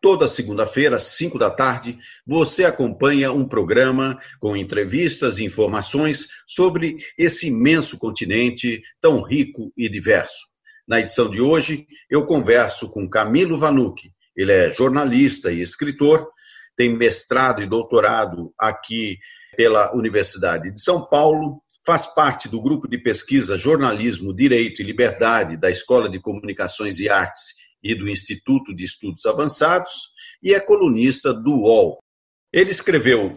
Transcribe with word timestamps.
Toda 0.00 0.26
segunda-feira, 0.26 0.96
às 0.96 1.04
5 1.16 1.38
da 1.38 1.50
tarde, 1.50 1.98
você 2.26 2.64
acompanha 2.64 3.32
um 3.32 3.46
programa 3.46 4.18
com 4.38 4.56
entrevistas 4.56 5.38
e 5.38 5.44
informações 5.44 6.26
sobre 6.46 6.96
esse 7.18 7.48
imenso 7.48 7.98
continente 7.98 8.80
tão 8.98 9.20
rico 9.20 9.70
e 9.76 9.90
diverso. 9.90 10.48
Na 10.88 11.00
edição 11.00 11.28
de 11.28 11.42
hoje, 11.42 11.86
eu 12.08 12.24
converso 12.24 12.88
com 12.90 13.08
Camilo 13.08 13.58
Vanucci. 13.58 14.10
Ele 14.34 14.52
é 14.52 14.70
jornalista 14.70 15.52
e 15.52 15.60
escritor, 15.60 16.26
tem 16.74 16.96
mestrado 16.96 17.62
e 17.62 17.66
doutorado 17.66 18.54
aqui 18.58 19.18
pela 19.54 19.94
Universidade 19.94 20.72
de 20.72 20.80
São 20.80 21.04
Paulo, 21.04 21.60
faz 21.84 22.06
parte 22.06 22.48
do 22.48 22.62
grupo 22.62 22.88
de 22.88 22.96
pesquisa 22.96 23.58
Jornalismo, 23.58 24.34
Direito 24.34 24.80
e 24.80 24.84
Liberdade 24.84 25.58
da 25.58 25.70
Escola 25.70 26.08
de 26.08 26.18
Comunicações 26.18 27.00
e 27.00 27.08
Artes 27.10 27.59
e 27.82 27.94
do 27.94 28.08
Instituto 28.08 28.74
de 28.74 28.84
Estudos 28.84 29.26
Avançados 29.26 30.10
e 30.42 30.54
é 30.54 30.60
colunista 30.60 31.32
do 31.32 31.62
UOL. 31.62 31.98
Ele 32.52 32.70
escreveu, 32.70 33.32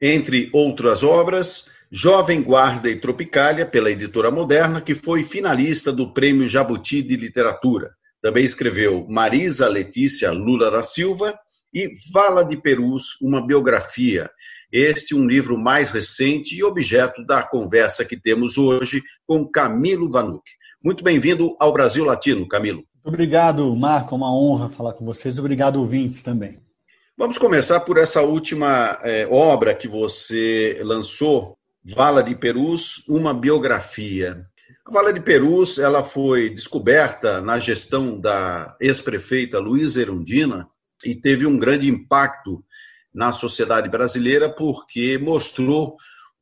entre 0.00 0.50
outras 0.52 1.02
obras, 1.02 1.66
Jovem 1.90 2.42
Guarda 2.42 2.90
e 2.90 3.00
Tropicália, 3.00 3.64
pela 3.64 3.90
editora 3.90 4.30
Moderna, 4.30 4.80
que 4.80 4.94
foi 4.94 5.22
finalista 5.22 5.92
do 5.92 6.12
Prêmio 6.12 6.48
Jabuti 6.48 7.00
de 7.00 7.16
Literatura. 7.16 7.94
Também 8.20 8.44
escreveu 8.44 9.06
Marisa 9.08 9.68
Letícia 9.68 10.32
Lula 10.32 10.70
da 10.70 10.82
Silva 10.82 11.38
e 11.72 11.90
Vala 12.12 12.44
de 12.44 12.56
Perus, 12.56 13.20
uma 13.22 13.46
biografia. 13.46 14.28
Este 14.72 15.14
um 15.14 15.26
livro 15.26 15.56
mais 15.56 15.92
recente 15.92 16.56
e 16.56 16.64
objeto 16.64 17.24
da 17.24 17.42
conversa 17.44 18.04
que 18.04 18.18
temos 18.18 18.58
hoje 18.58 19.00
com 19.24 19.46
Camilo 19.48 20.10
Vanucci. 20.10 20.52
Muito 20.82 21.04
bem-vindo 21.04 21.56
ao 21.60 21.72
Brasil 21.72 22.04
Latino, 22.04 22.48
Camilo. 22.48 22.84
Obrigado, 23.06 23.74
Marco. 23.76 24.16
É 24.16 24.18
uma 24.18 24.34
honra 24.34 24.68
falar 24.68 24.92
com 24.92 25.04
vocês. 25.04 25.38
Obrigado, 25.38 25.76
ouvintes, 25.76 26.24
também. 26.24 26.58
Vamos 27.16 27.38
começar 27.38 27.78
por 27.78 27.98
essa 27.98 28.20
última 28.22 28.98
é, 29.00 29.28
obra 29.30 29.72
que 29.76 29.86
você 29.86 30.76
lançou, 30.82 31.56
Vala 31.84 32.20
de 32.20 32.34
Perus, 32.34 33.06
uma 33.08 33.32
biografia. 33.32 34.36
A 34.84 34.90
Vala 34.90 35.12
de 35.12 35.20
Perus 35.20 35.78
ela 35.78 36.02
foi 36.02 36.50
descoberta 36.50 37.40
na 37.40 37.60
gestão 37.60 38.20
da 38.20 38.76
ex-prefeita 38.80 39.60
Luísa 39.60 40.02
Erundina 40.02 40.68
e 41.04 41.14
teve 41.14 41.46
um 41.46 41.56
grande 41.56 41.88
impacto 41.88 42.64
na 43.14 43.30
sociedade 43.30 43.88
brasileira 43.88 44.50
porque 44.50 45.16
mostrou 45.16 45.96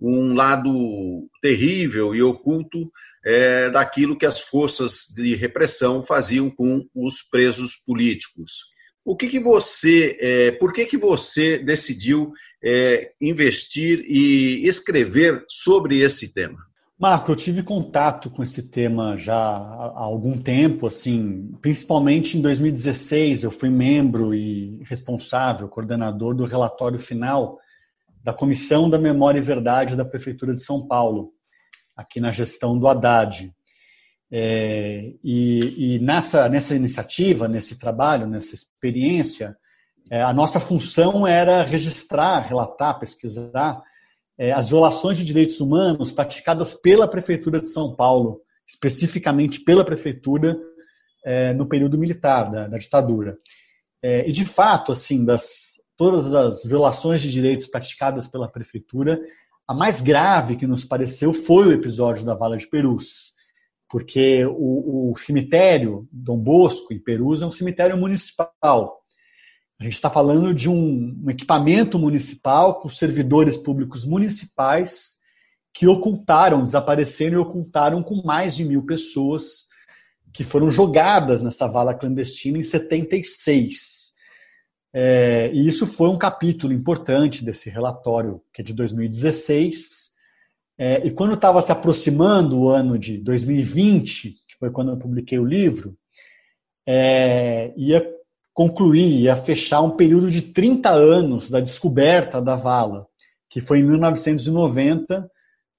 um 0.08 0.34
lado 0.34 1.28
terrível 1.40 2.14
e 2.14 2.22
oculto 2.22 2.90
é, 3.24 3.70
daquilo 3.70 4.18
que 4.18 4.26
as 4.26 4.40
forças 4.40 5.06
de 5.14 5.34
repressão 5.34 6.02
faziam 6.02 6.50
com 6.50 6.86
os 6.94 7.22
presos 7.22 7.76
políticos. 7.76 8.74
O 9.04 9.16
que, 9.16 9.28
que 9.28 9.40
você, 9.40 10.16
é, 10.20 10.50
por 10.52 10.72
que, 10.72 10.86
que 10.86 10.96
você 10.96 11.58
decidiu 11.58 12.32
é, 12.62 13.12
investir 13.20 14.02
e 14.06 14.66
escrever 14.66 15.44
sobre 15.46 16.00
esse 16.00 16.32
tema? 16.32 16.58
Marco, 16.98 17.32
eu 17.32 17.36
tive 17.36 17.62
contato 17.62 18.30
com 18.30 18.42
esse 18.42 18.62
tema 18.62 19.18
já 19.18 19.34
há 19.34 20.00
algum 20.00 20.38
tempo, 20.38 20.86
assim, 20.86 21.52
principalmente 21.60 22.38
em 22.38 22.40
2016, 22.40 23.42
eu 23.42 23.50
fui 23.50 23.68
membro 23.68 24.32
e 24.32 24.80
responsável, 24.84 25.68
coordenador 25.68 26.34
do 26.34 26.44
relatório 26.44 26.98
final 26.98 27.58
da 28.24 28.32
Comissão 28.32 28.88
da 28.88 28.98
Memória 28.98 29.38
e 29.38 29.42
Verdade 29.42 29.94
da 29.94 30.04
Prefeitura 30.04 30.54
de 30.54 30.62
São 30.62 30.86
Paulo, 30.88 31.32
aqui 31.94 32.18
na 32.18 32.32
gestão 32.32 32.78
do 32.78 32.88
Haddad. 32.88 33.52
É, 34.32 35.12
e, 35.22 35.96
e 35.96 35.98
nessa, 35.98 36.48
nessa 36.48 36.74
iniciativa, 36.74 37.46
nesse 37.46 37.78
trabalho, 37.78 38.26
nessa 38.26 38.54
experiência, 38.54 39.54
é, 40.10 40.22
a 40.22 40.32
nossa 40.32 40.58
função 40.58 41.26
era 41.26 41.62
registrar, 41.62 42.40
relatar, 42.40 42.98
pesquisar 42.98 43.82
é, 44.38 44.52
as 44.52 44.70
violações 44.70 45.18
de 45.18 45.24
direitos 45.24 45.60
humanos 45.60 46.10
praticadas 46.10 46.74
pela 46.74 47.06
Prefeitura 47.06 47.60
de 47.60 47.68
São 47.68 47.94
Paulo, 47.94 48.40
especificamente 48.66 49.60
pela 49.60 49.84
Prefeitura 49.84 50.58
é, 51.26 51.52
no 51.52 51.68
período 51.68 51.98
militar 51.98 52.50
da, 52.50 52.68
da 52.68 52.78
ditadura. 52.78 53.36
É, 54.02 54.26
e 54.26 54.32
de 54.32 54.46
fato, 54.46 54.92
assim, 54.92 55.26
das 55.26 55.63
todas 55.96 56.32
as 56.34 56.64
violações 56.64 57.22
de 57.22 57.30
direitos 57.30 57.66
praticadas 57.66 58.26
pela 58.26 58.50
prefeitura, 58.50 59.20
a 59.66 59.74
mais 59.74 60.00
grave 60.00 60.56
que 60.56 60.66
nos 60.66 60.84
pareceu 60.84 61.32
foi 61.32 61.68
o 61.68 61.72
episódio 61.72 62.24
da 62.24 62.34
Vala 62.34 62.56
de 62.56 62.68
Perus, 62.68 63.32
porque 63.88 64.44
o, 64.44 65.12
o 65.12 65.16
cemitério 65.16 66.06
Dom 66.12 66.38
Bosco, 66.38 66.92
em 66.92 66.98
Perus, 66.98 67.42
é 67.42 67.46
um 67.46 67.50
cemitério 67.50 67.96
municipal. 67.96 69.00
A 69.78 69.84
gente 69.84 69.94
está 69.94 70.10
falando 70.10 70.54
de 70.54 70.68
um, 70.68 71.18
um 71.24 71.30
equipamento 71.30 71.98
municipal 71.98 72.80
com 72.80 72.88
servidores 72.88 73.56
públicos 73.56 74.04
municipais 74.04 75.18
que 75.72 75.88
ocultaram, 75.88 76.62
desapareceram 76.62 77.36
e 77.36 77.40
ocultaram 77.40 78.02
com 78.02 78.22
mais 78.22 78.54
de 78.54 78.64
mil 78.64 78.84
pessoas 78.84 79.66
que 80.32 80.44
foram 80.44 80.70
jogadas 80.70 81.42
nessa 81.42 81.66
vala 81.66 81.94
clandestina 81.94 82.58
em 82.58 82.62
76. 82.62 83.93
É, 84.96 85.50
e 85.52 85.66
isso 85.66 85.86
foi 85.86 86.08
um 86.08 86.16
capítulo 86.16 86.72
importante 86.72 87.44
desse 87.44 87.68
relatório, 87.68 88.40
que 88.52 88.62
é 88.62 88.64
de 88.64 88.72
2016. 88.72 90.14
É, 90.78 91.04
e 91.04 91.10
quando 91.10 91.34
estava 91.34 91.60
se 91.60 91.72
aproximando 91.72 92.60
o 92.60 92.68
ano 92.68 92.96
de 92.96 93.18
2020, 93.18 94.30
que 94.46 94.56
foi 94.56 94.70
quando 94.70 94.92
eu 94.92 94.96
publiquei 94.96 95.36
o 95.36 95.44
livro, 95.44 95.96
é, 96.86 97.74
ia 97.76 98.08
concluir, 98.52 99.22
ia 99.22 99.34
fechar 99.34 99.82
um 99.82 99.96
período 99.96 100.30
de 100.30 100.40
30 100.40 100.90
anos 100.90 101.50
da 101.50 101.58
descoberta 101.58 102.40
da 102.40 102.54
vala, 102.54 103.08
que 103.50 103.60
foi 103.60 103.80
em 103.80 103.82
1990, 103.82 105.28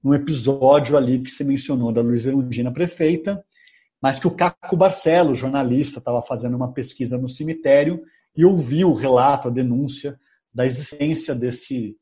num 0.03 0.13
episódio 0.13 0.97
ali 0.97 1.19
que 1.19 1.31
você 1.31 1.45
mencionou 1.45 1.93
da 1.93 2.01
Luiz 2.01 2.25
Verundina 2.25 2.71
prefeita, 2.71 3.41
mas 4.01 4.19
que 4.19 4.27
o 4.27 4.31
Caco 4.31 4.75
Barcelos, 4.75 5.37
jornalista, 5.37 5.99
estava 5.99 6.21
fazendo 6.21 6.57
uma 6.57 6.73
pesquisa 6.73 7.17
no 7.17 7.29
cemitério 7.29 8.03
e 8.35 8.45
ouviu 8.45 8.89
o 8.91 8.95
relato, 8.95 9.47
a 9.47 9.51
denúncia 9.51 10.19
da 10.53 10.65
existência 10.65 11.33
desse, 11.35 11.95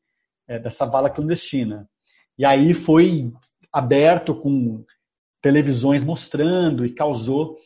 é, 0.46 0.58
dessa 0.58 0.86
vala 0.86 1.10
clandestina. 1.10 1.88
E 2.38 2.44
aí 2.44 2.74
foi 2.74 3.32
aberto 3.72 4.34
com 4.34 4.84
televisões 5.42 6.02
mostrando 6.04 6.86
e 6.86 6.94
causou 6.94 7.56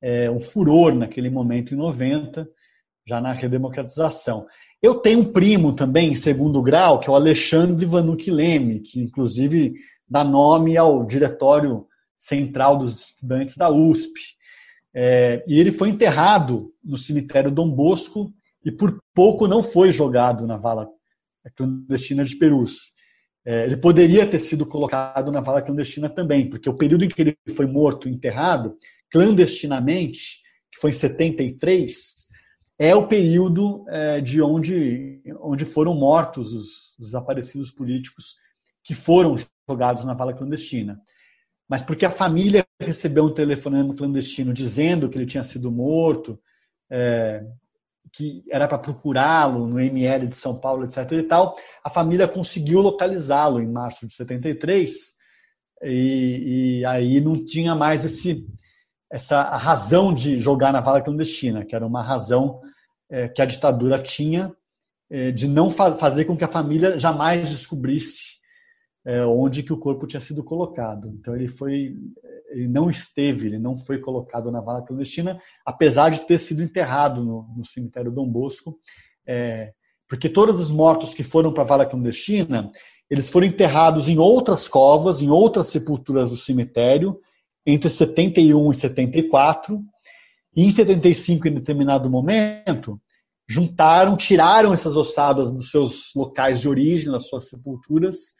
é, 0.00 0.30
um 0.30 0.40
furor 0.40 0.94
naquele 0.94 1.30
momento, 1.30 1.74
em 1.74 1.76
90, 1.76 2.48
já 3.06 3.20
na 3.20 3.32
redemocratização. 3.32 4.46
Eu 4.82 4.96
tenho 4.96 5.20
um 5.20 5.32
primo 5.32 5.72
também, 5.72 6.10
em 6.10 6.14
segundo 6.16 6.60
grau, 6.60 6.98
que 6.98 7.08
é 7.08 7.12
o 7.12 7.14
Alexandre 7.14 7.86
Vanucci 7.86 8.30
Leme, 8.30 8.80
que 8.80 9.00
inclusive 9.00 9.74
dá 10.08 10.24
nome 10.24 10.76
ao 10.76 11.06
diretório 11.06 11.86
central 12.18 12.76
dos 12.78 13.06
estudantes 13.06 13.56
da 13.56 13.70
USP. 13.70 14.36
É, 14.94 15.42
e 15.46 15.58
ele 15.58 15.72
foi 15.72 15.88
enterrado 15.88 16.72
no 16.84 16.98
cemitério 16.98 17.50
Dom 17.50 17.70
Bosco 17.70 18.32
e 18.64 18.70
por 18.70 19.00
pouco 19.14 19.48
não 19.48 19.62
foi 19.62 19.90
jogado 19.90 20.46
na 20.46 20.56
vala 20.56 20.88
clandestina 21.56 22.24
de 22.24 22.36
Perus. 22.36 22.92
É, 23.44 23.64
ele 23.64 23.76
poderia 23.76 24.26
ter 24.26 24.38
sido 24.38 24.66
colocado 24.66 25.32
na 25.32 25.40
vala 25.40 25.62
clandestina 25.62 26.08
também, 26.08 26.48
porque 26.48 26.68
o 26.68 26.76
período 26.76 27.04
em 27.04 27.08
que 27.08 27.20
ele 27.20 27.36
foi 27.56 27.66
morto, 27.66 28.08
enterrado, 28.08 28.76
clandestinamente, 29.10 30.40
que 30.70 30.80
foi 30.80 30.90
em 30.90 30.94
73, 30.94 32.28
é 32.78 32.94
o 32.94 33.08
período 33.08 33.84
é, 33.88 34.20
de 34.20 34.40
onde, 34.40 35.22
onde 35.40 35.64
foram 35.64 35.94
mortos 35.94 36.52
os, 36.52 36.98
os 36.98 37.06
desaparecidos 37.06 37.70
políticos 37.72 38.36
que 38.84 38.94
foram 38.94 39.36
jogados 39.68 40.04
na 40.04 40.14
vala 40.14 40.34
clandestina 40.34 41.00
mas 41.72 41.80
porque 41.80 42.04
a 42.04 42.10
família 42.10 42.66
recebeu 42.78 43.24
um 43.24 43.32
telefonema 43.32 43.94
clandestino 43.94 44.52
dizendo 44.52 45.08
que 45.08 45.16
ele 45.16 45.24
tinha 45.24 45.42
sido 45.42 45.72
morto, 45.72 46.38
é, 46.90 47.42
que 48.12 48.44
era 48.50 48.68
para 48.68 48.76
procurá-lo 48.76 49.66
no 49.66 49.80
ML 49.80 50.26
de 50.26 50.36
São 50.36 50.60
Paulo, 50.60 50.84
etc. 50.84 51.10
e 51.12 51.22
tal, 51.22 51.56
a 51.82 51.88
família 51.88 52.28
conseguiu 52.28 52.82
localizá-lo 52.82 53.58
em 53.58 53.66
março 53.66 54.06
de 54.06 54.12
73 54.12 54.92
e, 55.82 56.80
e 56.80 56.84
aí 56.84 57.22
não 57.22 57.42
tinha 57.42 57.74
mais 57.74 58.04
esse, 58.04 58.46
essa 59.10 59.42
razão 59.56 60.12
de 60.12 60.38
jogar 60.38 60.74
na 60.74 60.82
vala 60.82 61.00
clandestina, 61.00 61.64
que 61.64 61.74
era 61.74 61.86
uma 61.86 62.02
razão 62.02 62.60
é, 63.08 63.28
que 63.28 63.40
a 63.40 63.46
ditadura 63.46 63.98
tinha 63.98 64.54
é, 65.08 65.30
de 65.30 65.48
não 65.48 65.70
fa 65.70 65.92
fazer 65.92 66.26
com 66.26 66.36
que 66.36 66.44
a 66.44 66.48
família 66.48 66.98
jamais 66.98 67.48
descobrisse 67.48 68.31
é, 69.04 69.24
onde 69.24 69.62
que 69.62 69.72
o 69.72 69.78
corpo 69.78 70.06
tinha 70.06 70.20
sido 70.20 70.44
colocado. 70.44 71.08
Então 71.08 71.34
ele 71.34 71.48
foi, 71.48 71.96
ele 72.50 72.68
não 72.68 72.88
esteve, 72.88 73.46
ele 73.46 73.58
não 73.58 73.76
foi 73.76 73.98
colocado 73.98 74.50
na 74.50 74.60
vala 74.60 74.82
clandestina, 74.82 75.40
apesar 75.64 76.10
de 76.10 76.20
ter 76.20 76.38
sido 76.38 76.62
enterrado 76.62 77.24
no, 77.24 77.48
no 77.56 77.64
cemitério 77.64 78.12
Dom 78.12 78.28
Bosco, 78.28 78.78
é, 79.26 79.72
porque 80.08 80.28
todos 80.28 80.60
os 80.60 80.70
mortos 80.70 81.14
que 81.14 81.22
foram 81.22 81.52
para 81.52 81.62
a 81.62 81.66
vala 81.66 81.86
clandestina, 81.86 82.70
eles 83.10 83.28
foram 83.28 83.46
enterrados 83.46 84.08
em 84.08 84.18
outras 84.18 84.68
covas, 84.68 85.20
em 85.20 85.30
outras 85.30 85.68
sepulturas 85.68 86.30
do 86.30 86.36
cemitério, 86.36 87.18
entre 87.64 87.88
71 87.88 88.70
e 88.70 88.74
74, 88.74 89.82
e 90.54 90.64
em 90.64 90.70
75, 90.70 91.48
em 91.48 91.54
determinado 91.54 92.10
momento, 92.10 93.00
juntaram, 93.48 94.16
tiraram 94.16 94.72
essas 94.72 94.96
ossadas 94.96 95.52
dos 95.52 95.70
seus 95.70 96.12
locais 96.14 96.60
de 96.60 96.68
origem, 96.68 97.10
das 97.10 97.28
suas 97.28 97.48
sepulturas, 97.48 98.34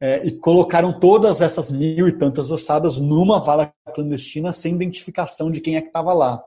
é, 0.00 0.24
e 0.24 0.32
colocaram 0.32 0.98
todas 0.98 1.40
essas 1.40 1.72
mil 1.72 2.06
e 2.06 2.12
tantas 2.12 2.50
ossadas 2.50 2.98
numa 2.98 3.40
vala 3.40 3.72
clandestina 3.94 4.52
sem 4.52 4.74
identificação 4.74 5.50
de 5.50 5.60
quem 5.60 5.76
é 5.76 5.80
que 5.80 5.88
estava 5.88 6.12
lá. 6.12 6.42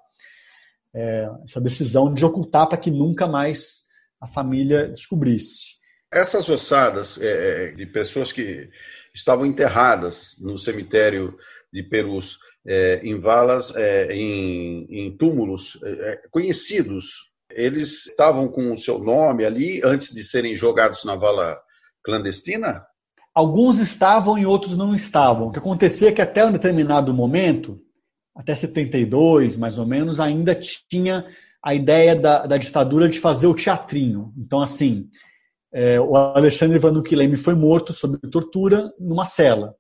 É, 0.94 1.30
essa 1.44 1.60
decisão 1.60 2.14
de 2.14 2.24
ocultar 2.24 2.68
para 2.68 2.78
que 2.78 2.92
nunca 2.92 3.28
mais 3.28 3.86
a 4.20 4.28
família 4.28 4.88
descobrisse. 4.88 5.80
Essas 6.14 6.50
ossadas 6.50 7.20
é, 7.22 7.70
é 7.70 7.72
de 7.72 7.86
pessoas 7.86 8.32
que 8.32 8.70
estavam 9.14 9.46
enterradas 9.46 10.36
no 10.40 10.58
cemitério 10.58 11.38
de 11.72 11.84
Perus, 11.84 12.38
é, 12.66 13.02
em 13.04 13.20
valas, 13.20 13.76
é, 13.76 14.14
em, 14.14 14.86
em, 14.90 15.18
túmulos 15.18 15.80
conhecidos, 16.30 17.32
eles 17.50 18.08
estavam 18.08 18.48
com 18.48 18.74
o 18.74 18.78
seu 18.78 19.00
nome 19.00 19.46
ali 19.46 19.82
antes 19.84 20.14
de 20.14 20.24
serem 20.24 20.54
jogados 20.54 21.04
na 21.04 21.16
vala 21.16 21.60
clandestina? 22.04 22.86
Alguns 23.34 23.80
estavam 23.80 24.38
e 24.38 24.46
outros 24.46 24.78
não 24.78 24.94
estavam. 24.94 25.48
O 25.48 25.52
que 25.52 25.60
acontecia 25.60 26.10
é 26.10 26.12
que 26.12 26.22
até 26.22 26.46
um 26.46 26.52
determinado 26.52 27.14
momento, 27.14 27.80
até 28.36 28.54
72 28.54 29.56
mais 29.58 29.78
ou 29.78 29.86
menos, 29.86 30.20
ainda 30.20 30.54
tinha 30.54 31.26
a 31.64 31.74
ideia 31.74 32.16
da, 32.16 32.46
da 32.46 32.58
ditadura 32.58 33.08
de 33.08 33.20
fazer 33.20 33.48
o 33.48 33.54
teatrinho. 33.54 34.34
Então, 34.38 34.62
assim, 34.62 35.08
é, 35.72 36.00
o 36.00 36.16
Alexandre 36.16 36.80
Vanucchi 36.80 37.38
foi 37.38 37.56
morto 37.56 37.94
sob 37.94 38.18
tortura 38.30 38.92
numa 39.00 39.26
cela. 39.26 39.76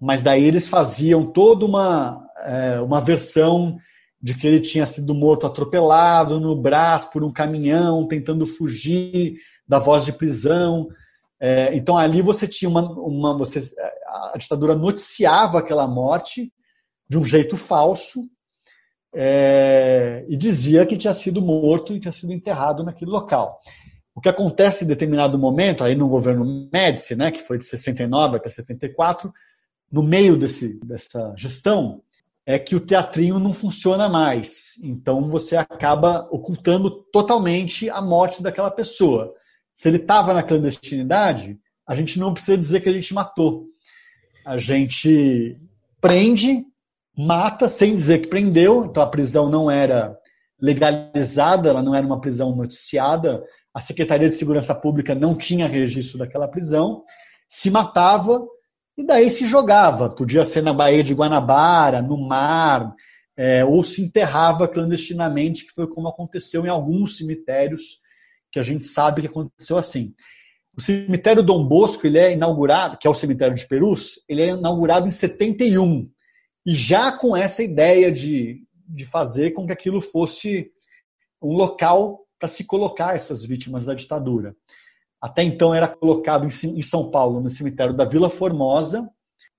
Mas 0.00 0.22
daí 0.22 0.44
eles 0.44 0.68
faziam 0.68 1.26
toda 1.26 1.64
uma, 1.64 2.24
é, 2.44 2.80
uma 2.80 3.00
versão 3.00 3.76
de 4.20 4.34
que 4.34 4.46
ele 4.46 4.60
tinha 4.60 4.86
sido 4.86 5.14
morto 5.14 5.46
atropelado 5.46 6.40
no 6.40 6.60
braço 6.60 7.10
por 7.12 7.22
um 7.22 7.32
caminhão, 7.32 8.06
tentando 8.06 8.44
fugir 8.46 9.36
da 9.66 9.78
voz 9.78 10.04
de 10.04 10.12
prisão. 10.12 10.88
É, 11.40 11.74
então 11.76 11.96
ali 11.96 12.20
você 12.20 12.48
tinha 12.48 12.68
uma, 12.68 12.82
uma 12.82 13.36
você, 13.36 13.60
a 14.06 14.36
ditadura 14.36 14.74
noticiava 14.74 15.60
aquela 15.60 15.86
morte 15.86 16.52
de 17.08 17.16
um 17.16 17.24
jeito 17.24 17.56
falso 17.56 18.28
é, 19.14 20.24
e 20.28 20.36
dizia 20.36 20.84
que 20.84 20.96
tinha 20.96 21.14
sido 21.14 21.40
morto 21.40 21.94
e 21.94 22.00
tinha 22.00 22.12
sido 22.12 22.32
enterrado 22.32 22.82
naquele 22.82 23.10
local. 23.10 23.60
O 24.14 24.20
que 24.20 24.28
acontece 24.28 24.84
em 24.84 24.88
determinado 24.88 25.38
momento, 25.38 25.84
aí 25.84 25.94
no 25.94 26.08
governo 26.08 26.68
Médici, 26.72 27.14
né, 27.14 27.30
que 27.30 27.40
foi 27.40 27.56
de 27.56 27.64
69 27.64 28.36
até 28.36 28.50
74, 28.50 29.32
no 29.90 30.02
meio 30.02 30.36
desse, 30.36 30.74
dessa 30.84 31.32
gestão, 31.36 32.02
é 32.44 32.58
que 32.58 32.74
o 32.74 32.80
teatrinho 32.80 33.38
não 33.38 33.52
funciona 33.52 34.08
mais. 34.08 34.72
Então 34.82 35.30
você 35.30 35.54
acaba 35.56 36.26
ocultando 36.30 36.90
totalmente 37.12 37.88
a 37.90 38.00
morte 38.02 38.42
daquela 38.42 38.70
pessoa. 38.70 39.34
Se 39.78 39.86
ele 39.86 39.98
estava 39.98 40.34
na 40.34 40.42
clandestinidade, 40.42 41.56
a 41.86 41.94
gente 41.94 42.18
não 42.18 42.34
precisa 42.34 42.58
dizer 42.58 42.80
que 42.80 42.88
a 42.88 42.92
gente 42.92 43.14
matou. 43.14 43.66
A 44.44 44.58
gente 44.58 45.56
prende, 46.00 46.64
mata, 47.16 47.68
sem 47.68 47.94
dizer 47.94 48.18
que 48.18 48.26
prendeu. 48.26 48.86
Então 48.86 49.00
a 49.00 49.06
prisão 49.06 49.48
não 49.48 49.70
era 49.70 50.18
legalizada, 50.60 51.68
ela 51.68 51.80
não 51.80 51.94
era 51.94 52.04
uma 52.04 52.20
prisão 52.20 52.56
noticiada. 52.56 53.44
A 53.72 53.80
Secretaria 53.80 54.28
de 54.28 54.34
Segurança 54.34 54.74
Pública 54.74 55.14
não 55.14 55.36
tinha 55.36 55.68
registro 55.68 56.18
daquela 56.18 56.48
prisão. 56.48 57.04
Se 57.48 57.70
matava 57.70 58.44
e 58.96 59.04
daí 59.04 59.30
se 59.30 59.46
jogava. 59.46 60.10
Podia 60.10 60.44
ser 60.44 60.60
na 60.60 60.72
Baía 60.72 61.04
de 61.04 61.14
Guanabara, 61.14 62.02
no 62.02 62.18
mar, 62.18 62.96
é, 63.36 63.64
ou 63.64 63.84
se 63.84 64.02
enterrava 64.02 64.66
clandestinamente, 64.66 65.64
que 65.64 65.72
foi 65.72 65.86
como 65.86 66.08
aconteceu 66.08 66.66
em 66.66 66.68
alguns 66.68 67.16
cemitérios 67.16 68.00
que 68.50 68.58
a 68.58 68.62
gente 68.62 68.86
sabe 68.86 69.22
que 69.22 69.28
aconteceu 69.28 69.78
assim. 69.78 70.14
O 70.76 70.80
cemitério 70.80 71.42
Dom 71.42 71.66
Bosco, 71.66 72.06
ele 72.06 72.18
é 72.18 72.32
inaugurado, 72.32 72.98
que 72.98 73.06
é 73.06 73.10
o 73.10 73.14
cemitério 73.14 73.54
de 73.54 73.66
Perus, 73.66 74.20
ele 74.28 74.42
é 74.42 74.48
inaugurado 74.50 75.08
em 75.08 75.10
71. 75.10 76.08
E 76.64 76.74
já 76.74 77.12
com 77.12 77.36
essa 77.36 77.62
ideia 77.62 78.12
de, 78.12 78.64
de 78.86 79.04
fazer 79.04 79.52
com 79.52 79.66
que 79.66 79.72
aquilo 79.72 80.00
fosse 80.00 80.70
um 81.42 81.52
local 81.52 82.20
para 82.38 82.48
se 82.48 82.64
colocar 82.64 83.14
essas 83.14 83.44
vítimas 83.44 83.86
da 83.86 83.94
ditadura. 83.94 84.54
Até 85.20 85.42
então 85.42 85.74
era 85.74 85.88
colocado 85.88 86.46
em, 86.46 86.82
São 86.82 87.10
Paulo, 87.10 87.40
no 87.40 87.50
cemitério 87.50 87.92
da 87.92 88.04
Vila 88.04 88.30
Formosa, 88.30 89.08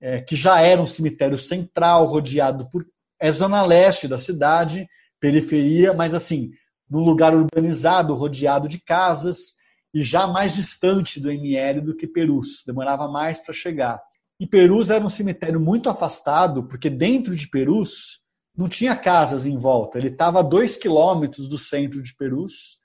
é, 0.00 0.20
que 0.20 0.34
já 0.34 0.60
era 0.62 0.80
um 0.80 0.86
cemitério 0.86 1.36
central, 1.36 2.06
rodeado 2.06 2.68
por. 2.70 2.86
É 3.22 3.30
zona 3.30 3.62
leste 3.62 4.08
da 4.08 4.16
cidade, 4.16 4.88
periferia, 5.20 5.92
mas 5.92 6.14
assim, 6.14 6.50
num 6.90 7.04
lugar 7.04 7.34
urbanizado, 7.34 8.14
rodeado 8.14 8.68
de 8.68 8.78
casas 8.78 9.54
e 9.94 10.02
já 10.02 10.26
mais 10.26 10.54
distante 10.54 11.20
do 11.20 11.30
ML 11.30 11.80
do 11.80 11.96
que 11.96 12.06
Perus, 12.06 12.62
demorava 12.66 13.08
mais 13.08 13.38
para 13.38 13.54
chegar. 13.54 14.00
E 14.38 14.46
Perus 14.46 14.90
era 14.90 15.04
um 15.04 15.10
cemitério 15.10 15.60
muito 15.60 15.88
afastado, 15.88 16.64
porque 16.64 16.88
dentro 16.88 17.36
de 17.36 17.48
Perus 17.48 18.20
não 18.56 18.68
tinha 18.68 18.96
casas 18.96 19.46
em 19.46 19.56
volta. 19.56 19.98
Ele 19.98 20.08
estava 20.08 20.40
a 20.40 20.42
dois 20.42 20.76
quilômetros 20.76 21.48
do 21.48 21.58
centro 21.58 22.02
de 22.02 22.14
Perus 22.16 22.78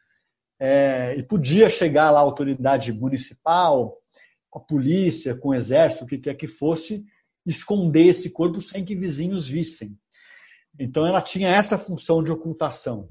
é, 0.60 1.16
e 1.18 1.24
podia 1.24 1.70
chegar 1.70 2.12
lá 2.12 2.20
a 2.20 2.24
autoridade 2.24 2.92
municipal, 2.92 3.98
com 4.50 4.60
a 4.60 4.62
polícia, 4.62 5.36
com 5.36 5.50
o 5.50 5.54
exército, 5.54 6.04
o 6.04 6.08
que 6.08 6.18
quer 6.18 6.36
que 6.36 6.48
fosse, 6.48 7.04
esconder 7.46 8.08
esse 8.08 8.30
corpo 8.30 8.60
sem 8.60 8.84
que 8.84 8.96
vizinhos 8.96 9.48
vissem. 9.48 9.98
Então 10.80 11.06
ela 11.06 11.22
tinha 11.22 11.50
essa 11.50 11.78
função 11.78 12.24
de 12.24 12.32
ocultação. 12.32 13.08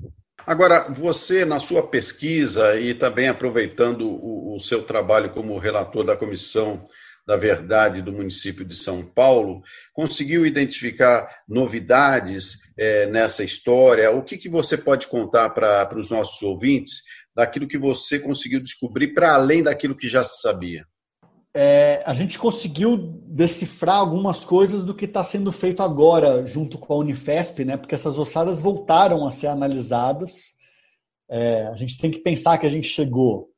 Agora, 0.46 0.90
você, 0.90 1.44
na 1.44 1.58
sua 1.58 1.86
pesquisa 1.86 2.78
e 2.78 2.94
também 2.94 3.28
aproveitando 3.28 4.02
o, 4.06 4.54
o, 4.54 4.60
seu 4.60 4.82
trabalho 4.82 5.32
como 5.32 5.58
relator 5.58 6.04
da 6.04 6.16
Comissão 6.16 6.86
da 7.26 7.34
Verdade 7.34 8.02
do 8.02 8.12
município 8.12 8.62
de 8.62 8.76
São 8.76 9.02
Paulo, 9.02 9.62
conseguiu 9.94 10.44
identificar 10.44 11.26
novidades 11.48 12.58
é, 12.76 13.06
nessa 13.06 13.42
história? 13.42 14.10
O 14.10 14.22
que, 14.22 14.36
que 14.36 14.50
você 14.50 14.76
pode 14.76 15.06
contar 15.06 15.48
para 15.50 15.96
os 15.96 16.10
nossos 16.10 16.42
ouvintes 16.42 17.02
daquilo 17.34 17.66
que 17.66 17.78
você 17.78 18.18
conseguiu 18.18 18.60
descobrir 18.60 19.14
para 19.14 19.32
além 19.32 19.62
daquilo 19.62 19.96
que 19.96 20.06
já 20.06 20.22
se 20.22 20.42
sabia? 20.42 20.84
É, 21.54 22.02
a 22.04 22.12
gente 22.12 22.36
conseguiu 22.36 22.96
decifrar 22.96 23.96
algumas 23.96 24.44
coisas 24.44 24.84
do 24.84 24.94
que 24.94 25.04
está 25.04 25.22
sendo 25.22 25.52
feito 25.52 25.82
agora 25.82 26.44
junto 26.44 26.76
com 26.78 26.92
a 26.92 26.96
Unifesp, 26.96 27.64
né? 27.64 27.76
Porque 27.76 27.94
essas 27.94 28.18
ossadas 28.18 28.60
voltaram 28.60 29.24
a 29.24 29.30
ser 29.30 29.46
analisadas. 29.46 30.56
É, 31.28 31.68
a 31.68 31.76
gente 31.76 31.96
tem 31.98 32.10
que 32.10 32.18
pensar 32.18 32.58
que 32.58 32.66
a 32.66 32.70
gente 32.70 32.88
chegou 32.88 33.50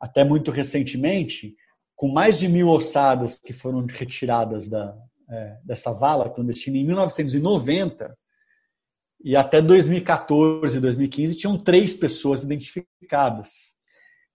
até 0.00 0.24
muito 0.24 0.50
recentemente 0.50 1.54
com 1.94 2.08
mais 2.08 2.38
de 2.40 2.48
mil 2.48 2.68
ossadas 2.68 3.38
que 3.38 3.52
foram 3.52 3.86
retiradas 3.86 4.68
da, 4.68 4.96
é, 5.30 5.58
dessa 5.64 5.92
vala 5.92 6.28
clandestina 6.28 6.76
em 6.76 6.84
1990 6.84 8.16
e 9.22 9.36
até 9.36 9.62
2014, 9.62 10.80
2015 10.80 11.36
tinham 11.36 11.56
três 11.56 11.94
pessoas 11.94 12.42
identificadas. 12.42 13.73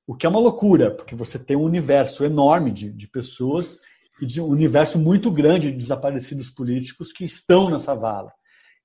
O 0.10 0.16
que 0.16 0.26
é 0.26 0.30
uma 0.30 0.40
loucura, 0.40 0.90
porque 0.90 1.14
você 1.14 1.38
tem 1.38 1.56
um 1.56 1.62
universo 1.62 2.26
enorme 2.26 2.72
de, 2.72 2.92
de 2.92 3.08
pessoas 3.08 3.80
e 4.20 4.26
de 4.26 4.42
um 4.42 4.48
universo 4.48 4.98
muito 4.98 5.30
grande 5.30 5.72
de 5.72 5.78
desaparecidos 5.78 6.50
políticos 6.50 7.14
que 7.14 7.24
estão 7.24 7.70
nessa 7.70 7.94
vala. 7.94 8.34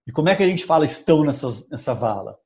E 0.07 0.13
como 0.13 0.29
é 0.29 0.37
que 0.37 0.43
a 0.43 0.47
gente 0.47 0.67
fala 0.67 0.85
estão 0.85 1.25
nessas, 1.25 1.67
nessa 1.71 1.95
vala? 1.95 2.37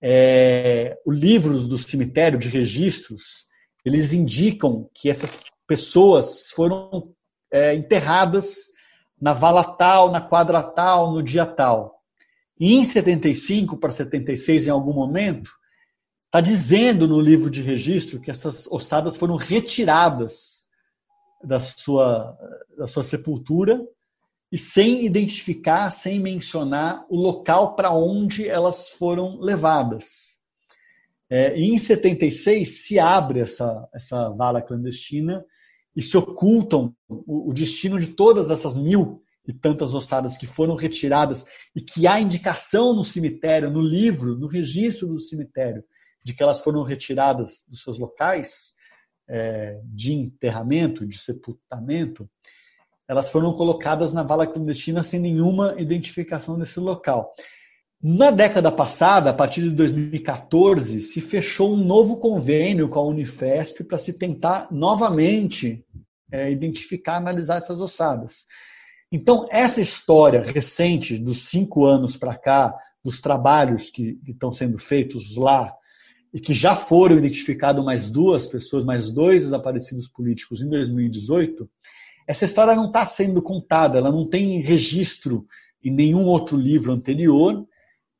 É, 0.00 0.96
os 1.04 1.18
livros 1.18 1.66
do 1.66 1.76
cemitério 1.76 2.38
de 2.38 2.48
registros, 2.48 3.44
eles 3.84 4.12
indicam 4.12 4.88
que 4.94 5.10
essas 5.10 5.40
pessoas 5.66 6.50
foram 6.50 7.12
é, 7.50 7.74
enterradas 7.74 8.56
na 9.20 9.32
vala 9.32 9.64
tal, 9.64 10.12
na 10.12 10.20
quadra 10.20 10.62
tal, 10.62 11.12
no 11.12 11.24
dia 11.24 11.44
tal. 11.44 12.00
E 12.56 12.76
em 12.76 12.84
75 12.84 13.76
para 13.78 13.90
76, 13.90 14.68
em 14.68 14.70
algum 14.70 14.92
momento, 14.92 15.50
está 16.36 16.40
dizendo 16.40 17.08
no 17.08 17.18
livro 17.18 17.48
de 17.48 17.62
registro 17.62 18.20
que 18.20 18.30
essas 18.30 18.66
ossadas 18.70 19.16
foram 19.16 19.36
retiradas 19.36 20.66
da 21.42 21.58
sua, 21.58 22.36
da 22.76 22.86
sua 22.86 23.02
sepultura 23.02 23.82
e 24.52 24.58
sem 24.58 25.06
identificar, 25.06 25.90
sem 25.90 26.20
mencionar 26.20 27.06
o 27.08 27.16
local 27.16 27.74
para 27.74 27.90
onde 27.90 28.46
elas 28.46 28.90
foram 28.90 29.40
levadas. 29.40 30.36
É, 31.30 31.58
e 31.58 31.72
em 31.72 31.78
76 31.78 32.82
se 32.82 32.98
abre 32.98 33.40
essa, 33.40 33.88
essa 33.94 34.28
vala 34.28 34.60
clandestina 34.60 35.42
e 35.96 36.02
se 36.02 36.18
ocultam 36.18 36.94
o, 37.08 37.48
o 37.50 37.54
destino 37.54 37.98
de 37.98 38.08
todas 38.08 38.50
essas 38.50 38.76
mil 38.76 39.22
e 39.48 39.54
tantas 39.54 39.94
ossadas 39.94 40.36
que 40.36 40.46
foram 40.46 40.74
retiradas 40.74 41.46
e 41.74 41.80
que 41.80 42.06
há 42.06 42.20
indicação 42.20 42.94
no 42.94 43.02
cemitério, 43.02 43.70
no 43.70 43.80
livro, 43.80 44.36
no 44.36 44.46
registro 44.46 45.08
do 45.08 45.18
cemitério, 45.18 45.82
de 46.26 46.34
que 46.34 46.42
elas 46.42 46.60
foram 46.60 46.82
retiradas 46.82 47.64
dos 47.68 47.84
seus 47.84 48.00
locais 48.00 48.74
é, 49.28 49.80
de 49.84 50.12
enterramento, 50.12 51.06
de 51.06 51.16
sepultamento, 51.16 52.28
elas 53.06 53.30
foram 53.30 53.52
colocadas 53.52 54.12
na 54.12 54.24
vala 54.24 54.44
clandestina 54.44 55.04
sem 55.04 55.20
nenhuma 55.20 55.76
identificação 55.78 56.56
nesse 56.56 56.80
local. 56.80 57.32
Na 58.02 58.32
década 58.32 58.72
passada, 58.72 59.30
a 59.30 59.32
partir 59.32 59.62
de 59.62 59.70
2014, 59.70 61.00
se 61.00 61.20
fechou 61.20 61.72
um 61.72 61.84
novo 61.84 62.16
convênio 62.16 62.88
com 62.88 62.98
a 62.98 63.04
Unifesp 63.04 63.84
para 63.84 63.96
se 63.96 64.12
tentar 64.12 64.66
novamente 64.72 65.86
é, 66.32 66.50
identificar, 66.50 67.18
analisar 67.18 67.58
essas 67.58 67.80
ossadas. 67.80 68.46
Então, 69.12 69.46
essa 69.48 69.80
história 69.80 70.42
recente, 70.42 71.16
dos 71.16 71.48
cinco 71.48 71.86
anos 71.86 72.16
para 72.16 72.36
cá, 72.36 72.76
dos 73.04 73.20
trabalhos 73.20 73.90
que, 73.90 74.14
que 74.24 74.32
estão 74.32 74.50
sendo 74.50 74.76
feitos 74.76 75.36
lá, 75.36 75.72
e 76.36 76.40
que 76.40 76.52
já 76.52 76.76
foram 76.76 77.16
identificadas 77.16 77.82
mais 77.82 78.10
duas 78.10 78.46
pessoas, 78.46 78.84
mais 78.84 79.10
dois 79.10 79.44
desaparecidos 79.44 80.06
políticos 80.06 80.60
em 80.60 80.68
2018, 80.68 81.66
essa 82.26 82.44
história 82.44 82.74
não 82.74 82.88
está 82.88 83.06
sendo 83.06 83.40
contada, 83.40 83.96
ela 83.96 84.12
não 84.12 84.28
tem 84.28 84.60
registro 84.60 85.46
em 85.82 85.90
nenhum 85.90 86.26
outro 86.26 86.54
livro 86.54 86.92
anterior, 86.92 87.66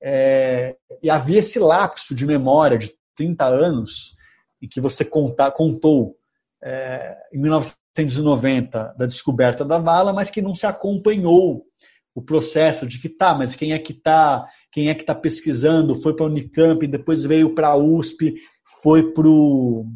é, 0.03 0.75
e 1.03 1.11
havia 1.11 1.41
esse 1.41 1.59
lapso 1.59 2.15
de 2.15 2.25
memória 2.25 2.79
de 2.79 2.91
30 3.15 3.45
anos 3.45 4.17
em 4.63 4.67
que 4.67 4.81
você 4.81 5.05
conta, 5.05 5.51
contou 5.51 6.17
é, 6.65 7.19
em 7.35 7.39
1990 7.39 8.95
da 8.97 9.05
descoberta 9.05 9.63
da 9.63 9.79
vala, 9.79 10.15
mas 10.15 10.31
que 10.31 10.41
não 10.41 10.55
se 10.55 10.65
acompanhou 10.65 11.67
o 12.15 12.23
processo 12.23 12.87
de 12.87 12.99
que 12.99 13.11
tá, 13.11 13.35
mas 13.35 13.55
quem 13.55 13.75
é 13.75 13.79
que 13.79 13.93
está, 13.93 14.49
quem 14.77 14.91
é 14.91 14.95
que 14.95 15.01
está 15.01 15.15
pesquisando, 15.15 15.95
foi 15.95 16.15
para 16.15 16.27
a 16.27 16.29
Unicamp, 16.29 16.87
depois 16.87 17.23
veio 17.23 17.55
para 17.55 17.69
a 17.69 17.77
USP, 17.77 18.35
foi 18.83 19.11
para 19.11 19.27
o 19.27 19.87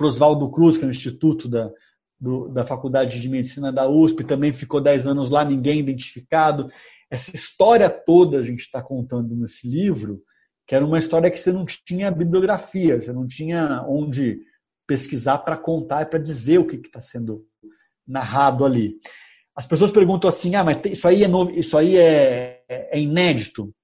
Oswaldo 0.00 0.50
Cruz, 0.50 0.78
que 0.78 0.84
é 0.84 0.88
o 0.88 0.90
instituto 0.90 1.46
da, 1.46 1.70
do, 2.18 2.48
da 2.48 2.64
Faculdade 2.64 3.20
de 3.20 3.28
Medicina 3.28 3.70
da 3.70 3.86
USP, 3.86 4.24
também 4.24 4.50
ficou 4.50 4.80
10 4.80 5.06
anos 5.06 5.28
lá, 5.28 5.44
ninguém 5.44 5.80
identificado. 5.80 6.72
Essa 7.10 7.36
história 7.36 7.90
toda 7.90 8.38
a 8.38 8.42
gente 8.42 8.60
está 8.60 8.80
contando 8.80 9.36
nesse 9.36 9.68
livro, 9.68 10.22
que 10.66 10.74
era 10.74 10.86
uma 10.86 10.98
história 10.98 11.30
que 11.30 11.38
você 11.38 11.52
não 11.52 11.66
tinha 11.66 12.10
bibliografia, 12.10 12.98
você 12.98 13.12
não 13.12 13.26
tinha 13.26 13.84
onde 13.86 14.40
pesquisar 14.86 15.36
para 15.40 15.58
contar 15.58 16.04
e 16.04 16.06
para 16.06 16.18
dizer 16.18 16.56
o 16.56 16.66
que 16.66 16.76
está 16.76 17.02
sendo 17.02 17.44
narrado 18.08 18.64
ali. 18.64 18.94
As 19.54 19.66
pessoas 19.66 19.90
perguntam 19.90 20.30
assim: 20.30 20.54
ah, 20.54 20.64
mas 20.64 20.78
isso 20.86 21.06
aí 21.06 21.22
é 21.22 21.28
novo, 21.28 21.50
isso 21.50 21.76
aí 21.76 21.98
é, 21.98 22.64
é 22.66 22.98
inédito? 22.98 23.74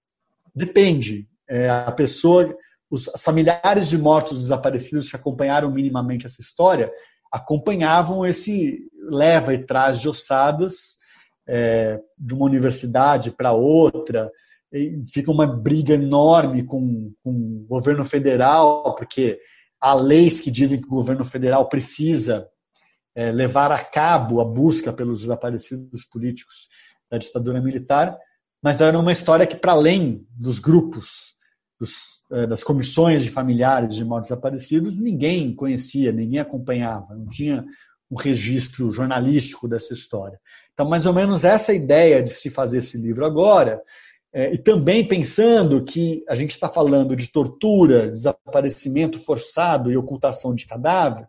Depende. 0.58 1.28
É, 1.48 1.70
a 1.70 1.92
pessoa, 1.92 2.52
os 2.90 3.08
familiares 3.18 3.86
de 3.86 3.96
mortos 3.96 4.40
desaparecidos 4.40 5.08
que 5.08 5.14
acompanharam 5.14 5.70
minimamente 5.70 6.26
essa 6.26 6.40
história, 6.40 6.90
acompanhavam 7.30 8.26
esse 8.26 8.80
leva 9.08 9.54
e 9.54 9.64
traz 9.64 10.00
de 10.00 10.08
ossadas 10.08 10.98
é, 11.46 12.00
de 12.18 12.34
uma 12.34 12.46
universidade 12.46 13.30
para 13.30 13.52
outra. 13.52 14.30
fica 15.12 15.30
uma 15.30 15.46
briga 15.46 15.94
enorme 15.94 16.64
com, 16.64 17.12
com 17.22 17.30
o 17.30 17.66
governo 17.68 18.04
federal, 18.04 18.96
porque 18.96 19.38
há 19.80 19.94
leis 19.94 20.40
que 20.40 20.50
dizem 20.50 20.80
que 20.80 20.88
o 20.88 20.90
governo 20.90 21.24
federal 21.24 21.68
precisa 21.68 22.48
é, 23.14 23.30
levar 23.30 23.70
a 23.70 23.78
cabo 23.78 24.40
a 24.40 24.44
busca 24.44 24.92
pelos 24.92 25.20
desaparecidos 25.20 26.04
políticos 26.04 26.68
da 27.08 27.16
ditadura 27.16 27.60
militar, 27.60 28.18
mas 28.62 28.80
era 28.80 28.98
uma 28.98 29.12
história 29.12 29.46
que, 29.46 29.56
para 29.56 29.72
além 29.72 30.26
dos 30.30 30.58
grupos, 30.58 31.34
dos 31.78 32.18
eh, 32.30 32.46
das 32.46 32.62
comissões 32.62 33.22
de 33.22 33.30
familiares 33.30 33.94
de 33.94 34.04
mortos 34.04 34.28
desaparecidos, 34.28 34.94
ninguém 34.94 35.54
conhecia, 35.54 36.12
ninguém 36.12 36.38
acompanhava, 36.38 37.14
não 37.14 37.26
tinha 37.26 37.64
um 38.10 38.16
registro 38.16 38.92
jornalístico 38.92 39.66
dessa 39.66 39.94
história. 39.94 40.38
Então, 40.74 40.86
mais 40.86 41.06
ou 41.06 41.14
menos 41.14 41.42
essa 41.42 41.72
ideia 41.72 42.22
de 42.22 42.30
se 42.30 42.50
fazer 42.50 42.78
esse 42.78 42.98
livro 42.98 43.24
agora, 43.24 43.82
é, 44.30 44.52
e 44.52 44.58
também 44.58 45.08
pensando 45.08 45.82
que 45.82 46.22
a 46.28 46.34
gente 46.34 46.50
está 46.50 46.68
falando 46.68 47.16
de 47.16 47.28
tortura, 47.28 48.10
desaparecimento 48.10 49.18
forçado 49.18 49.90
e 49.90 49.96
ocultação 49.96 50.54
de 50.54 50.66
cadáver, 50.66 51.26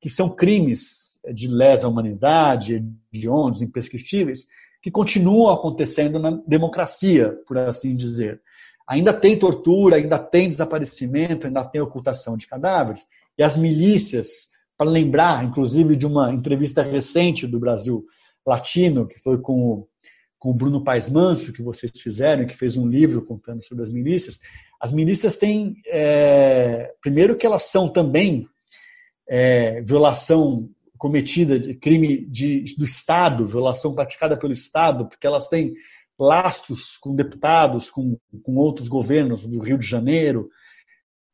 que 0.00 0.08
são 0.08 0.30
crimes 0.30 1.20
de 1.34 1.46
lesa 1.46 1.88
humanidade, 1.88 2.82
de 3.12 3.28
ondas 3.28 3.60
imprescritíveis, 3.60 4.46
que 4.86 4.90
continuam 4.92 5.52
acontecendo 5.52 6.16
na 6.16 6.30
democracia, 6.46 7.36
por 7.44 7.58
assim 7.58 7.92
dizer 7.92 8.40
ainda 8.86 9.12
tem 9.12 9.36
tortura, 9.36 9.96
ainda 9.96 10.16
tem 10.16 10.46
desaparecimento, 10.46 11.48
ainda 11.48 11.64
tem 11.64 11.80
ocultação 11.80 12.36
de 12.36 12.46
cadáveres. 12.46 13.04
E 13.36 13.42
as 13.42 13.56
milícias, 13.56 14.50
para 14.78 14.88
lembrar, 14.88 15.44
inclusive, 15.44 15.96
de 15.96 16.06
uma 16.06 16.32
entrevista 16.32 16.82
recente 16.82 17.48
do 17.48 17.58
Brasil 17.58 18.06
Latino, 18.46 19.08
que 19.08 19.18
foi 19.18 19.38
com 19.38 19.72
o, 19.72 19.88
com 20.38 20.50
o 20.50 20.54
Bruno 20.54 20.84
Paes 20.84 21.10
Manso, 21.10 21.52
que 21.52 21.62
vocês 21.62 21.90
fizeram, 22.00 22.46
que 22.46 22.56
fez 22.56 22.76
um 22.76 22.86
livro 22.86 23.22
contando 23.22 23.64
sobre 23.64 23.82
as 23.82 23.90
milícias. 23.90 24.38
As 24.80 24.92
milícias 24.92 25.36
têm, 25.36 25.74
é, 25.88 26.94
primeiro, 27.00 27.36
que 27.36 27.44
elas 27.44 27.64
são 27.64 27.88
também 27.88 28.46
é, 29.28 29.82
violação 29.82 30.70
cometida, 30.96 31.58
de 31.58 31.74
crime 31.74 32.26
de, 32.26 32.64
do 32.76 32.84
Estado, 32.84 33.46
violação 33.46 33.94
praticada 33.94 34.36
pelo 34.36 34.52
Estado, 34.52 35.08
porque 35.08 35.26
elas 35.26 35.48
têm 35.48 35.74
lastros 36.18 36.96
com 36.98 37.14
deputados, 37.14 37.90
com, 37.90 38.18
com 38.42 38.56
outros 38.56 38.88
governos 38.88 39.46
do 39.46 39.60
Rio 39.60 39.78
de 39.78 39.86
Janeiro, 39.86 40.48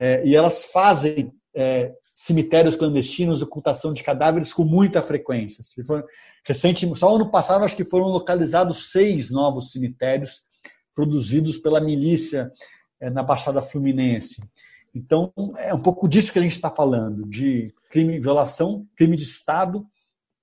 é, 0.01 0.27
e 0.27 0.35
elas 0.35 0.65
fazem 0.65 1.33
é, 1.55 1.93
cemitérios 2.15 2.77
clandestinos, 2.77 3.43
ocultação 3.43 3.93
de 3.93 4.03
cadáveres 4.03 4.53
com 4.53 4.65
muita 4.65 5.03
frequência. 5.03 5.63
Se 5.63 5.85
for, 5.85 6.05
recente, 6.45 6.91
só 6.97 7.15
ano 7.15 7.31
passado, 7.31 7.65
acho 7.65 7.77
que 7.77 7.85
foram 7.85 8.07
localizados 8.07 8.91
seis 8.91 9.31
novos 9.31 9.71
cemitérios 9.71 10.43
produzidos 10.95 11.59
pela 11.59 11.81
milícia 11.81 12.51
é, 13.01 13.11
na 13.11 13.23
Baixada 13.23 13.63
Fluminense. 13.63 14.43
Então, 14.95 15.33
é 15.59 15.73
um 15.73 15.81
pouco 15.81 16.09
disso 16.09 16.33
que 16.33 16.39
a 16.39 16.43
gente 16.43 16.55
está 16.55 16.71
falando, 16.71 17.29
de 17.29 17.73
crime, 17.91 18.21
violação, 18.21 18.87
crime 18.97 19.17
de 19.17 19.23
Estado, 19.23 19.85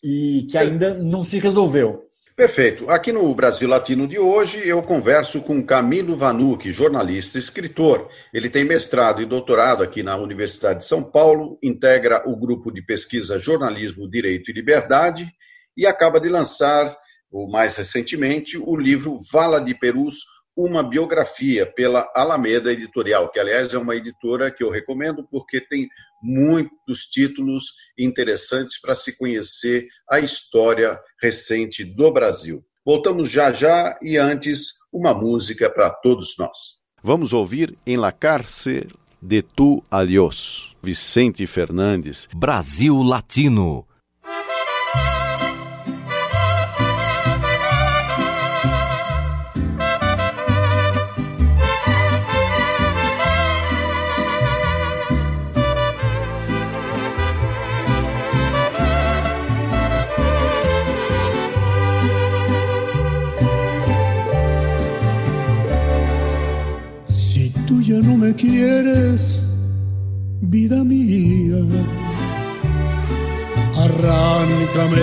e 0.03 0.48
que 0.50 0.58
ainda 0.58 0.94
não 0.94 1.24
se 1.24 1.39
resolveu. 1.39 2.10
Perfeito. 2.36 2.89
Aqui 2.89 3.12
no 3.12 3.36
Brasil 3.36 3.68
Latino 3.68 4.08
de 4.08 4.18
hoje, 4.18 4.65
eu 4.65 4.82
converso 4.82 5.41
com 5.41 5.62
Camilo 5.62 6.15
Vanucci, 6.15 6.72
jornalista 6.72 7.38
e 7.38 7.41
escritor. 7.41 8.10
Ele 8.34 8.50
tem 8.50 8.63
mestrado 8.63 9.22
e 9.22 9.25
doutorado 9.25 9.84
aqui 9.84 10.01
na 10.01 10.15
Universidade 10.15 10.79
de 10.79 10.86
São 10.86 11.03
Paulo, 11.03 11.60
integra 11.62 12.24
o 12.25 12.38
grupo 12.38 12.72
de 12.72 12.82
pesquisa 12.82 13.38
Jornalismo, 13.38 14.10
Direito 14.10 14.50
e 14.50 14.53
Liberdade 14.53 15.29
e 15.75 15.86
acaba 15.86 16.20
de 16.20 16.29
lançar, 16.29 16.98
ou 17.29 17.50
mais 17.50 17.75
recentemente, 17.75 18.58
o 18.58 18.75
livro 18.75 19.20
Vala 19.32 19.60
de 19.60 19.74
Perus, 19.74 20.24
uma 20.62 20.84
biografia 20.84 21.66
pela 21.66 22.12
Alameda 22.13 22.74
Editorial, 22.74 23.32
que 23.32 23.39
aliás 23.39 23.74
é 23.74 23.78
uma 23.78 23.96
editora 23.96 24.51
que 24.51 24.62
eu 24.62 24.70
recomendo 24.70 25.25
porque 25.32 25.62
tem 25.62 25.88
muitos 26.22 27.04
títulos 27.10 27.63
interessantes 27.98 28.78
para 28.78 28.94
se 28.94 29.18
conhecer 29.18 29.88
a 30.12 30.20
história 30.20 31.00
recente 31.22 31.86
do 31.86 32.12
Brasil. 32.12 32.62
Voltamos 32.86 33.32
já 33.32 33.54
já 33.54 33.98
e 34.01 34.18
antes 34.18 34.74
uma 34.92 35.13
música 35.13 35.70
para 35.70 35.89
todos 35.89 36.36
nós. 36.38 36.80
Vamos 37.01 37.32
ouvir 37.32 37.78
Em 37.88 37.96
La 37.96 38.12
Cárcel 38.12 38.88
de 39.22 39.42
Tu 39.42 39.82
Adiós, 39.89 40.75
Vicente 40.84 41.48
Fernandes, 41.48 42.28
Brasil 42.36 43.01
Latino. 43.01 43.88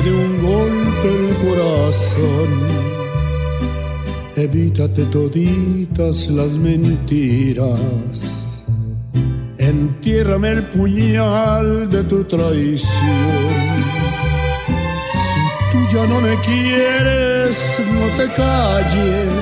De 0.04 0.12
un 0.12 0.42
golpe 0.42 1.08
el 1.08 1.36
corazón. 1.38 2.50
Evítate 4.36 5.04
toditas 5.06 6.28
las 6.28 6.50
mentiras. 6.50 7.80
Entiérrame 9.56 10.50
el 10.52 10.64
puñal 10.64 11.88
de 11.88 12.04
tu 12.04 12.22
traición. 12.24 12.84
tú 15.72 15.78
ya 15.90 16.06
no 16.06 16.20
me 16.20 16.36
quieres, 16.40 17.56
no 17.94 18.06
te 18.18 18.32
calles, 18.34 19.32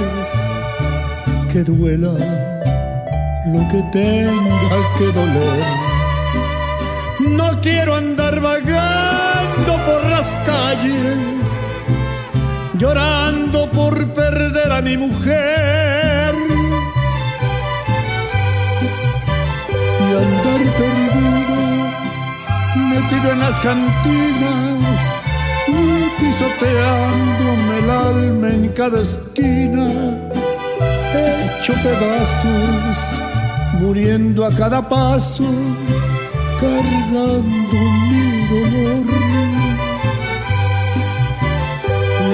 que 1.53 1.65
duela 1.65 2.15
lo 3.53 3.69
que 3.71 3.83
tenga 3.93 4.79
que 4.99 5.07
doler. 5.19 5.65
No 7.19 7.61
quiero 7.61 7.97
andar 7.97 8.41
vagando 8.41 9.14
por 9.73 10.05
las 10.11 10.27
calles, 10.45 11.17
llorando 12.75 13.71
por 13.71 14.13
perder 14.13 14.73
a 14.73 14.83
mi 14.83 14.97
mujer. 14.97 16.35
Y 20.01 20.09
andar 20.23 20.63
perdido, 20.81 21.57
metido 22.93 23.33
en 23.33 23.41
las 23.41 23.59
cantinas, 23.61 24.99
pisoteándome 26.19 27.79
el 27.79 27.91
alma 27.91 28.49
en 28.51 28.69
cada 28.75 29.01
esquina, 29.01 29.89
hecho 31.15 31.73
pedazos, 31.83 32.99
muriendo 33.81 34.45
a 34.45 34.51
cada 34.51 34.87
paso, 34.87 35.45
cargando 36.61 37.79
mi 38.09 38.47
dolor. 38.51 39.24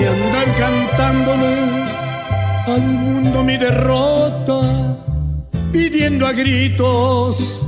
Ni 0.00 0.07
andar 0.07 0.49
cantándole 0.59 1.54
al 2.66 2.80
mundo 2.80 3.45
mi 3.45 3.59
derrota, 3.59 4.97
pidiendo 5.71 6.26
a 6.26 6.33
gritos 6.33 7.61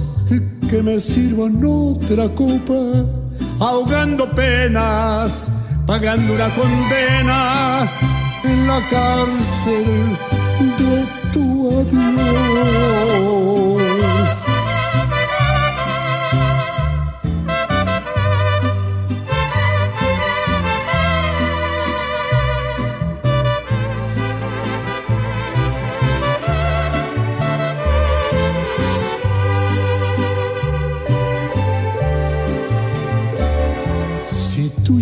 que 0.71 0.83
me 0.83 0.99
sirvan 0.99 1.63
otra 1.63 2.31
copa, 2.31 3.05
ahogando 3.61 4.35
penas 4.35 5.51
pagando 5.87 6.35
una 6.35 6.49
condena 6.55 7.91
en 8.45 8.67
la 8.67 8.81
cárcel 8.89 10.17
de 10.79 11.05
tu 11.33 11.81
adiós. 11.81 12.93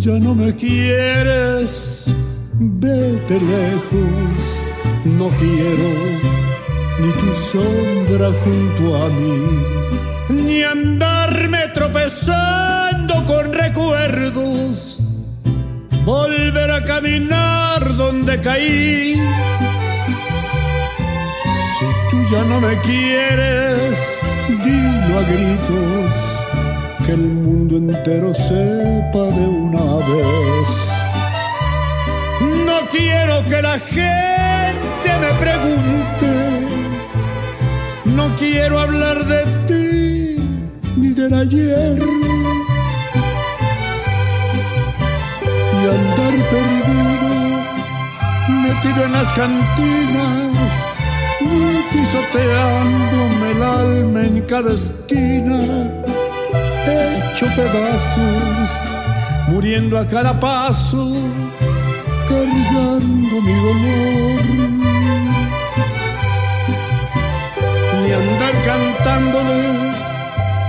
Ya 0.00 0.18
no 0.18 0.34
me 0.34 0.54
quieres, 0.56 2.06
vete 2.58 3.34
lejos, 3.38 4.64
no 5.04 5.28
quiero 5.38 5.90
ni 7.00 7.10
tu 7.20 7.34
sombra 7.34 8.30
junto 8.42 8.96
a 8.96 9.08
mí, 9.10 10.42
ni 10.42 10.62
andarme 10.62 11.68
tropezando 11.74 13.14
con 13.26 13.52
recuerdos, 13.52 14.98
volver 16.06 16.70
a 16.70 16.82
caminar 16.82 17.94
donde 17.94 18.40
caí. 18.40 19.20
Si 21.78 21.86
tú 22.10 22.16
ya 22.30 22.42
no 22.44 22.58
me 22.60 22.74
quieres, 22.80 23.98
dilo 24.48 25.18
a 25.18 25.22
gritos 25.22 26.39
que 27.04 27.12
el 27.12 27.28
mundo 27.28 27.76
entero 27.76 28.32
sepa 28.34 29.24
de 29.36 29.46
una 29.46 29.96
vez. 30.08 30.68
No 32.66 32.88
quiero 32.90 33.44
que 33.44 33.62
la 33.62 33.78
gente 33.78 35.10
me 35.22 35.32
pregunte, 35.44 36.30
no 38.06 38.28
quiero 38.38 38.80
hablar 38.80 39.26
de 39.26 39.42
ti 39.68 40.36
ni 40.96 41.08
del 41.14 41.34
ayer. 41.34 41.98
Y 45.76 45.82
andar 45.96 46.34
perdido, 46.50 47.30
metido 48.66 49.04
en 49.04 49.12
las 49.12 49.32
cantinas, 49.32 50.52
pisoteándome 51.92 53.50
el 53.52 53.62
alma 53.62 54.22
en 54.22 54.40
cada 54.42 54.72
esquina 54.74 55.99
hecho 56.86 57.46
pedazos, 57.56 58.70
muriendo 59.48 59.98
a 59.98 60.06
cada 60.06 60.38
paso, 60.38 61.12
cargando 62.28 63.40
mi 63.46 63.54
dolor. 63.66 64.40
Ni 68.02 68.12
andar 68.12 68.54
cantándole 68.64 69.62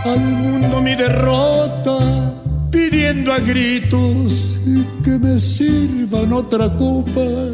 al 0.05 0.19
mundo 0.19 0.81
mi 0.81 0.95
derrota, 0.95 2.33
pidiendo 2.71 3.33
a 3.33 3.39
gritos 3.39 4.57
que 5.03 5.17
me 5.17 5.39
sirvan 5.39 6.33
otra 6.33 6.69
copa, 6.77 7.51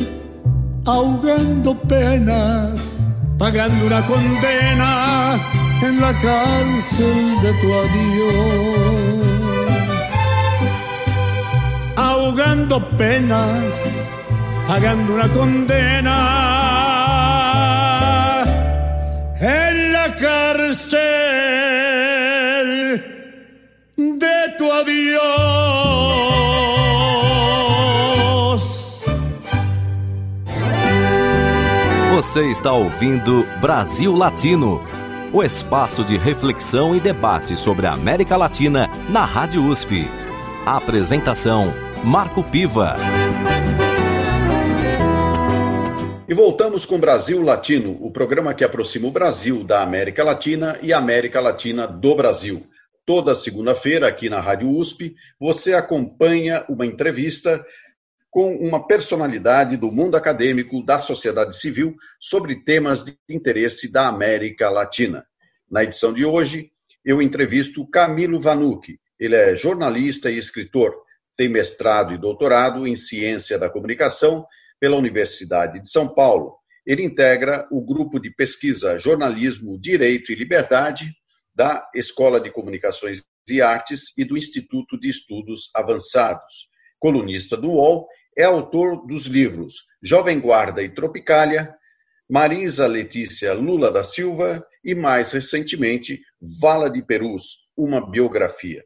ahogando 0.86 1.78
penas, 1.82 3.06
pagando 3.38 3.86
una 3.86 4.02
condena 4.06 5.57
en 5.82 6.02
la 6.02 6.14
cárcel 6.14 7.42
de 7.42 7.54
tu 7.62 7.74
adiós, 7.74 9.28
ahogando 11.96 12.80
penas, 12.98 13.74
pagando 14.68 15.14
una 15.14 15.30
condena. 15.30 16.18
En 19.40 19.94
la 19.94 20.16
cárcel 20.16 20.88
de 23.98 24.56
tu 24.58 24.72
adiós. 24.72 25.28
Você 32.16 32.50
está 32.50 32.72
ouvindo 32.72 33.46
Brasil 33.62 34.18
Latino 34.18 34.97
o 35.34 35.44
espaço 35.44 36.04
de 36.04 36.18
reflexão 36.18 36.96
e 36.96 37.00
debate 37.00 37.56
sobre 37.56 37.86
a 37.86 37.94
América 37.94 38.38
Latina 38.38 38.90
na 39.10 39.26
Rádio 39.26 39.64
USP. 39.64 40.06
A 40.66 40.78
apresentação: 40.78 41.74
Marco 42.04 42.44
Piva. 42.44 42.96
E 46.28 46.34
voltamos 46.34 46.86
com 46.86 47.00
Brasil 47.00 47.42
Latino, 47.42 47.98
o 48.02 48.12
programa 48.12 48.54
que 48.54 48.64
aproxima 48.64 49.08
o 49.08 49.12
Brasil 49.12 49.64
da 49.64 49.82
América 49.82 50.24
Latina 50.24 50.78
e 50.82 50.92
a 50.92 50.98
América 50.98 51.40
Latina 51.40 51.88
do 51.88 52.16
Brasil. 52.16 52.68
Toda 53.06 53.34
segunda-feira, 53.34 54.08
aqui 54.08 54.30
na 54.30 54.42
Rádio 54.42 54.70
USP, 54.70 55.16
você 55.40 55.74
acompanha 55.74 56.66
uma 56.68 56.86
entrevista 56.86 57.66
com 58.38 58.56
uma 58.56 58.86
personalidade 58.86 59.78
do 59.78 59.92
mundo 59.92 60.16
acadêmico, 60.16 60.86
da 60.86 61.00
sociedade 61.00 61.60
civil, 61.60 61.96
sobre 62.20 62.64
temas 62.64 63.04
de 63.04 63.18
interesse 63.28 63.92
da 63.92 64.08
América 64.08 64.70
Latina. 64.70 65.26
Na 65.68 65.84
edição 65.84 66.14
de 66.14 66.24
hoje, 66.24 66.70
eu 67.04 67.20
entrevisto 67.20 67.90
Camilo 67.90 68.40
Vanucci. 68.40 69.00
Ele 69.20 69.36
é 69.36 69.56
jornalista 69.56 70.30
e 70.30 70.38
escritor, 70.38 70.94
tem 71.36 71.50
mestrado 71.50 72.14
e 72.14 72.18
doutorado 72.20 72.86
em 72.86 72.96
ciência 72.96 73.58
da 73.58 73.72
comunicação 73.72 74.46
pela 74.80 74.98
Universidade 74.98 75.82
de 75.82 75.90
São 75.90 76.08
Paulo. 76.08 76.58
Ele 76.86 77.02
integra 77.02 77.68
o 77.72 77.84
grupo 77.84 78.20
de 78.20 78.30
pesquisa 78.30 79.00
Jornalismo, 79.00 79.82
Direito 79.82 80.32
e 80.32 80.36
Liberdade 80.36 81.10
da 81.56 81.90
Escola 81.96 82.40
de 82.40 82.52
Comunicações 82.52 83.24
e 83.50 83.64
Artes 83.64 84.16
e 84.16 84.24
do 84.24 84.38
Instituto 84.38 84.96
de 84.96 85.10
Estudos 85.10 85.72
Avançados. 85.74 86.70
Colunista 87.00 87.58
do 87.58 87.72
UOL 87.72 88.08
é 88.38 88.44
autor 88.44 89.08
dos 89.08 89.26
livros 89.26 89.88
Jovem 90.02 90.40
Guarda 90.40 90.84
e 90.84 90.90
Tropicália, 90.90 91.76
Marisa 92.30 92.86
Letícia 92.86 93.54
Lula 93.54 93.92
da 93.92 94.04
Silva 94.04 94.66
e, 94.84 94.94
mais 94.94 95.32
recentemente, 95.32 96.22
Vala 96.62 96.90
de 96.90 97.02
Perus, 97.02 97.72
uma 97.76 98.10
biografia. 98.10 98.84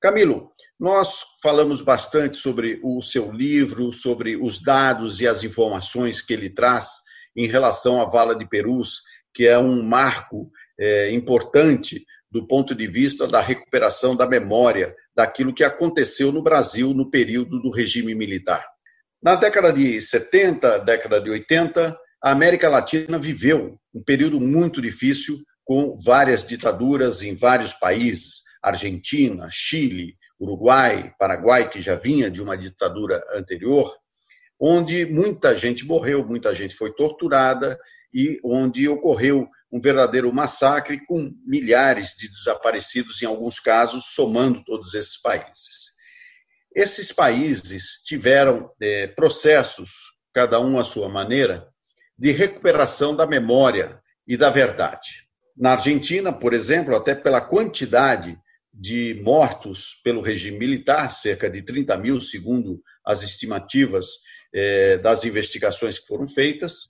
Camilo, 0.00 0.48
nós 0.78 1.24
falamos 1.42 1.82
bastante 1.82 2.36
sobre 2.36 2.78
o 2.84 3.02
seu 3.02 3.32
livro, 3.32 3.92
sobre 3.92 4.36
os 4.36 4.62
dados 4.62 5.20
e 5.20 5.26
as 5.26 5.42
informações 5.42 6.22
que 6.22 6.32
ele 6.32 6.48
traz 6.48 7.00
em 7.34 7.48
relação 7.48 8.00
à 8.00 8.04
Vala 8.04 8.36
de 8.36 8.48
Perus, 8.48 9.02
que 9.34 9.46
é 9.46 9.58
um 9.58 9.82
marco 9.82 10.50
é, 10.78 11.10
importante 11.10 12.04
do 12.30 12.46
ponto 12.46 12.74
de 12.74 12.86
vista 12.86 13.26
da 13.26 13.40
recuperação 13.40 14.14
da 14.14 14.26
memória 14.26 14.94
daquilo 15.18 15.52
que 15.52 15.64
aconteceu 15.64 16.30
no 16.30 16.40
Brasil 16.40 16.94
no 16.94 17.10
período 17.10 17.60
do 17.60 17.72
regime 17.72 18.14
militar. 18.14 18.64
Na 19.20 19.34
década 19.34 19.72
de 19.72 20.00
70, 20.00 20.78
década 20.78 21.20
de 21.20 21.28
80, 21.28 21.98
a 22.22 22.30
América 22.30 22.68
Latina 22.68 23.18
viveu 23.18 23.76
um 23.92 24.00
período 24.00 24.40
muito 24.40 24.80
difícil 24.80 25.36
com 25.64 25.98
várias 25.98 26.46
ditaduras 26.46 27.20
em 27.20 27.34
vários 27.34 27.72
países, 27.72 28.44
Argentina, 28.62 29.48
Chile, 29.50 30.14
Uruguai, 30.40 31.12
Paraguai, 31.18 31.68
que 31.68 31.80
já 31.80 31.96
vinha 31.96 32.30
de 32.30 32.40
uma 32.40 32.56
ditadura 32.56 33.20
anterior, 33.34 33.92
onde 34.56 35.04
muita 35.04 35.56
gente 35.56 35.84
morreu, 35.84 36.24
muita 36.24 36.54
gente 36.54 36.76
foi 36.76 36.94
torturada 36.94 37.76
e 38.12 38.38
onde 38.44 38.88
ocorreu 38.88 39.48
um 39.70 39.80
verdadeiro 39.80 40.32
massacre 40.32 41.04
com 41.06 41.32
milhares 41.44 42.14
de 42.16 42.28
desaparecidos, 42.30 43.20
em 43.22 43.26
alguns 43.26 43.60
casos, 43.60 44.06
somando 44.14 44.64
todos 44.64 44.94
esses 44.94 45.20
países. 45.20 45.96
Esses 46.74 47.12
países 47.12 48.02
tiveram 48.04 48.70
é, 48.80 49.06
processos, 49.08 49.90
cada 50.32 50.60
um 50.60 50.78
à 50.78 50.84
sua 50.84 51.08
maneira, 51.08 51.68
de 52.18 52.30
recuperação 52.32 53.14
da 53.14 53.26
memória 53.26 54.00
e 54.26 54.36
da 54.36 54.50
verdade. 54.50 55.26
Na 55.56 55.72
Argentina, 55.72 56.32
por 56.32 56.54
exemplo, 56.54 56.94
até 56.96 57.14
pela 57.14 57.40
quantidade 57.40 58.38
de 58.72 59.20
mortos 59.24 60.00
pelo 60.04 60.20
regime 60.20 60.58
militar, 60.58 61.10
cerca 61.10 61.50
de 61.50 61.62
30 61.62 61.96
mil, 61.96 62.20
segundo 62.20 62.80
as 63.04 63.22
estimativas 63.22 64.06
é, 64.54 64.98
das 64.98 65.24
investigações 65.24 65.98
que 65.98 66.06
foram 66.06 66.26
feitas, 66.26 66.88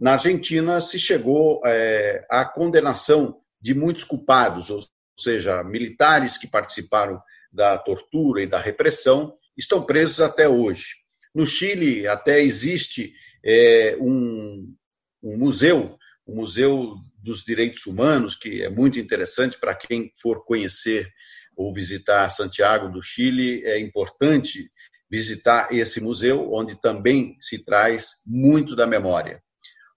na 0.00 0.12
Argentina 0.12 0.80
se 0.80 0.98
chegou 0.98 1.60
é, 1.64 2.24
à 2.30 2.44
condenação 2.44 3.38
de 3.60 3.74
muitos 3.74 4.02
culpados, 4.04 4.70
ou 4.70 4.80
seja, 5.18 5.62
militares 5.62 6.38
que 6.38 6.46
participaram 6.46 7.20
da 7.52 7.76
tortura 7.76 8.42
e 8.42 8.46
da 8.46 8.58
repressão, 8.58 9.36
estão 9.56 9.84
presos 9.84 10.20
até 10.20 10.48
hoje. 10.48 10.94
No 11.34 11.44
Chile, 11.44 12.08
até 12.08 12.40
existe 12.40 13.12
é, 13.44 13.96
um, 14.00 14.74
um 15.22 15.36
museu, 15.36 15.98
o 16.26 16.34
Museu 16.34 16.94
dos 17.18 17.44
Direitos 17.44 17.84
Humanos, 17.84 18.34
que 18.34 18.62
é 18.62 18.70
muito 18.70 18.98
interessante 18.98 19.58
para 19.58 19.74
quem 19.74 20.10
for 20.16 20.44
conhecer 20.46 21.06
ou 21.54 21.74
visitar 21.74 22.30
Santiago 22.30 22.88
do 22.88 23.02
Chile, 23.02 23.62
é 23.66 23.78
importante 23.78 24.70
visitar 25.10 25.74
esse 25.74 26.00
museu, 26.00 26.50
onde 26.52 26.80
também 26.80 27.36
se 27.40 27.62
traz 27.62 28.22
muito 28.26 28.74
da 28.74 28.86
memória. 28.86 29.42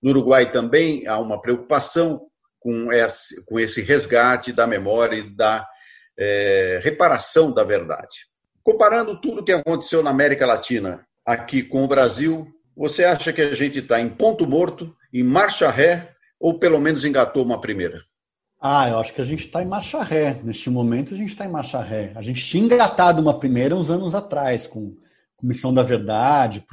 No 0.03 0.09
Uruguai 0.09 0.51
também 0.51 1.07
há 1.07 1.17
uma 1.17 1.41
preocupação 1.41 2.27
com 2.59 2.91
esse, 2.91 3.45
com 3.45 3.57
esse 3.57 3.81
resgate 3.81 4.51
da 4.51 4.67
memória 4.67 5.15
e 5.15 5.33
da 5.33 5.65
é, 6.19 6.81
reparação 6.83 7.53
da 7.53 7.63
verdade. 7.63 8.27
Comparando 8.61 9.19
tudo 9.19 9.39
o 9.39 9.43
que 9.43 9.53
aconteceu 9.53 10.03
na 10.03 10.09
América 10.09 10.45
Latina 10.45 11.05
aqui 11.25 11.63
com 11.63 11.85
o 11.85 11.87
Brasil, 11.87 12.47
você 12.75 13.05
acha 13.05 13.31
que 13.31 13.41
a 13.41 13.53
gente 13.53 13.79
está 13.79 13.99
em 13.99 14.09
ponto 14.09 14.45
morto, 14.45 14.93
em 15.13 15.23
marcha 15.23 15.69
ré, 15.71 16.09
ou 16.39 16.59
pelo 16.59 16.79
menos 16.79 17.05
engatou 17.05 17.43
uma 17.43 17.61
primeira? 17.61 18.01
Ah, 18.59 18.89
eu 18.89 18.99
acho 18.99 19.13
que 19.13 19.21
a 19.21 19.25
gente 19.25 19.45
está 19.45 19.61
em 19.61 19.67
marcha 19.67 20.01
ré. 20.01 20.39
Neste 20.43 20.69
momento, 20.69 21.13
a 21.13 21.17
gente 21.17 21.29
está 21.29 21.45
em 21.45 21.51
marcha 21.51 21.81
ré. 21.81 22.11
A 22.15 22.21
gente 22.21 22.45
tinha 22.45 22.63
engatado 22.63 23.21
uma 23.21 23.37
primeira 23.37 23.75
uns 23.75 23.89
anos 23.89 24.15
atrás, 24.15 24.67
com 24.67 24.97
Comissão 25.35 25.73
da 25.73 25.83
Verdade, 25.83 26.65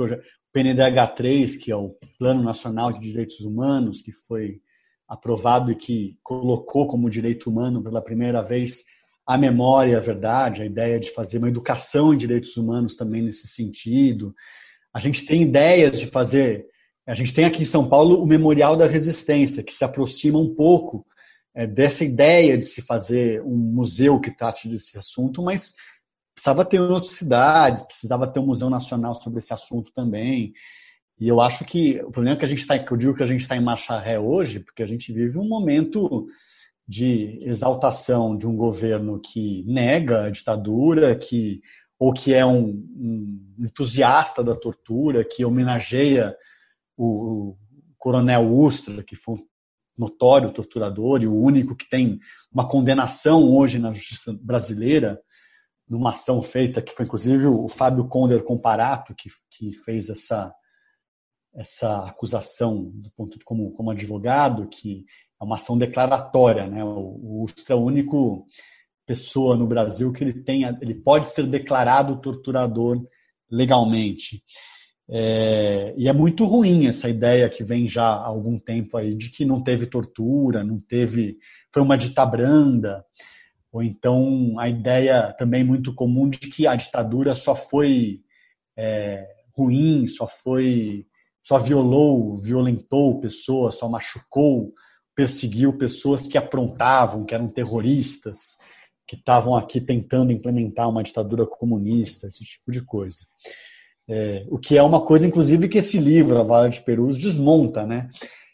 PNDH3, 0.55 1.59
que 1.59 1.71
é 1.71 1.77
o 1.77 1.97
Plano 2.19 2.43
Nacional 2.43 2.93
de 2.93 3.01
Direitos 3.01 3.41
Humanos, 3.41 4.03
que 4.03 4.13
foi 4.13 4.61
aprovado 5.09 5.73
e 5.73 5.77
que 5.77 6.19
colocou 6.23 6.87
como 6.87 7.11
direito 7.11 7.51
humano 7.51 7.83
pela 7.83 8.03
primeira 8.03 8.43
vez 8.43 8.85
a 9.27 9.39
memória 9.39 9.97
a 9.97 10.01
verdade, 10.01 10.63
a 10.63 10.67
ideia 10.67 10.99
de 10.99 11.11
fazer 11.11 11.39
uma 11.39 11.49
educação 11.49 12.13
em 12.13 12.17
direitos 12.17 12.57
humanos 12.57 12.97
também 12.97 13.23
nesse 13.23 13.47
sentido. 13.47 14.35
A 14.93 14.99
gente 14.99 15.25
tem 15.25 15.43
ideias 15.43 16.01
de 16.01 16.07
fazer. 16.07 16.67
A 17.07 17.15
gente 17.15 17.33
tem 17.33 17.45
aqui 17.45 17.63
em 17.63 17.67
São 17.67 17.89
Paulo 17.89 18.21
o 18.21 18.27
Memorial 18.27 18.77
da 18.77 18.87
Resistência, 18.87 19.63
que 19.63 19.73
se 19.73 19.85
aproxima 19.85 20.39
um 20.39 20.55
pouco 20.55 21.07
é, 21.55 21.67
dessa 21.67 22.05
ideia 22.05 22.59
de 22.59 22.65
se 22.65 22.83
fazer 22.83 23.43
um 23.43 23.57
museu 23.57 24.21
que 24.21 24.37
trate 24.37 24.69
desse 24.69 24.99
assunto, 24.99 25.43
mas 25.43 25.75
precisava 26.41 26.65
ter 26.65 26.79
em 26.79 26.81
outras 26.81 27.13
cidades, 27.13 27.83
precisava 27.83 28.27
ter 28.27 28.41
um 28.41 28.47
museu 28.47 28.71
nacional 28.71 29.15
sobre 29.15 29.41
esse 29.41 29.53
assunto 29.53 29.93
também. 29.93 30.55
E 31.19 31.29
eu 31.29 31.39
acho 31.39 31.67
que 31.67 32.01
o 32.01 32.11
problema 32.11 32.35
é 32.35 32.39
que 32.39 32.45
a 32.47 32.49
gente 32.49 32.61
está, 32.61 32.77
eu 32.77 32.97
digo 32.97 33.15
que 33.15 33.23
a 33.23 33.27
gente 33.27 33.43
está 33.43 33.55
em 33.55 33.63
marcha 33.63 34.01
ré 34.01 34.19
hoje, 34.19 34.61
porque 34.61 34.83
a 34.83 34.87
gente 34.87 35.13
vive 35.13 35.39
um 35.39 35.47
momento 35.47 36.27
de 36.89 37.39
exaltação 37.43 38.37
de 38.37 38.47
um 38.47 38.57
governo 38.57 39.21
que 39.21 39.65
nega 39.69 40.25
a 40.25 40.31
ditadura, 40.31 41.15
que 41.15 41.61
ou 41.99 42.15
que 42.15 42.33
é 42.33 42.47
um, 42.47 42.69
um 42.69 43.55
entusiasta 43.59 44.43
da 44.43 44.55
tortura, 44.55 45.23
que 45.23 45.45
homenageia 45.45 46.35
o, 46.97 47.51
o 47.51 47.57
coronel 47.99 48.49
Ustra, 48.49 49.03
que 49.03 49.15
foi 49.15 49.35
um 49.35 49.47
notório 49.99 50.51
torturador 50.51 51.23
e 51.23 51.27
o 51.27 51.39
único 51.39 51.77
que 51.77 51.87
tem 51.87 52.19
uma 52.51 52.67
condenação 52.67 53.45
hoje 53.45 53.79
na 53.79 53.93
justiça 53.93 54.33
brasileira 54.41 55.21
numa 55.91 56.11
ação 56.13 56.41
feita, 56.41 56.81
que 56.81 56.93
foi 56.93 57.05
inclusive 57.05 57.47
o 57.47 57.67
Fábio 57.67 58.07
Conder 58.07 58.45
Comparato, 58.45 59.13
que, 59.13 59.29
que 59.51 59.73
fez 59.73 60.09
essa, 60.09 60.55
essa 61.53 62.07
acusação 62.07 62.85
do 62.95 63.11
ponto 63.11 63.37
de, 63.37 63.45
como, 63.45 63.73
como 63.73 63.91
advogado, 63.91 64.69
que 64.69 65.05
é 65.41 65.45
uma 65.45 65.57
ação 65.57 65.77
declaratória. 65.77 66.69
Né? 66.69 66.85
O, 66.85 66.89
o 66.89 67.43
Ustra 67.43 67.75
é 67.75 67.77
o 67.77 67.83
único 67.83 68.47
pessoa 69.05 69.57
no 69.57 69.67
Brasil 69.67 70.13
que 70.13 70.23
ele, 70.23 70.45
tem, 70.45 70.63
ele 70.81 70.95
pode 70.95 71.29
ser 71.29 71.45
declarado 71.49 72.21
torturador 72.21 73.05
legalmente. 73.51 74.45
É, 75.13 75.93
e 75.97 76.07
é 76.07 76.13
muito 76.13 76.45
ruim 76.45 76.87
essa 76.87 77.09
ideia 77.09 77.51
que 77.51 77.65
vem 77.65 77.89
já 77.89 78.05
há 78.05 78.27
algum 78.27 78.57
tempo 78.61 78.97
aí 78.97 79.17
de 79.17 79.29
que 79.29 79.45
não 79.45 79.61
teve 79.61 79.87
tortura, 79.87 80.63
não 80.63 80.79
teve, 80.79 81.37
foi 81.73 81.83
uma 81.83 81.99
ditabranda. 81.99 82.91
branda 82.91 83.05
ou 83.73 83.83
então 83.83 84.59
a 84.59 84.69
ideia 84.69 85.35
também 85.39 85.63
muito 85.63 85.95
comum 85.95 86.29
de 86.29 86.39
que 86.39 86.67
a 86.67 86.75
ditadura 86.75 87.35
só 87.35 87.55
foi 87.55 88.21
é, 88.77 89.25
ruim, 89.57 90.07
só 90.07 90.27
foi, 90.27 91.07
só 91.43 91.59
violou, 91.59 92.37
violentou 92.37 93.21
pessoas, 93.21 93.77
só 93.77 93.89
machucou, 93.89 94.73
perseguiu 95.15 95.77
pessoas 95.77 96.23
que 96.23 96.39
aprontavam, 96.39 97.25
que 97.25 97.35
eram 97.35 97.49
terroristas, 97.49 98.57
que 99.07 99.17
estavam 99.17 99.55
aqui 99.55 99.81
tentando 99.81 100.33
implementar 100.33 100.89
uma 100.89 101.03
ditadura 101.03 101.47
comunista, 101.47 102.29
esse 102.29 102.45
tipo 102.45 102.71
de 102.71 102.85
coisa. 102.85 103.27
É, 104.09 104.45
o 104.49 104.59
que 104.59 104.77
é 104.77 104.83
uma 104.83 105.05
coisa, 105.05 105.27
inclusive, 105.27 105.69
que 105.69 105.79
esse 105.79 105.99
livro, 105.99 106.39
A 106.39 106.43
Vara 106.43 106.69
de 106.69 106.81
Perus, 106.81 107.17
desmonta, 107.17 107.87
né? 107.87 108.09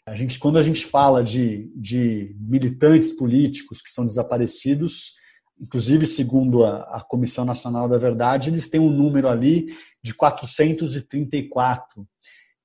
A 0.07 0.15
gente, 0.15 0.39
quando 0.39 0.57
a 0.57 0.63
gente 0.63 0.85
fala 0.85 1.21
de, 1.21 1.69
de 1.75 2.33
militantes 2.39 3.11
políticos 3.11 3.81
que 3.81 3.91
são 3.91 4.05
desaparecidos, 4.05 5.15
inclusive 5.59 6.07
segundo 6.07 6.63
a, 6.63 6.79
a, 6.83 7.01
Comissão 7.01 7.43
Nacional 7.43 7.89
da 7.89 7.97
Verdade, 7.97 8.49
eles 8.49 8.69
têm 8.69 8.79
um 8.79 8.89
número 8.89 9.27
ali 9.27 9.75
de 10.01 10.13
434. 10.13 12.07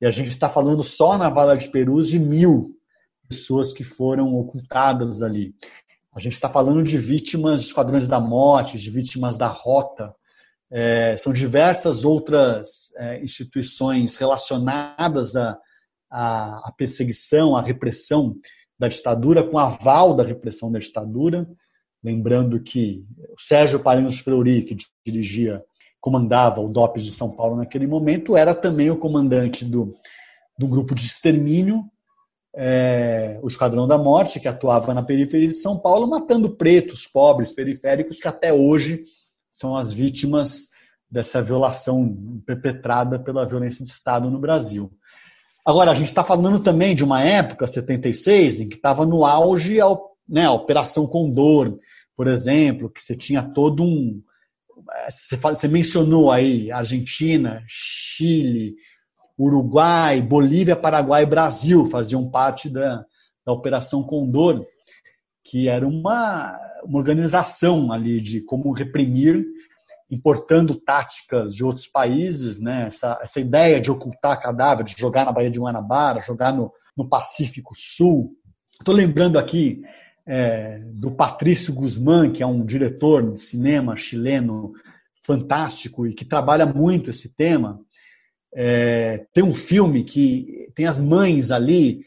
E 0.00 0.06
a 0.06 0.10
gente 0.12 0.28
está 0.28 0.48
falando 0.48 0.84
só 0.84 1.18
na 1.18 1.28
Vala 1.28 1.56
de 1.56 1.68
Perus 1.68 2.06
de 2.06 2.16
mil 2.16 2.78
pessoas 3.28 3.72
que 3.72 3.82
foram 3.82 4.36
ocultadas 4.36 5.20
ali. 5.20 5.52
A 6.14 6.20
gente 6.20 6.34
está 6.34 6.48
falando 6.48 6.84
de 6.84 6.96
vítimas 6.96 7.62
de 7.62 7.66
esquadrões 7.66 8.06
da 8.06 8.20
morte, 8.20 8.78
de 8.78 8.88
vítimas 8.88 9.36
da 9.36 9.48
rota. 9.48 10.14
É, 10.70 11.16
são 11.16 11.32
diversas 11.32 12.04
outras 12.04 12.92
é, 12.98 13.20
instituições 13.20 14.14
relacionadas 14.14 15.34
a 15.34 15.58
a, 16.12 16.68
a 16.68 16.72
perseguição, 16.76 17.56
a 17.56 17.62
repressão 17.62 18.36
da 18.78 18.86
ditadura, 18.86 19.42
com 19.42 19.58
aval 19.58 20.14
da 20.14 20.22
repressão 20.22 20.70
da 20.70 20.78
ditadura. 20.78 21.48
Lembrando 22.04 22.60
que 22.60 23.04
o 23.30 23.40
Sérgio 23.40 23.80
Parinos 23.80 24.18
Fleury, 24.18 24.62
que 24.62 24.76
dirigia, 25.06 25.64
comandava 26.00 26.60
o 26.60 26.68
DOPS 26.68 27.04
de 27.04 27.12
São 27.12 27.30
Paulo 27.30 27.56
naquele 27.56 27.86
momento, 27.86 28.36
era 28.36 28.54
também 28.54 28.90
o 28.90 28.98
comandante 28.98 29.64
do, 29.64 29.94
do 30.58 30.68
grupo 30.68 30.94
de 30.94 31.06
extermínio, 31.06 31.84
é, 32.54 33.38
o 33.42 33.46
Esquadrão 33.46 33.86
da 33.86 33.96
Morte, 33.96 34.38
que 34.38 34.48
atuava 34.48 34.92
na 34.92 35.02
periferia 35.02 35.48
de 35.48 35.56
São 35.56 35.78
Paulo, 35.78 36.06
matando 36.06 36.50
pretos, 36.50 37.06
pobres, 37.06 37.52
periféricos, 37.52 38.18
que 38.18 38.28
até 38.28 38.52
hoje 38.52 39.04
são 39.50 39.76
as 39.76 39.92
vítimas 39.92 40.68
dessa 41.08 41.40
violação 41.40 42.42
perpetrada 42.44 43.18
pela 43.18 43.46
violência 43.46 43.84
de 43.84 43.90
Estado 43.90 44.30
no 44.30 44.40
Brasil. 44.40 44.90
Agora, 45.64 45.92
a 45.92 45.94
gente 45.94 46.08
está 46.08 46.24
falando 46.24 46.58
também 46.58 46.94
de 46.94 47.04
uma 47.04 47.22
época, 47.22 47.66
76, 47.66 48.60
em 48.60 48.68
que 48.68 48.76
estava 48.76 49.06
no 49.06 49.24
auge 49.24 49.80
a, 49.80 49.86
né, 50.28 50.46
a 50.46 50.52
Operação 50.52 51.06
Condor, 51.06 51.78
por 52.16 52.26
exemplo, 52.26 52.90
que 52.90 53.02
você 53.02 53.16
tinha 53.16 53.42
todo 53.42 53.82
um. 53.82 54.20
Você, 55.08 55.36
você 55.36 55.68
mencionou 55.68 56.32
aí 56.32 56.70
Argentina, 56.72 57.62
Chile, 57.68 58.74
Uruguai, 59.38 60.20
Bolívia, 60.20 60.74
Paraguai 60.74 61.22
e 61.22 61.26
Brasil 61.26 61.86
faziam 61.86 62.28
parte 62.28 62.68
da, 62.68 63.04
da 63.46 63.52
Operação 63.52 64.02
Condor, 64.02 64.64
que 65.44 65.68
era 65.68 65.86
uma, 65.86 66.58
uma 66.84 66.98
organização 66.98 67.92
ali 67.92 68.20
de 68.20 68.40
como 68.40 68.72
reprimir 68.72 69.44
importando 70.12 70.74
táticas 70.74 71.54
de 71.54 71.64
outros 71.64 71.88
países, 71.88 72.60
né? 72.60 72.84
essa, 72.86 73.18
essa 73.22 73.40
ideia 73.40 73.80
de 73.80 73.90
ocultar 73.90 74.38
cadáver, 74.38 74.84
de 74.84 74.94
jogar 74.98 75.24
na 75.24 75.32
Baía 75.32 75.50
de 75.50 75.58
Guanabara, 75.58 76.20
jogar 76.20 76.52
no, 76.52 76.70
no 76.94 77.08
Pacífico 77.08 77.72
Sul. 77.74 78.36
Estou 78.78 78.94
lembrando 78.94 79.38
aqui 79.38 79.80
é, 80.26 80.80
do 80.84 81.10
Patrício 81.10 81.72
Guzmán, 81.72 82.30
que 82.30 82.42
é 82.42 82.46
um 82.46 82.62
diretor 82.62 83.32
de 83.32 83.40
cinema 83.40 83.96
chileno 83.96 84.74
fantástico 85.24 86.06
e 86.06 86.12
que 86.12 86.26
trabalha 86.26 86.66
muito 86.66 87.08
esse 87.08 87.34
tema. 87.34 87.80
É, 88.54 89.24
tem 89.32 89.42
um 89.42 89.54
filme 89.54 90.04
que 90.04 90.70
tem 90.74 90.84
as 90.84 91.00
mães 91.00 91.50
ali 91.50 92.04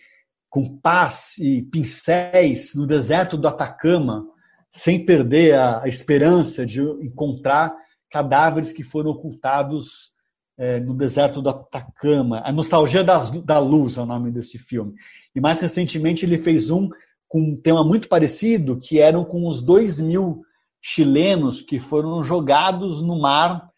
com 0.47 0.77
pás 0.77 1.39
e 1.39 1.63
pincéis 1.63 2.75
no 2.75 2.85
deserto 2.85 3.35
do 3.35 3.47
Atacama, 3.47 4.27
sem 4.69 5.03
perder 5.03 5.55
a, 5.55 5.81
a 5.83 5.87
esperança 5.87 6.63
de 6.67 6.81
encontrar 7.01 7.75
cadáveres 8.15 8.71
que 8.71 8.81
foram 8.81 9.11
ocultados 9.11 10.13
é, 10.57 10.79
no 10.79 10.93
deserto 10.93 11.41
do 11.41 11.49
Atacama. 11.49 12.41
A 12.45 12.51
Nostalgia 12.53 13.03
das, 13.03 13.29
da 13.29 13.59
Luz 13.59 13.97
é 13.97 14.01
o 14.01 14.05
nome 14.05 14.31
desse 14.31 14.57
filme. 14.57 14.93
E 15.35 15.41
mais 15.41 15.59
recentemente 15.59 16.25
ele 16.25 16.37
fez 16.37 16.71
um 16.71 16.89
com 17.27 17.41
um 17.41 17.57
tema 17.57 17.83
muito 17.83 18.07
parecido, 18.07 18.79
que 18.79 19.01
eram 19.01 19.25
com 19.25 19.45
os 19.45 19.61
dois 19.61 19.99
mil 19.99 20.45
chilenos 20.81 21.61
que 21.61 21.77
foram 21.77 22.23
jogados 22.23 23.03
no 23.03 23.19
mar 23.19 23.69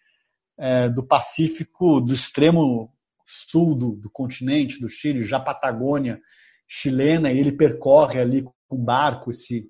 é, 0.56 0.88
do 0.88 1.02
Pacífico, 1.02 2.00
do 2.00 2.14
extremo 2.14 2.94
sul 3.26 3.74
do, 3.74 3.92
do, 3.94 4.10
continente, 4.12 4.80
do 4.80 4.88
Chile, 4.88 5.24
já 5.24 5.40
Patagônia 5.40 6.22
chilena, 6.68 7.32
e 7.32 7.40
ele 7.40 7.54
percorre 7.54 8.20
ali 8.20 8.46
com 8.68 8.78
barco 8.78 9.32
esse, 9.32 9.68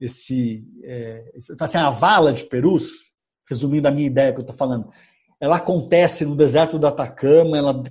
esse, 0.00 0.64
é, 0.84 1.32
assim, 1.60 1.76
a 1.76 1.90
vala 1.90 2.32
de 2.32 2.44
Perus, 2.44 3.14
resumindo 3.48 3.88
a 3.88 3.90
minha 3.90 4.06
ideia 4.06 4.32
que 4.32 4.38
eu 4.38 4.42
estou 4.42 4.56
falando, 4.56 4.90
ela 5.40 5.56
acontece 5.56 6.24
no 6.24 6.34
deserto 6.34 6.78
do 6.78 6.86
Atacama, 6.86 7.58
ela 7.58 7.82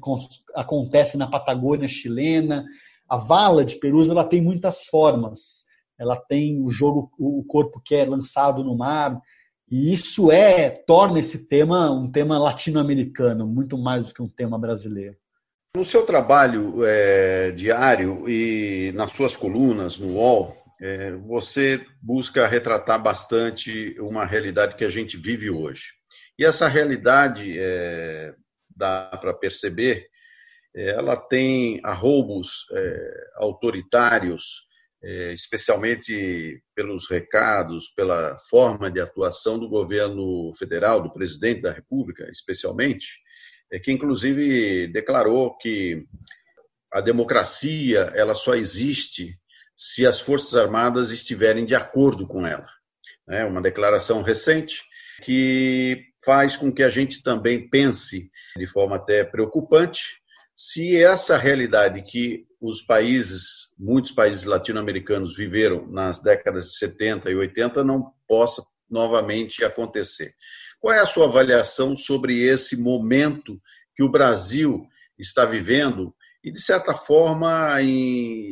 acontece 0.56 1.18
na 1.18 1.28
Patagônia 1.28 1.88
chilena. 1.88 2.66
A 3.08 3.18
vala 3.18 3.64
de 3.64 3.76
Perus 3.76 4.10
ela 4.10 4.24
tem 4.24 4.42
muitas 4.42 4.86
formas. 4.86 5.66
Ela 5.98 6.16
tem 6.16 6.62
o 6.62 6.70
jogo, 6.70 7.12
o 7.18 7.44
corpo 7.48 7.82
que 7.84 7.96
é 7.96 8.04
lançado 8.04 8.64
no 8.64 8.76
mar, 8.76 9.22
e 9.70 9.94
isso 9.94 10.32
é 10.32 10.70
torna 10.70 11.20
esse 11.20 11.48
tema 11.48 11.90
um 11.92 12.12
tema 12.12 12.38
latino-americano, 12.38 13.48
muito 13.48 13.78
mais 13.78 14.08
do 14.08 14.14
que 14.14 14.22
um 14.22 14.28
tema 14.28 14.60
brasileiro. 14.60 15.16
No 15.76 15.84
seu 15.84 16.06
trabalho 16.06 16.86
é, 16.86 17.52
diário 17.52 18.30
e 18.30 18.92
nas 18.96 19.12
suas 19.12 19.36
colunas 19.36 19.98
no 19.98 20.16
UOL, 20.16 20.56
é, 20.82 21.12
você 21.12 21.86
busca 22.02 22.48
retratar 22.48 23.02
bastante 23.02 23.96
uma 24.00 24.26
realidade 24.26 24.76
que 24.76 24.86
a 24.86 24.90
gente 24.90 25.18
vive 25.18 25.50
hoje. 25.50 25.94
E 26.38 26.44
essa 26.44 26.68
realidade, 26.68 27.58
é, 27.58 28.34
dá 28.76 29.18
para 29.22 29.34
perceber, 29.34 30.08
é, 30.76 30.90
ela 30.90 31.16
tem 31.16 31.80
arroubos 31.84 32.66
é, 32.74 33.28
autoritários 33.38 34.66
é, 35.04 35.34
especialmente 35.34 36.62
pelos 36.74 37.08
recados, 37.08 37.90
pela 37.96 38.36
forma 38.50 38.90
de 38.90 39.00
atuação 39.00 39.60
do 39.60 39.70
governo 39.70 40.52
federal, 40.58 41.02
do 41.02 41.14
presidente 41.14 41.62
da 41.62 41.72
República, 41.72 42.28
especialmente, 42.32 43.20
que 43.84 43.92
inclusive 43.92 44.88
declarou 44.88 45.56
que 45.58 46.08
a 46.92 47.02
democracia 47.02 48.12
ela 48.16 48.34
só 48.34 48.56
existe 48.56 49.38
se 49.76 50.06
as 50.06 50.20
forças 50.20 50.56
armadas 50.56 51.12
estiverem 51.12 51.66
de 51.66 51.76
acordo 51.76 52.28
com 52.28 52.46
ela. 52.46 52.68
É 53.28 53.44
uma 53.44 53.62
declaração 53.62 54.22
recente 54.22 54.84
que 55.24 56.06
faz 56.24 56.56
com 56.56 56.72
que 56.72 56.84
a 56.84 56.90
gente 56.90 57.22
também 57.22 57.70
pense 57.70 58.30
de 58.58 58.66
forma 58.66 58.96
até 58.96 59.24
preocupante 59.24 60.22
se 60.56 60.96
essa 61.04 61.38
realidade 61.38 62.02
que 62.02 62.46
os 62.62 62.82
países, 62.82 63.74
muitos 63.78 64.12
países 64.12 64.46
latino-americanos 64.46 65.36
viveram 65.36 65.86
nas 65.88 66.22
décadas 66.22 66.68
de 66.68 66.78
70 66.78 67.30
e 67.30 67.36
80 67.36 67.84
não 67.84 68.14
possa 68.26 68.64
novamente 68.90 69.66
acontecer. 69.66 70.34
Qual 70.80 70.94
é 70.94 71.00
a 71.00 71.06
sua 71.08 71.26
avaliação 71.26 71.96
sobre 71.96 72.42
esse 72.42 72.78
momento 72.78 73.60
que 73.96 74.04
o 74.04 74.10
Brasil 74.10 74.88
está 75.20 75.46
vivendo 75.46 76.16
e, 76.46 76.52
de 76.52 76.62
certa 76.62 76.94
forma, 76.94 77.82
em 77.82 78.52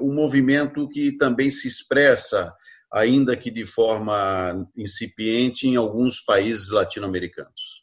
um 0.00 0.14
movimento 0.14 0.88
que 0.88 1.10
também 1.12 1.50
se 1.50 1.66
expressa, 1.66 2.54
ainda 2.92 3.36
que 3.36 3.50
de 3.50 3.64
forma 3.64 4.68
incipiente, 4.76 5.66
em 5.66 5.74
alguns 5.74 6.20
países 6.20 6.70
latino-americanos? 6.70 7.82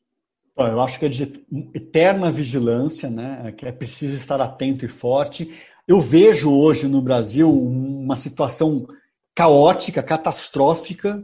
Eu 0.58 0.80
acho 0.80 0.98
que 0.98 1.06
é 1.06 1.10
de 1.10 1.46
eterna 1.74 2.32
vigilância, 2.32 3.10
né? 3.10 3.52
que 3.58 3.66
é 3.66 3.72
preciso 3.74 4.16
estar 4.16 4.40
atento 4.40 4.86
e 4.86 4.90
forte. 4.90 5.54
Eu 5.86 6.00
vejo 6.00 6.50
hoje 6.50 6.88
no 6.88 7.02
Brasil 7.02 7.52
uma 7.52 8.16
situação 8.16 8.88
caótica, 9.36 10.02
catastrófica, 10.02 11.22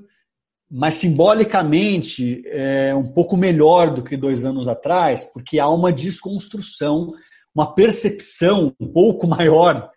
mas 0.70 0.96
simbolicamente 0.96 2.44
é 2.48 2.94
um 2.94 3.08
pouco 3.14 3.38
melhor 3.38 3.94
do 3.94 4.04
que 4.04 4.18
dois 4.18 4.44
anos 4.44 4.68
atrás, 4.68 5.24
porque 5.34 5.60
há 5.60 5.70
uma 5.70 5.94
desconstrução, 5.94 7.08
uma 7.58 7.74
percepção 7.74 8.76
um 8.80 8.88
pouco 8.88 9.26
maior 9.28 9.92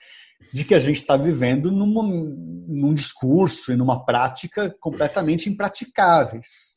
de 0.53 0.65
que 0.65 0.75
a 0.75 0.79
gente 0.79 0.97
está 0.97 1.17
vivendo 1.17 1.71
num 1.71 2.95
discurso 2.95 3.71
e 3.71 3.77
numa 3.77 4.05
prática 4.05 4.75
completamente 4.81 5.49
impraticáveis. 5.51 6.75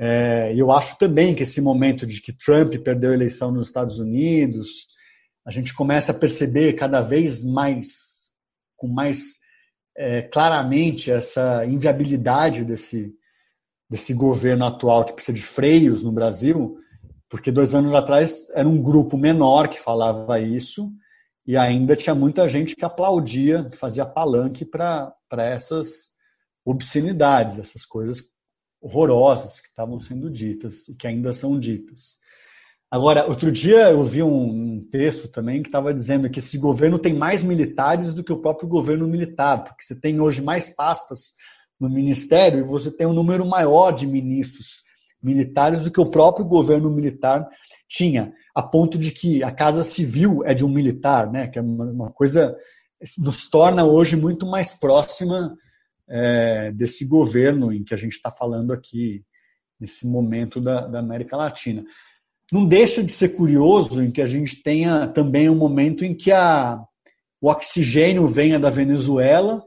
É, 0.00 0.54
eu 0.56 0.72
acho 0.72 0.96
também 0.96 1.34
que 1.34 1.42
esse 1.42 1.60
momento 1.60 2.06
de 2.06 2.22
que 2.22 2.32
Trump 2.32 2.74
perdeu 2.82 3.10
a 3.10 3.14
eleição 3.14 3.52
nos 3.52 3.66
Estados 3.66 3.98
Unidos, 3.98 4.86
a 5.46 5.50
gente 5.50 5.74
começa 5.74 6.12
a 6.12 6.14
perceber 6.14 6.72
cada 6.72 7.02
vez 7.02 7.44
mais, 7.44 8.30
com 8.76 8.88
mais 8.88 9.38
é, 9.96 10.22
claramente, 10.22 11.10
essa 11.10 11.66
inviabilidade 11.66 12.64
desse, 12.64 13.12
desse 13.90 14.14
governo 14.14 14.64
atual 14.64 15.04
que 15.04 15.12
precisa 15.12 15.36
de 15.36 15.42
freios 15.42 16.02
no 16.02 16.12
Brasil, 16.12 16.78
porque 17.28 17.52
dois 17.52 17.74
anos 17.74 17.92
atrás 17.92 18.48
era 18.54 18.68
um 18.68 18.80
grupo 18.80 19.16
menor 19.16 19.68
que 19.68 19.78
falava 19.78 20.40
isso 20.40 20.90
e 21.46 21.56
ainda 21.56 21.96
tinha 21.96 22.14
muita 22.14 22.48
gente 22.48 22.74
que 22.74 22.84
aplaudia, 22.84 23.68
que 23.70 23.76
fazia 23.76 24.06
palanque 24.06 24.64
para 24.64 25.14
essas 25.38 26.10
obscenidades, 26.64 27.58
essas 27.58 27.84
coisas 27.84 28.22
horrorosas 28.80 29.60
que 29.60 29.68
estavam 29.68 29.98
sendo 30.00 30.30
ditas 30.30 30.88
e 30.88 30.94
que 30.94 31.06
ainda 31.06 31.32
são 31.32 31.58
ditas. 31.58 32.16
Agora, 32.90 33.26
outro 33.26 33.52
dia 33.52 33.90
eu 33.90 34.02
vi 34.02 34.22
um 34.22 34.86
texto 34.90 35.28
também 35.28 35.62
que 35.62 35.68
estava 35.68 35.92
dizendo 35.92 36.30
que 36.30 36.38
esse 36.38 36.56
governo 36.56 36.98
tem 36.98 37.12
mais 37.12 37.42
militares 37.42 38.14
do 38.14 38.24
que 38.24 38.32
o 38.32 38.40
próprio 38.40 38.68
governo 38.68 39.06
militar, 39.06 39.64
porque 39.64 39.82
você 39.82 39.98
tem 39.98 40.20
hoje 40.20 40.40
mais 40.40 40.74
pastas 40.74 41.34
no 41.78 41.88
ministério 41.88 42.60
e 42.60 42.62
você 42.62 42.90
tem 42.90 43.06
um 43.06 43.12
número 43.12 43.44
maior 43.44 43.92
de 43.92 44.06
ministros 44.06 44.87
militares 45.22 45.82
do 45.82 45.90
que 45.90 46.00
o 46.00 46.10
próprio 46.10 46.44
governo 46.44 46.90
militar 46.90 47.48
tinha, 47.88 48.32
a 48.54 48.62
ponto 48.62 48.98
de 48.98 49.10
que 49.10 49.42
a 49.42 49.50
Casa 49.50 49.82
Civil 49.82 50.44
é 50.44 50.54
de 50.54 50.64
um 50.64 50.68
militar, 50.68 51.30
né? 51.30 51.48
Que 51.48 51.58
é 51.58 51.62
uma 51.62 52.10
coisa 52.10 52.56
nos 53.16 53.48
torna 53.48 53.84
hoje 53.84 54.16
muito 54.16 54.46
mais 54.46 54.72
próxima 54.72 55.56
é, 56.08 56.72
desse 56.72 57.04
governo 57.04 57.72
em 57.72 57.84
que 57.84 57.94
a 57.94 57.96
gente 57.96 58.14
está 58.14 58.30
falando 58.30 58.72
aqui, 58.72 59.24
nesse 59.78 60.06
momento 60.06 60.60
da, 60.60 60.86
da, 60.86 60.98
América 60.98 61.36
Latina. 61.36 61.84
Não 62.50 62.66
deixa 62.66 63.02
de 63.04 63.12
ser 63.12 63.30
curioso 63.30 64.02
em 64.02 64.10
que 64.10 64.22
a 64.22 64.26
gente 64.26 64.60
tenha 64.62 65.06
também 65.06 65.48
um 65.48 65.54
momento 65.54 66.04
em 66.04 66.14
que 66.14 66.32
a, 66.32 66.82
o 67.40 67.48
oxigênio 67.48 68.26
venha 68.26 68.58
da 68.58 68.70
Venezuela, 68.70 69.62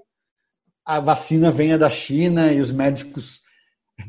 a 0.86 1.00
vacina 1.00 1.50
venha 1.50 1.78
da 1.78 1.90
China 1.90 2.52
e 2.52 2.60
os 2.60 2.72
médicos 2.72 3.42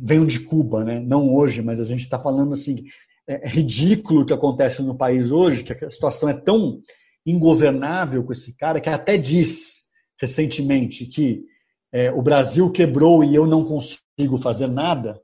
venham 0.01 0.27
de 0.27 0.41
Cuba, 0.41 0.85
né? 0.85 1.01
não 1.01 1.33
hoje, 1.35 1.63
mas 1.63 1.81
a 1.81 1.85
gente 1.85 2.03
está 2.03 2.19
falando 2.19 2.53
assim, 2.53 2.85
é, 3.27 3.47
é 3.47 3.49
ridículo 3.49 4.23
o 4.23 4.27
que 4.27 4.33
acontece 4.33 4.83
no 4.83 4.97
país 4.97 5.31
hoje, 5.31 5.65
que 5.65 5.85
a 5.85 5.91
situação 5.91 6.29
é 6.29 6.35
tão 6.35 6.81
ingovernável 7.25 8.25
com 8.25 8.33
esse 8.33 8.55
cara, 8.55 8.81
que 8.81 8.89
até 8.89 9.17
diz 9.17 9.83
recentemente 10.21 11.07
que 11.07 11.45
é, 11.93 12.11
o 12.11 12.23
Brasil 12.23 12.71
quebrou 12.71 13.23
e 13.23 13.35
eu 13.35 13.47
não 13.47 13.65
consigo 13.65 14.39
fazer 14.41 14.67
nada, 14.67 15.21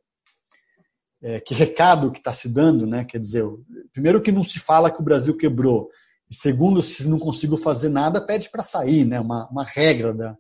é, 1.23 1.41
que 1.41 1.55
recado 1.55 2.13
que 2.13 2.19
está 2.19 2.33
se 2.33 2.49
dando, 2.49 2.87
né? 2.87 3.05
Quer 3.05 3.19
dizer, 3.19 3.45
primeiro 3.93 4.21
que 4.21 4.31
não 4.31 4.45
se 4.45 4.61
fala 4.61 4.91
que 4.91 5.01
o 5.01 5.05
Brasil 5.05 5.37
quebrou, 5.37 5.89
e 6.31 6.35
segundo, 6.35 6.83
se 6.83 7.09
não 7.09 7.19
consigo 7.19 7.57
fazer 7.57 7.89
nada, 7.89 8.25
pede 8.25 8.51
para 8.51 8.63
sair, 8.63 9.05
né? 9.05 9.19
Uma, 9.19 9.49
uma 9.49 9.65
regra 9.65 10.13
da 10.13 10.37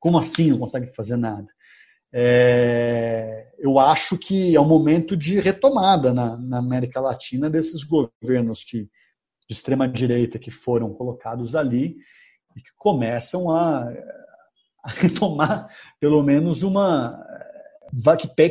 como 0.00 0.18
assim 0.18 0.50
não 0.50 0.58
consegue 0.58 0.94
fazer 0.94 1.16
nada. 1.16 1.48
É, 2.12 3.52
eu 3.58 3.78
acho 3.78 4.16
que 4.16 4.54
é 4.56 4.60
um 4.60 4.68
momento 4.68 5.16
de 5.16 5.38
retomada 5.40 6.12
na, 6.12 6.36
na 6.36 6.58
América 6.58 7.00
Latina 7.00 7.50
desses 7.50 7.84
governos 7.84 8.64
que, 8.64 8.88
de 9.48 9.54
extrema 9.54 9.88
direita 9.88 10.38
que 10.38 10.50
foram 10.50 10.92
colocados 10.92 11.54
ali 11.54 11.96
e 12.56 12.60
que 12.60 12.70
começam 12.76 13.50
a 13.50 13.88
a 14.82 14.90
retomar 14.90 15.68
pelo 16.00 16.22
menos 16.22 16.62
uma 16.62 17.22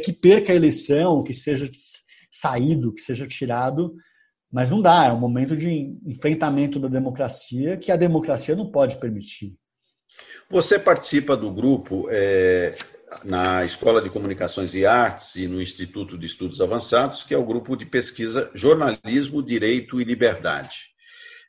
que, 0.03 0.13
perca 0.13 0.51
a 0.51 0.55
eleição, 0.55 1.23
que 1.23 1.33
seja 1.33 1.69
saído, 2.29 2.93
que 2.93 3.01
seja 3.01 3.27
tirado, 3.27 3.95
mas 4.51 4.69
não 4.69 4.81
dá, 4.81 5.05
é 5.05 5.11
um 5.11 5.19
momento 5.19 5.55
de 5.55 5.97
enfrentamento 6.05 6.79
da 6.79 6.87
democracia 6.87 7.77
que 7.77 7.91
a 7.91 7.97
democracia 7.97 8.55
não 8.55 8.71
pode 8.71 8.97
permitir. 8.97 9.55
Você 10.49 10.79
participa 10.79 11.35
do 11.35 11.51
grupo 11.51 12.07
é, 12.09 12.75
na 13.23 13.65
Escola 13.65 14.01
de 14.01 14.09
Comunicações 14.09 14.73
e 14.73 14.85
Artes 14.85 15.35
e 15.35 15.47
no 15.47 15.61
Instituto 15.61 16.17
de 16.17 16.25
Estudos 16.25 16.59
Avançados, 16.59 17.23
que 17.23 17.33
é 17.33 17.37
o 17.37 17.45
grupo 17.45 17.75
de 17.75 17.85
pesquisa 17.85 18.51
Jornalismo, 18.53 19.41
Direito 19.41 20.01
e 20.01 20.03
Liberdade. 20.03 20.87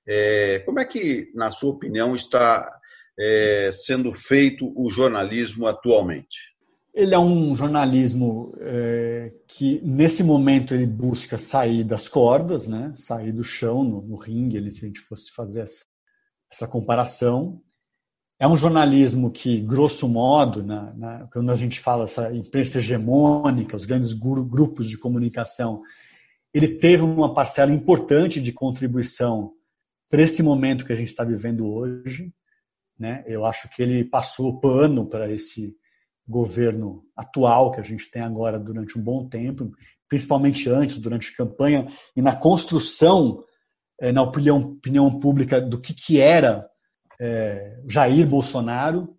É, 0.06 0.60
como 0.64 0.80
é 0.80 0.84
que, 0.84 1.30
na 1.34 1.50
sua 1.50 1.72
opinião, 1.72 2.14
está 2.14 2.70
é, 3.18 3.70
sendo 3.72 4.12
feito 4.12 4.72
o 4.74 4.88
jornalismo 4.88 5.66
atualmente? 5.66 6.56
Ele 6.94 7.14
é 7.14 7.18
um 7.18 7.54
jornalismo 7.54 8.54
é, 8.58 9.32
que, 9.46 9.80
nesse 9.84 10.22
momento, 10.22 10.74
ele 10.74 10.86
busca 10.86 11.38
sair 11.38 11.84
das 11.84 12.08
cordas, 12.08 12.66
né? 12.66 12.92
sair 12.96 13.32
do 13.32 13.44
chão, 13.44 13.84
no, 13.84 14.00
no 14.00 14.16
ringue, 14.16 14.56
ele, 14.56 14.72
se 14.72 14.84
a 14.84 14.88
gente 14.88 15.00
fosse 15.00 15.30
fazer 15.32 15.60
essa, 15.60 15.84
essa 16.50 16.66
comparação. 16.66 17.60
É 18.40 18.46
um 18.46 18.57
jornalismo 18.57 19.33
que, 19.33 19.61
grosso 19.61 20.09
modo, 20.09 20.62
na, 20.62 20.94
na, 20.94 21.29
quando 21.33 21.51
a 21.51 21.57
gente 21.57 21.81
fala 21.81 22.05
essa 22.05 22.33
imprensa 22.33 22.79
hegemônica, 22.79 23.77
os 23.77 23.85
grandes 23.85 24.12
grupos 24.12 24.88
de 24.88 24.96
comunicação, 24.96 25.83
ele 26.55 26.68
teve 26.68 27.03
uma 27.03 27.35
parcela 27.35 27.72
importante 27.72 28.40
de 28.40 28.53
contribuição 28.53 29.53
para 30.09 30.22
esse 30.22 30.40
momento 30.40 30.85
que 30.85 30.92
a 30.92 30.96
gente 30.96 31.09
está 31.09 31.24
vivendo 31.24 31.66
hoje. 31.66 32.33
Né? 32.96 33.24
Eu 33.27 33.44
acho 33.44 33.68
que 33.70 33.83
ele 33.83 34.05
passou 34.05 34.61
pano 34.61 35.05
para 35.07 35.31
esse 35.31 35.74
governo 36.27 37.05
atual 37.16 37.72
que 37.72 37.81
a 37.81 37.85
gente 37.85 38.09
tem 38.09 38.22
agora 38.22 38.59
durante 38.59 38.96
um 38.96 39.03
bom 39.03 39.29
tempo, 39.29 39.72
principalmente 40.09 40.70
antes, 40.70 40.98
durante 40.98 41.33
a 41.33 41.37
campanha 41.37 41.88
e 42.14 42.22
na 42.22 42.37
construção, 42.37 43.42
eh, 44.01 44.12
na 44.12 44.22
opinião, 44.22 44.59
opinião 44.59 45.18
pública, 45.18 45.61
do 45.61 45.81
que, 45.81 45.92
que 45.92 46.20
era 46.20 46.68
é, 47.20 47.81
Jair 47.87 48.26
Bolsonaro. 48.26 49.16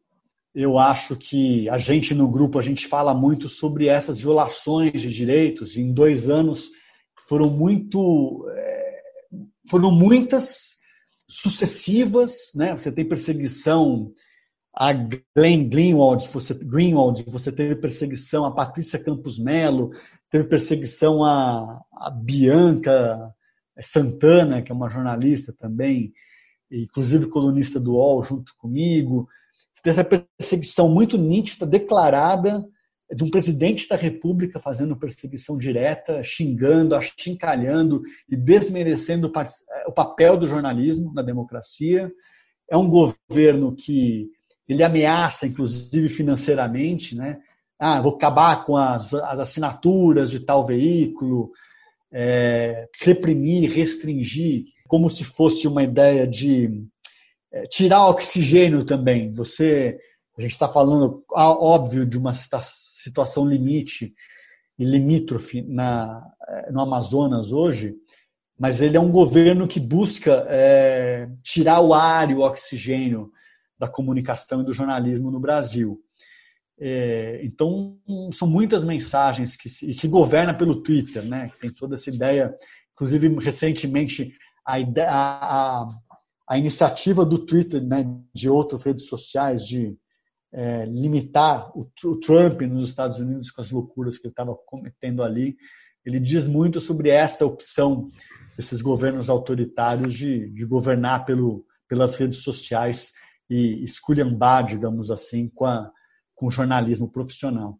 Eu 0.54 0.80
acho 0.80 1.16
que 1.16 1.70
a 1.70 1.78
gente 1.78 2.14
no 2.14 2.28
grupo 2.28 2.58
a 2.58 2.62
gente 2.62 2.88
fala 2.88 3.14
muito 3.14 3.48
sobre 3.48 3.88
essas 3.88 4.20
violações 4.20 5.02
de 5.02 5.14
direitos. 5.14 5.78
Em 5.78 5.94
dois 5.94 6.30
anos 6.30 6.72
foram 7.28 7.50
muito, 7.50 8.48
é, 8.56 9.02
foram 9.70 9.92
muitas 9.92 10.80
sucessivas, 11.28 12.52
né? 12.56 12.74
Você 12.74 12.92
tem 12.92 13.06
perseguição 13.06 14.12
a 14.74 14.94
Glenn 14.94 15.68
Greenwald, 15.68 16.28
você, 16.32 16.54
Greenwald, 16.54 17.24
você 17.28 17.52
teve 17.52 17.76
perseguição 17.76 18.46
a 18.46 18.52
Patrícia 18.52 18.98
Campos 18.98 19.38
Melo, 19.38 19.92
teve 20.30 20.48
perseguição 20.48 21.24
a, 21.24 21.82
a 21.92 22.10
Bianca 22.10 23.34
Santana, 23.82 24.62
que 24.62 24.72
é 24.72 24.76
uma 24.76 24.90
jornalista 24.90 25.54
também, 25.54 26.14
inclusive 26.72 27.28
colunista 27.28 27.80
do 27.80 27.94
UOL 27.94 28.24
junto 28.24 28.56
comigo. 28.58 29.28
Você 29.74 29.82
tem 29.84 29.92
essa 29.92 30.04
perseguição 30.04 30.90
muito 30.90 31.18
nítida, 31.18 31.66
declarada, 31.66 32.66
de 33.12 33.24
um 33.24 33.30
presidente 33.30 33.88
da 33.88 33.96
República 33.96 34.60
fazendo 34.60 34.96
perseguição 34.96 35.58
direta, 35.58 36.22
xingando, 36.22 36.96
achincalhando 36.96 38.04
e 38.30 38.36
desmerecendo 38.36 39.32
o 39.88 39.92
papel 39.92 40.38
do 40.38 40.48
jornalismo 40.48 41.12
na 41.14 41.24
democracia. 41.24 42.12
É 42.70 42.78
um 42.78 42.88
governo 42.88 43.76
que 43.76 44.30
ele 44.68 44.84
ameaça, 44.84 45.48
inclusive 45.48 46.08
financeiramente, 46.10 47.16
né? 47.16 47.40
Ah, 47.80 48.00
vou 48.02 48.14
acabar 48.14 48.66
com 48.66 48.78
as, 48.78 49.14
as 49.14 49.40
assinaturas 49.40 50.30
de 50.30 50.42
tal 50.42 50.66
veículo, 50.66 51.52
é, 52.12 52.88
reprimir, 53.02 53.72
restringir 53.72 54.66
como 54.90 55.08
se 55.08 55.24
fosse 55.24 55.68
uma 55.68 55.84
ideia 55.84 56.26
de 56.28 56.84
é, 57.52 57.68
tirar 57.68 58.08
oxigênio 58.08 58.84
também. 58.84 59.32
Você, 59.34 60.00
a 60.36 60.42
gente 60.42 60.52
está 60.52 60.68
falando, 60.68 61.24
óbvio, 61.32 62.08
de 62.08 62.18
uma 62.18 62.34
situação 62.34 63.48
limite 63.48 64.16
e 64.80 64.84
limítrofe 64.84 65.62
na, 65.62 66.28
é, 66.48 66.72
no 66.72 66.82
Amazonas 66.82 67.52
hoje, 67.52 67.96
mas 68.60 68.82
ele 68.82 68.98
é 68.98 69.00
um 69.00 69.12
governo 69.12 69.68
que 69.68 69.80
busca 69.80 70.44
é, 70.50 71.30
tirar 71.44 71.82
o 71.82 71.94
ar 71.94 72.32
e 72.32 72.34
o 72.34 72.42
oxigênio 72.42 73.32
da 73.78 73.88
comunicação 73.88 74.62
e 74.62 74.66
do 74.66 74.74
jornalismo 74.74 75.30
no 75.30 75.40
Brasil. 75.40 76.02
É, 76.80 77.42
então, 77.44 77.96
são 78.34 78.48
muitas 78.48 78.84
mensagens 78.84 79.56
que, 79.56 79.70
se, 79.70 79.94
que 79.94 80.08
governa 80.08 80.54
pelo 80.54 80.82
Twitter, 80.82 81.24
né? 81.24 81.52
Tem 81.62 81.70
toda 81.70 81.94
essa 81.94 82.10
ideia, 82.10 82.56
inclusive 82.94 83.28
recentemente 83.40 84.34
a, 84.76 85.82
a, 85.82 85.88
a 86.48 86.58
iniciativa 86.58 87.26
do 87.26 87.46
Twitter, 87.46 87.82
né, 87.82 88.06
de 88.34 88.50
outras 88.50 88.84
redes 88.84 89.08
sociais, 89.08 89.66
de 89.66 89.98
é, 90.52 90.86
limitar 90.86 91.72
o, 91.78 91.90
o, 92.06 92.20
Trump 92.20 92.62
nos 92.62 92.90
Estados 92.90 93.20
Unidos 93.20 93.52
com 93.52 93.62
as 93.62 93.72
loucuras 93.72 94.18
que 94.18 94.28
ele 94.28 94.32
estava 94.32 94.56
cometendo 94.66 95.24
ali, 95.24 95.56
ele 96.06 96.20
diz 96.20 96.48
muito 96.48 96.80
sobre 96.80 97.10
essa 97.10 97.46
opção 97.46 98.08
desses 98.58 98.82
governos 98.82 99.30
autoritários 99.30 100.14
de, 100.14 100.50
de 100.50 100.66
governar 100.66 101.26
pelo, 101.26 101.66
pelas 101.88 102.16
redes 102.16 102.42
sociais 102.42 103.14
e 103.50 103.84
esculhambar, 103.84 104.66
digamos 104.66 105.12
assim, 105.12 105.50
com, 105.50 105.66
a, 105.66 105.92
com 106.36 106.48
o 106.48 106.52
jornalismo 106.52 107.10
profissional. 107.10 107.80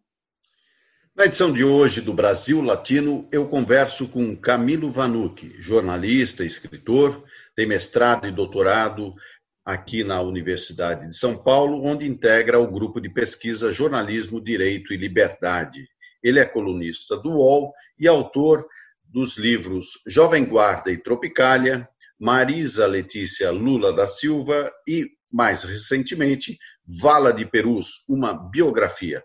Na 1.20 1.26
edição 1.26 1.52
de 1.52 1.62
hoje 1.62 2.00
do 2.00 2.14
Brasil 2.14 2.62
Latino, 2.62 3.28
eu 3.30 3.46
converso 3.46 4.08
com 4.08 4.34
Camilo 4.34 4.90
Vanucci, 4.90 5.54
jornalista, 5.58 6.46
escritor, 6.46 7.22
tem 7.54 7.66
mestrado 7.66 8.26
e 8.26 8.32
doutorado 8.32 9.14
aqui 9.62 10.02
na 10.02 10.22
Universidade 10.22 11.06
de 11.06 11.14
São 11.14 11.36
Paulo, 11.36 11.84
onde 11.84 12.08
integra 12.08 12.58
o 12.58 12.66
grupo 12.66 12.98
de 13.02 13.10
pesquisa 13.10 13.70
Jornalismo, 13.70 14.40
Direito 14.40 14.94
e 14.94 14.96
Liberdade. 14.96 15.86
Ele 16.22 16.40
é 16.40 16.46
colunista 16.46 17.18
do 17.18 17.32
UOL 17.32 17.74
e 17.98 18.08
autor 18.08 18.66
dos 19.04 19.36
livros 19.36 20.00
Jovem 20.06 20.46
Guarda 20.46 20.90
e 20.90 20.96
Tropicália, 20.96 21.86
Marisa 22.18 22.86
Letícia 22.86 23.50
Lula 23.50 23.94
da 23.94 24.06
Silva 24.06 24.72
e, 24.88 25.06
mais 25.30 25.64
recentemente, 25.64 26.58
Vala 26.98 27.30
de 27.30 27.44
Perus, 27.44 28.06
uma 28.08 28.32
biografia. 28.32 29.22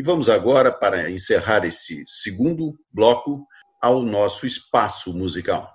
E 0.00 0.02
vamos 0.02 0.30
agora, 0.30 0.72
para 0.72 1.10
encerrar 1.10 1.62
esse 1.66 2.04
segundo 2.06 2.74
bloco, 2.90 3.46
ao 3.82 4.02
nosso 4.02 4.46
espaço 4.46 5.12
musical. 5.12 5.74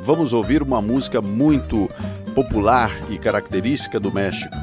Vamos 0.00 0.32
ouvir 0.32 0.62
uma 0.62 0.80
música 0.80 1.20
muito 1.20 1.88
popular 2.36 2.88
e 3.10 3.18
característica 3.18 3.98
do 3.98 4.12
México. 4.12 4.54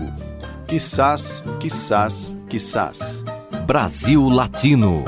Quizás, 0.66 1.44
quizás, 1.60 2.34
quizás. 2.50 3.26
Brasil 3.68 4.30
Latino. 4.30 5.04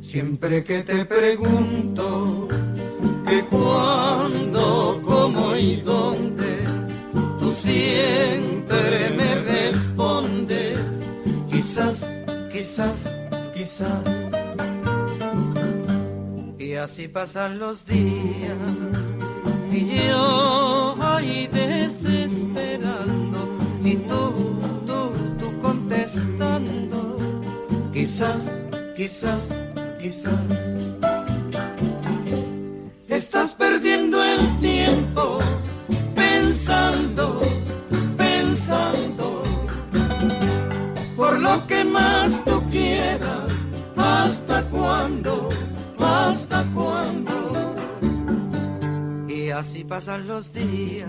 Sempre 0.00 0.62
que 0.62 0.82
te 0.84 1.04
pergunto 1.04 2.48
que 3.28 3.42
quando 3.42 5.09
y 5.60 5.76
dónde, 5.76 6.60
tú 7.38 7.52
siempre 7.52 9.10
me 9.10 9.34
respondes, 9.34 10.78
quizás, 11.50 12.10
quizás, 12.50 13.14
quizás. 13.54 14.02
Y 16.58 16.74
así 16.74 17.08
pasan 17.08 17.58
los 17.58 17.84
días 17.84 19.14
y 19.70 20.08
yo 20.08 20.94
ahí 20.98 21.46
desesperando 21.48 23.38
y 23.84 23.96
tú, 23.96 24.32
tú, 24.86 25.10
tú 25.38 25.58
contestando, 25.60 27.16
quizás, 27.92 28.54
quizás, 28.96 29.54
quizás. 30.00 30.79
Tiempo 34.60 35.38
pensando, 36.14 37.40
pensando 38.16 39.42
por 41.16 41.40
lo 41.40 41.66
que 41.66 41.84
más 41.84 42.40
tú 42.44 42.62
quieras, 42.70 43.64
hasta 43.96 44.62
cuándo, 44.64 45.48
hasta 45.98 46.64
cuándo. 46.74 47.30
Y 49.28 49.50
así 49.50 49.84
pasan 49.84 50.26
los 50.26 50.52
días 50.52 51.08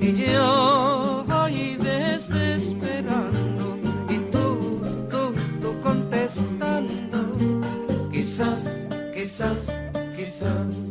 y 0.00 0.12
yo 0.12 1.24
voy 1.28 1.76
desesperando 1.76 3.76
y 4.08 4.16
tú, 4.32 4.80
tú, 5.10 5.32
tú 5.60 5.74
contestando, 5.82 7.36
quizás, 8.10 8.70
quizás 9.14 9.70
Siempre 10.34 10.83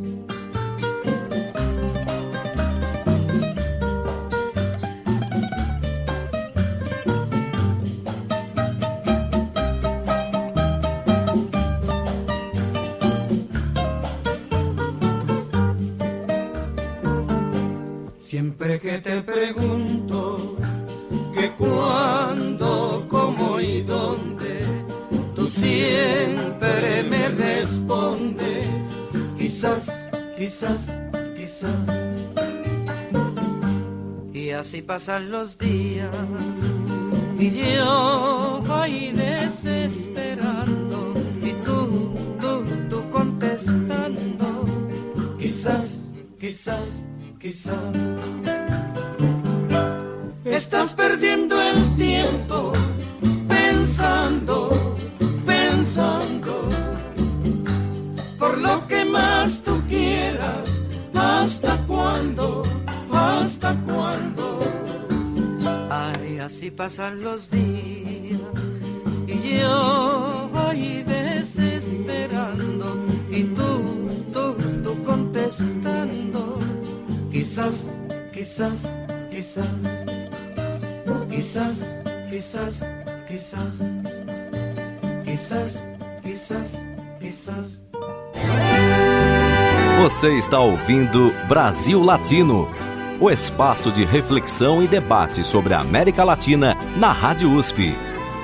quizás, 30.64 30.95
quizás. 31.36 31.72
Y 34.34 34.51
así 34.51 34.82
pasan 34.82 35.30
los 35.32 35.57
días 35.57 36.16
y 37.38 37.49
yo 37.49 38.61
voy 38.66 39.11
desesperando 39.11 41.14
y 41.41 41.51
tú, 41.66 42.14
tú, 42.39 42.64
tú 42.89 43.03
contestando, 43.11 44.64
quizás, 45.38 45.99
quizás, 46.39 47.01
quizás. 47.39 47.76
Estás 50.45 50.93
perdiendo 50.93 51.61
el 51.61 51.95
tiempo 51.95 52.72
pensando, 53.47 54.72
pensando, 55.45 56.70
por 58.39 58.57
lo 58.59 58.88
que 58.88 59.03
más 59.05 59.43
así 66.44 66.72
pasan 66.72 67.24
los 67.24 67.50
días. 67.50 68.39
Y 69.28 69.60
yo 69.60 70.50
voy 70.54 71.04
desesperando 71.04 73.06
y 73.32 73.44
tú, 73.44 73.82
tú, 74.32 74.56
tú 74.84 75.04
contestando, 75.04 76.60
quizás, 77.32 77.89
quizás, 78.32 78.96
quizás 79.32 79.68
quizás, 81.36 81.89
quizás, 82.30 82.91
quizás, 83.28 83.82
quizás, 85.26 85.86
quizás, 86.24 86.86
quizás. 87.20 87.84
Você 90.02 90.38
está 90.38 90.60
ouvindo 90.60 91.32
Brasil 91.48 92.06
Latino, 92.06 92.68
o 93.24 93.32
espaço 93.32 93.89
de 93.89 94.03
reflexão 94.03 94.84
e 94.84 94.88
debate 94.88 95.45
sobre 95.45 95.74
a 95.74 95.80
América 95.80 96.26
Latina 96.26 96.76
na 96.97 97.13
Rádio 97.13 97.53
USP. 97.53 97.93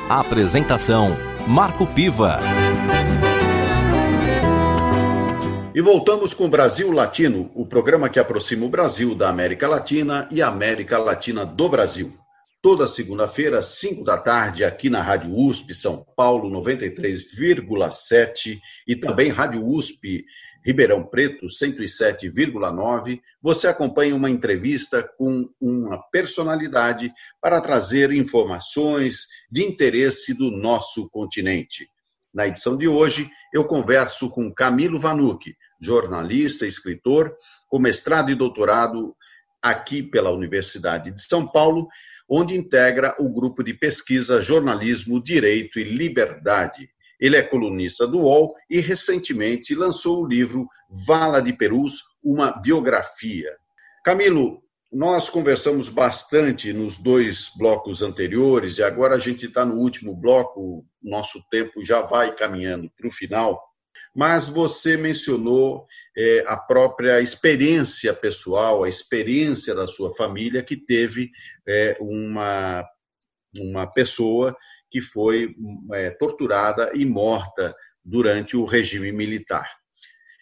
Apresentação 0.07 1.17
Marco 1.45 1.85
Piva. 1.85 2.39
E 5.75 5.81
voltamos 5.81 6.33
com 6.33 6.49
Brasil 6.49 6.93
Latino, 6.93 7.51
o 7.53 7.65
programa 7.65 8.07
que 8.07 8.19
aproxima 8.19 8.65
o 8.65 8.69
Brasil 8.69 9.13
da 9.13 9.27
América 9.27 9.67
Latina 9.67 10.25
e 10.31 10.41
a 10.41 10.47
América 10.47 10.97
Latina 10.97 11.45
do 11.45 11.67
Brasil 11.67 12.17
toda 12.61 12.85
segunda-feira, 12.87 13.61
5 13.61 14.03
da 14.03 14.17
tarde, 14.17 14.65
aqui 14.65 14.89
na 14.89 15.01
Rádio 15.01 15.33
USP 15.33 15.73
São 15.73 16.05
Paulo 16.15 16.49
93,7 16.49 18.59
e 18.85 18.97
também 18.97 19.29
Rádio 19.29 19.65
USP 19.65 20.25
Ribeirão 20.69 21.03
Preto 21.03 21.47
107,9. 21.47 23.19
Você 23.41 23.67
acompanha 23.67 24.15
uma 24.15 24.29
entrevista 24.29 25.01
com 25.17 25.49
uma 25.59 25.97
personalidade 26.11 27.11
para 27.41 27.59
trazer 27.59 28.11
informações 28.11 29.25
de 29.51 29.63
interesse 29.63 30.31
do 30.31 30.51
nosso 30.51 31.09
continente. 31.09 31.89
Na 32.31 32.47
edição 32.47 32.77
de 32.77 32.87
hoje, 32.87 33.27
eu 33.51 33.65
converso 33.65 34.29
com 34.29 34.53
Camilo 34.53 34.99
Vanucci, 34.99 35.57
jornalista, 35.81 36.67
escritor, 36.67 37.35
com 37.67 37.79
mestrado 37.79 38.29
e 38.29 38.35
doutorado 38.35 39.15
aqui 39.59 40.03
pela 40.03 40.29
Universidade 40.29 41.09
de 41.09 41.19
São 41.19 41.47
Paulo 41.47 41.87
onde 42.29 42.55
integra 42.55 43.15
o 43.17 43.27
grupo 43.27 43.63
de 43.63 43.73
pesquisa 43.73 44.39
Jornalismo, 44.39 45.19
Direito 45.19 45.79
e 45.79 45.83
Liberdade. 45.83 46.87
Ele 47.19 47.35
é 47.35 47.41
colunista 47.41 48.07
do 48.07 48.19
UOL 48.19 48.53
e 48.69 48.79
recentemente 48.79 49.75
lançou 49.75 50.23
o 50.23 50.27
livro 50.27 50.67
Vala 51.05 51.41
de 51.41 51.53
Perus, 51.53 52.01
uma 52.23 52.51
biografia. 52.51 53.49
Camilo, 54.03 54.63
nós 54.91 55.29
conversamos 55.29 55.89
bastante 55.89 56.73
nos 56.73 56.97
dois 56.97 57.51
blocos 57.57 58.01
anteriores 58.01 58.77
e 58.77 58.83
agora 58.83 59.15
a 59.15 59.19
gente 59.19 59.45
está 59.45 59.65
no 59.65 59.75
último 59.75 60.15
bloco, 60.15 60.85
nosso 61.01 61.39
tempo 61.51 61.83
já 61.83 62.01
vai 62.01 62.35
caminhando 62.35 62.89
para 62.97 63.07
o 63.07 63.11
final 63.11 63.69
mas 64.15 64.47
você 64.47 64.97
mencionou 64.97 65.85
é, 66.17 66.43
a 66.47 66.57
própria 66.57 67.21
experiência 67.21 68.13
pessoal, 68.13 68.83
a 68.83 68.89
experiência 68.89 69.75
da 69.75 69.87
sua 69.87 70.13
família, 70.15 70.63
que 70.63 70.75
teve 70.75 71.31
é, 71.67 71.95
uma, 71.99 72.83
uma 73.55 73.87
pessoa 73.87 74.55
que 74.89 75.01
foi 75.01 75.55
é, 75.93 76.09
torturada 76.11 76.91
e 76.93 77.05
morta 77.05 77.75
durante 78.03 78.57
o 78.57 78.65
regime 78.65 79.11
militar. 79.11 79.69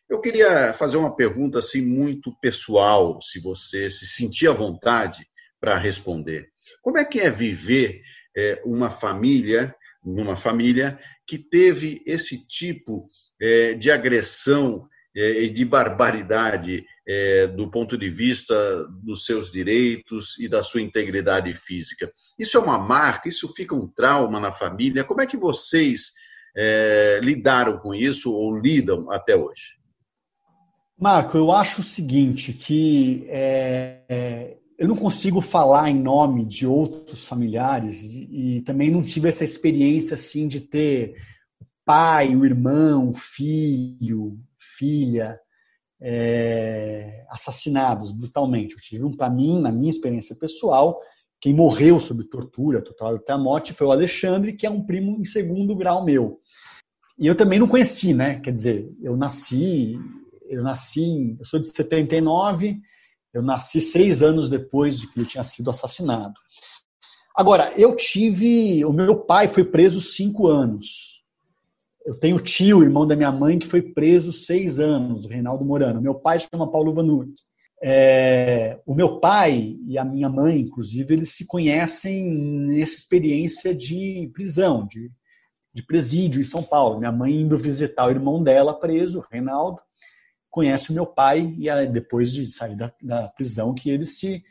Eu 0.09 0.21
queria 0.21 0.71
fazer 0.73 0.95
uma 0.97 1.15
pergunta 1.15 1.59
assim 1.59 1.81
muito 1.81 2.33
pessoal, 2.39 3.21
se 3.21 3.41
você 3.41 3.89
se 3.89 4.07
sentir 4.07 4.47
à 4.47 4.53
vontade 4.53 5.27
para 5.59 5.77
responder. 5.77 6.47
Como 6.81 6.97
é 6.97 7.03
que 7.03 7.19
é 7.19 7.29
viver 7.29 8.01
é, 8.35 8.61
uma 8.63 8.89
família, 8.89 9.75
numa 10.03 10.35
família 10.35 10.97
que 11.27 11.37
teve 11.37 12.01
esse 12.05 12.47
tipo 12.47 13.05
é, 13.41 13.73
de 13.73 13.91
agressão 13.91 14.87
e 15.17 15.49
de 15.49 15.65
barbaridade 15.65 16.85
é, 17.07 17.47
do 17.47 17.69
ponto 17.71 17.97
de 17.97 18.09
vista 18.09 18.85
dos 19.03 19.25
seus 19.25 19.49
direitos 19.49 20.37
e 20.37 20.47
da 20.47 20.61
sua 20.61 20.81
integridade 20.81 21.53
física. 21.53 22.07
Isso 22.37 22.57
é 22.57 22.59
uma 22.59 22.77
marca, 22.77 23.27
isso 23.27 23.51
fica 23.53 23.73
um 23.73 23.87
trauma 23.87 24.39
na 24.39 24.51
família. 24.51 25.03
Como 25.03 25.21
é 25.21 25.25
que 25.25 25.37
vocês 25.37 26.11
é, 26.55 27.19
lidaram 27.23 27.79
com 27.79 27.95
isso 27.95 28.31
ou 28.31 28.59
lidam 28.59 29.11
até 29.11 29.35
hoje? 29.35 29.77
Marco, 30.99 31.37
eu 31.37 31.51
acho 31.51 31.81
o 31.81 31.83
seguinte, 31.83 32.53
que 32.53 33.25
é, 33.29 34.01
é, 34.09 34.57
eu 34.77 34.87
não 34.87 34.95
consigo 34.95 35.41
falar 35.41 35.89
em 35.89 35.99
nome 35.99 36.45
de 36.45 36.67
outros 36.67 37.25
familiares 37.25 38.01
e, 38.01 38.57
e 38.57 38.61
também 38.61 38.91
não 38.91 39.03
tive 39.03 39.29
essa 39.29 39.43
experiência 39.43 40.15
assim 40.15 40.47
de 40.47 40.59
ter 40.59 41.15
pai, 41.85 42.35
o 42.35 42.43
irmão, 42.43 43.09
o 43.09 43.13
filho, 43.13 44.37
filha, 44.77 45.39
é, 46.01 47.25
assassinados 47.29 48.11
brutalmente. 48.11 48.73
Eu 48.73 48.81
tive 48.81 49.03
um, 49.03 49.15
para 49.15 49.29
mim, 49.29 49.59
na 49.59 49.71
minha 49.71 49.89
experiência 49.89 50.35
pessoal, 50.35 50.99
quem 51.39 51.53
morreu 51.53 51.99
sob 51.99 52.23
tortura 52.25 52.81
total 52.81 53.15
até 53.15 53.33
a 53.33 53.37
morte 53.37 53.73
foi 53.73 53.87
o 53.87 53.91
Alexandre, 53.91 54.53
que 54.53 54.65
é 54.65 54.69
um 54.69 54.83
primo 54.83 55.19
em 55.19 55.25
segundo 55.25 55.75
grau 55.75 56.03
meu. 56.03 56.39
E 57.17 57.25
eu 57.25 57.35
também 57.35 57.59
não 57.59 57.67
conheci, 57.67 58.13
né? 58.13 58.39
Quer 58.39 58.51
dizer, 58.51 58.91
eu 59.01 59.17
nasci, 59.17 59.99
eu 60.47 60.63
nasci, 60.63 61.35
eu 61.39 61.45
sou 61.45 61.59
de 61.59 61.67
79, 61.67 62.79
eu 63.33 63.41
nasci 63.41 63.81
seis 63.81 64.21
anos 64.23 64.49
depois 64.49 64.99
de 64.99 65.07
que 65.07 65.19
ele 65.19 65.27
tinha 65.27 65.43
sido 65.43 65.69
assassinado. 65.69 66.33
Agora, 67.35 67.71
eu 67.77 67.95
tive, 67.95 68.83
o 68.83 68.91
meu 68.91 69.15
pai 69.15 69.47
foi 69.47 69.63
preso 69.63 70.01
cinco 70.01 70.47
anos 70.47 71.16
eu 72.07 72.15
tenho 72.15 72.39
tio, 72.39 72.81
irmão 72.81 73.05
da 73.05 73.17
minha 73.17 73.33
mãe, 73.33 73.59
que 73.59 73.67
foi 73.67 73.81
preso 73.81 74.31
seis 74.31 74.79
anos, 74.79 75.25
o 75.25 75.27
Reinaldo 75.27 75.65
Morano. 75.65 76.01
Meu 76.01 76.15
pai 76.15 76.39
chama 76.39 76.71
Paulo 76.71 76.93
Vanucci. 76.93 77.43
É, 77.83 78.79
o 78.85 78.95
meu 78.95 79.19
pai 79.19 79.75
e 79.85 79.97
a 79.97 80.05
minha 80.05 80.29
mãe, 80.29 80.61
inclusive, 80.61 81.13
eles 81.13 81.35
se 81.35 81.45
conhecem 81.45 82.23
nessa 82.25 82.95
experiência 82.95 83.75
de 83.75 84.31
prisão, 84.33 84.87
de, 84.87 85.11
de 85.73 85.83
presídio 85.83 86.39
em 86.39 86.45
São 86.45 86.63
Paulo. 86.63 86.97
Minha 86.97 87.11
mãe 87.11 87.41
indo 87.41 87.57
visitar 87.57 88.07
o 88.07 88.11
irmão 88.11 88.41
dela 88.41 88.79
preso, 88.79 89.21
Reinaldo, 89.29 89.81
conhece 90.49 90.91
o 90.91 90.93
meu 90.93 91.05
pai 91.05 91.57
e 91.59 91.87
depois 91.87 92.31
de 92.31 92.49
sair 92.49 92.77
da, 92.77 92.89
da 93.01 93.27
prisão 93.27 93.75
que 93.75 93.89
eles 93.89 94.17
se, 94.17 94.41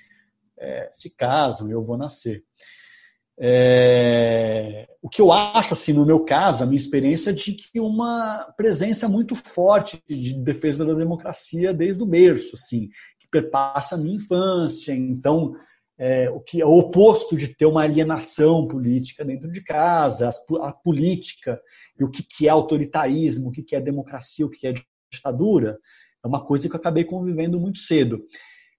é, 0.59 0.91
se 0.93 1.09
casam, 1.09 1.71
eu 1.71 1.83
vou 1.83 1.97
nascer. 1.97 2.45
É, 3.39 4.89
o 5.03 5.09
que 5.09 5.20
eu 5.20 5.30
acho, 5.30 5.74
assim, 5.74 5.93
no 5.93 6.07
meu 6.07 6.24
caso, 6.24 6.62
a 6.62 6.66
minha 6.66 6.78
experiência, 6.78 7.30
é 7.30 7.32
de 7.32 7.53
que 7.53 7.78
uma 7.78 8.53
presença 8.57 9.09
muito 9.09 9.34
forte 9.34 10.03
de 10.09 10.34
defesa 10.34 10.84
da 10.84 10.95
democracia 10.95 11.72
desde 11.74 12.03
o 12.03 12.07
berço, 12.07 12.57
assim, 12.57 12.89
que 13.18 13.28
perpassa 13.30 13.95
a 13.95 13.99
minha 13.99 14.16
infância. 14.16 14.93
Então, 14.93 15.55
é, 15.99 16.28
o 16.30 16.41
que 16.41 16.61
é 16.61 16.66
o 16.66 16.76
oposto 16.76 17.37
de 17.37 17.49
ter 17.49 17.66
uma 17.66 17.82
alienação 17.82 18.66
política 18.66 19.24
dentro 19.24 19.51
de 19.51 19.62
casa, 19.62 20.30
a, 20.61 20.72
política 20.72 21.61
e 21.99 22.05
o 22.05 22.11
que, 22.11 22.22
que 22.22 22.47
é 22.47 22.51
autoritarismo, 22.51 23.49
o 23.49 23.53
que, 23.53 23.62
que 23.62 23.76
é 23.76 23.80
democracia, 23.80 24.45
o 24.45 24.51
que 24.51 24.66
é 24.66 24.74
ditadura, 25.12 25.78
é 26.24 26.26
uma 26.26 26.45
coisa 26.45 26.68
que 26.68 26.74
eu 26.74 26.80
acabei 26.80 27.05
convivendo 27.05 27.61
muito 27.61 27.78
cedo. 27.78 28.24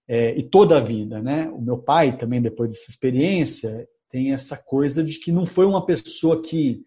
É, 0.06 0.34
e 0.38 0.42
toda 0.42 0.78
a 0.78 0.80
vida, 0.80 1.20
né? 1.20 1.50
O 1.50 1.60
meu 1.60 1.78
pai 1.78 2.16
também, 2.16 2.40
depois 2.40 2.70
dessa 2.70 2.90
experiência, 2.90 3.86
tem 4.10 4.32
essa 4.32 4.56
coisa 4.56 5.02
de 5.02 5.18
que 5.18 5.30
não 5.30 5.44
foi 5.44 5.66
uma 5.66 5.84
pessoa 5.84 6.42
que 6.42 6.84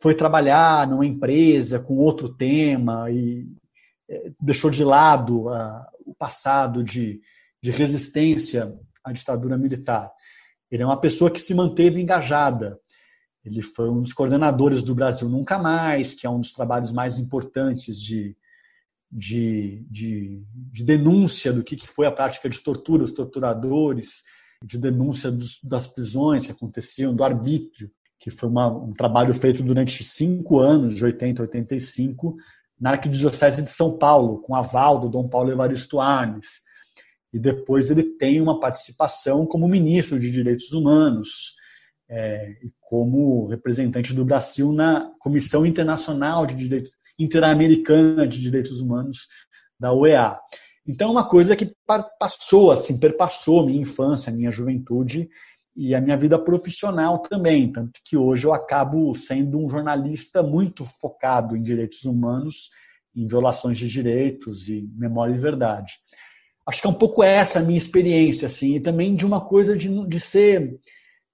foi 0.00 0.14
trabalhar 0.14 0.88
numa 0.88 1.06
empresa 1.06 1.78
com 1.78 1.96
outro 1.96 2.28
tema 2.28 3.10
e 3.10 3.46
é, 4.08 4.32
deixou 4.40 4.70
de 4.70 4.84
lado 4.84 5.48
a, 5.48 5.88
o 6.04 6.14
passado 6.14 6.82
de, 6.82 7.20
de 7.62 7.70
resistência 7.70 8.74
a 9.02 9.12
ditadura 9.12 9.56
militar. 9.56 10.10
Ele 10.70 10.82
é 10.82 10.86
uma 10.86 11.00
pessoa 11.00 11.30
que 11.30 11.40
se 11.40 11.54
manteve 11.54 12.00
engajada. 12.00 12.78
Ele 13.44 13.62
foi 13.62 13.90
um 13.90 14.02
dos 14.02 14.14
coordenadores 14.14 14.82
do 14.82 14.94
Brasil 14.94 15.28
Nunca 15.28 15.58
Mais, 15.58 16.14
que 16.14 16.26
é 16.26 16.30
um 16.30 16.40
dos 16.40 16.52
trabalhos 16.52 16.90
mais 16.90 17.18
importantes 17.18 18.00
de, 18.00 18.36
de, 19.12 19.86
de, 19.90 20.42
de 20.72 20.84
denúncia 20.84 21.52
do 21.52 21.62
que, 21.62 21.76
que 21.76 21.86
foi 21.86 22.06
a 22.06 22.12
prática 22.12 22.48
de 22.48 22.60
tortura, 22.60 23.04
os 23.04 23.12
torturadores, 23.12 24.22
de 24.64 24.78
denúncia 24.78 25.30
dos, 25.30 25.60
das 25.62 25.86
prisões 25.86 26.46
que 26.46 26.52
aconteciam, 26.52 27.14
do 27.14 27.22
arbítrio, 27.22 27.90
que 28.18 28.30
foi 28.30 28.48
uma, 28.48 28.68
um 28.68 28.92
trabalho 28.92 29.34
feito 29.34 29.62
durante 29.62 30.02
cinco 30.02 30.58
anos, 30.58 30.94
de 30.94 31.04
80 31.04 31.42
a 31.42 31.44
85, 31.44 32.36
na 32.80 32.90
Arquidiocese 32.90 33.62
de 33.62 33.70
São 33.70 33.98
Paulo, 33.98 34.40
com 34.40 34.54
aval 34.54 34.98
do 34.98 35.08
Dom 35.08 35.28
Paulo 35.28 35.52
Evaristo 35.52 36.00
Arnes. 36.00 36.62
E 37.32 37.38
depois 37.38 37.90
ele 37.90 38.02
tem 38.02 38.40
uma 38.40 38.58
participação 38.58 39.44
como 39.44 39.68
ministro 39.68 40.18
de 40.18 40.30
Direitos 40.30 40.72
Humanos 40.72 41.54
é, 42.08 42.52
e 42.62 42.72
como 42.80 43.46
representante 43.46 44.14
do 44.14 44.24
Brasil 44.24 44.72
na 44.72 45.12
Comissão 45.18 45.66
Internacional 45.66 46.46
de 46.46 46.54
Direitos 46.54 46.92
Interamericana 47.18 48.26
de 48.26 48.40
Direitos 48.40 48.80
Humanos 48.80 49.28
da 49.78 49.92
OEA. 49.92 50.38
Então, 50.86 51.08
é 51.08 51.12
uma 51.12 51.28
coisa 51.28 51.56
que 51.56 51.74
passou, 52.18 52.70
assim, 52.70 52.98
perpassou 52.98 53.64
minha 53.64 53.80
infância, 53.80 54.32
minha 54.32 54.50
juventude 54.50 55.28
e 55.76 55.94
a 55.94 56.00
minha 56.00 56.16
vida 56.16 56.38
profissional 56.38 57.18
também, 57.18 57.72
tanto 57.72 58.00
que 58.04 58.16
hoje 58.16 58.46
eu 58.46 58.52
acabo 58.52 59.14
sendo 59.14 59.58
um 59.58 59.68
jornalista 59.68 60.42
muito 60.42 60.84
focado 60.84 61.56
em 61.56 61.62
direitos 61.62 62.04
humanos, 62.04 62.68
em 63.16 63.26
violações 63.26 63.78
de 63.78 63.88
direitos 63.88 64.68
e 64.68 64.88
memória 64.94 65.34
e 65.34 65.38
verdade. 65.38 65.94
Acho 66.66 66.80
que 66.80 66.86
é 66.86 66.90
um 66.90 66.94
pouco 66.94 67.22
essa 67.22 67.58
a 67.58 67.62
minha 67.62 67.78
experiência, 67.78 68.46
assim, 68.46 68.74
e 68.74 68.80
também 68.80 69.14
de 69.14 69.26
uma 69.26 69.40
coisa 69.40 69.76
de, 69.76 69.88
de 70.06 70.20
ser, 70.20 70.78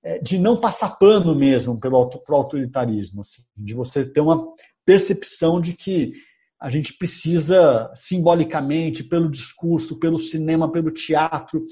é, 0.02 0.18
de 0.18 0.38
não 0.38 0.60
passar 0.60 0.98
pano 0.98 1.34
mesmo 1.34 1.78
pelo, 1.78 2.08
pelo 2.08 2.38
autoritarismo, 2.38 3.20
assim, 3.20 3.42
de 3.56 3.74
você 3.74 4.04
ter 4.04 4.20
uma 4.20 4.44
percepção 4.84 5.60
de 5.60 5.74
que 5.74 6.12
a 6.60 6.68
gente 6.68 6.92
precisa 6.92 7.90
simbolicamente, 7.94 9.02
pelo 9.02 9.30
discurso, 9.30 9.98
pelo 9.98 10.18
cinema, 10.18 10.70
pelo 10.70 10.90
teatro, 10.90 11.66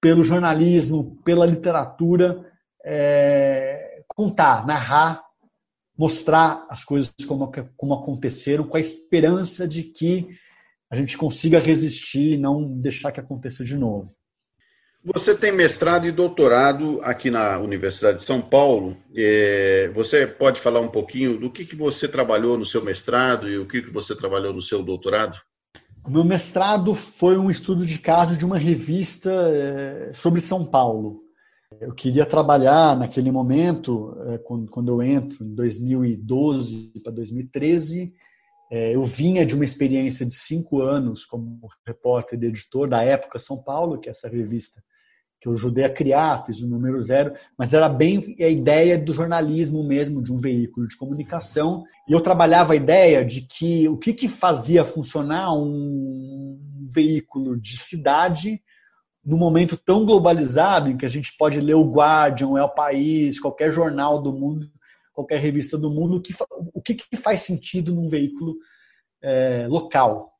pelo 0.00 0.24
jornalismo, 0.24 1.22
pela 1.24 1.46
literatura, 1.46 2.44
é, 2.84 4.02
contar, 4.08 4.66
narrar, 4.66 5.22
mostrar 5.96 6.66
as 6.68 6.84
coisas 6.84 7.14
como, 7.26 7.50
como 7.76 7.94
aconteceram, 7.94 8.66
com 8.66 8.76
a 8.76 8.80
esperança 8.80 9.68
de 9.68 9.84
que 9.84 10.28
a 10.90 10.96
gente 10.96 11.16
consiga 11.16 11.60
resistir 11.60 12.32
e 12.32 12.36
não 12.36 12.68
deixar 12.80 13.12
que 13.12 13.20
aconteça 13.20 13.64
de 13.64 13.76
novo. 13.76 14.10
Você 15.04 15.34
tem 15.34 15.52
mestrado 15.52 16.06
e 16.06 16.12
doutorado 16.12 16.98
aqui 17.02 17.30
na 17.30 17.58
Universidade 17.58 18.16
de 18.16 18.24
São 18.24 18.40
Paulo. 18.40 18.96
É, 19.14 19.90
você 19.94 20.26
pode 20.26 20.58
falar 20.58 20.80
um 20.80 20.88
pouquinho 20.88 21.38
do 21.38 21.50
que, 21.50 21.66
que 21.66 21.76
você 21.76 22.08
trabalhou 22.08 22.56
no 22.56 22.64
seu 22.64 22.82
mestrado 22.82 23.46
e 23.46 23.58
o 23.58 23.68
que, 23.68 23.82
que 23.82 23.90
você 23.90 24.16
trabalhou 24.16 24.54
no 24.54 24.62
seu 24.62 24.82
doutorado? 24.82 25.36
Meu 26.08 26.24
mestrado 26.24 26.94
foi 26.94 27.36
um 27.36 27.50
estudo 27.50 27.84
de 27.84 27.98
caso 27.98 28.34
de 28.34 28.46
uma 28.46 28.56
revista 28.56 29.30
eh, 29.30 30.10
sobre 30.14 30.40
São 30.40 30.64
Paulo. 30.64 31.20
Eu 31.78 31.92
queria 31.92 32.24
trabalhar 32.24 32.96
naquele 32.96 33.30
momento, 33.30 34.16
eh, 34.28 34.38
quando 34.38 34.88
eu 34.88 35.02
entro, 35.02 35.44
em 35.44 35.54
2012 35.54 36.92
para 37.02 37.12
2013, 37.12 38.10
eh, 38.72 38.94
eu 38.94 39.04
vinha 39.04 39.44
de 39.44 39.54
uma 39.54 39.64
experiência 39.64 40.24
de 40.24 40.34
cinco 40.34 40.80
anos 40.80 41.26
como 41.26 41.60
repórter 41.86 42.42
e 42.42 42.46
editor 42.46 42.88
da 42.88 43.02
época 43.02 43.38
São 43.38 43.62
Paulo, 43.62 43.98
que 43.98 44.08
é 44.08 44.12
essa 44.12 44.28
revista 44.28 44.82
que 45.44 45.48
eu 45.48 45.52
ajudei 45.52 45.84
a 45.84 45.92
criar, 45.92 46.42
fiz 46.46 46.62
o 46.62 46.66
número 46.66 47.02
zero, 47.02 47.34
mas 47.58 47.74
era 47.74 47.86
bem 47.86 48.34
a 48.40 48.48
ideia 48.48 48.96
do 48.96 49.12
jornalismo 49.12 49.84
mesmo, 49.84 50.22
de 50.22 50.32
um 50.32 50.40
veículo 50.40 50.88
de 50.88 50.96
comunicação. 50.96 51.84
E 52.08 52.12
eu 52.14 52.20
trabalhava 52.22 52.72
a 52.72 52.76
ideia 52.76 53.22
de 53.22 53.42
que 53.42 53.86
o 53.86 53.98
que, 53.98 54.14
que 54.14 54.26
fazia 54.26 54.86
funcionar 54.86 55.52
um 55.52 56.58
veículo 56.90 57.60
de 57.60 57.76
cidade 57.76 58.62
num 59.22 59.36
momento 59.36 59.76
tão 59.76 60.06
globalizado 60.06 60.88
em 60.88 60.96
que 60.96 61.04
a 61.04 61.10
gente 61.10 61.36
pode 61.36 61.60
ler 61.60 61.74
o 61.74 61.90
Guardian, 61.90 62.48
o 62.48 62.56
El 62.56 62.70
País, 62.70 63.38
qualquer 63.38 63.70
jornal 63.70 64.22
do 64.22 64.32
mundo, 64.32 64.70
qualquer 65.12 65.40
revista 65.40 65.76
do 65.76 65.90
mundo, 65.90 66.16
o 66.16 66.22
que, 66.22 66.32
o 66.72 66.80
que, 66.80 66.94
que 66.94 67.16
faz 67.18 67.42
sentido 67.42 67.94
num 67.94 68.08
veículo 68.08 68.56
é, 69.22 69.66
local 69.68 70.33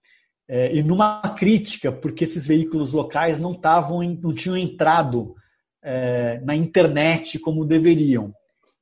é, 0.48 0.74
e 0.74 0.82
numa 0.82 1.20
crítica, 1.36 1.90
porque 1.90 2.24
esses 2.24 2.46
veículos 2.46 2.92
locais 2.92 3.40
não, 3.40 3.54
tavam, 3.54 4.02
não 4.22 4.34
tinham 4.34 4.56
entrado 4.56 5.34
é, 5.82 6.40
na 6.40 6.54
internet 6.54 7.38
como 7.38 7.64
deveriam. 7.64 8.32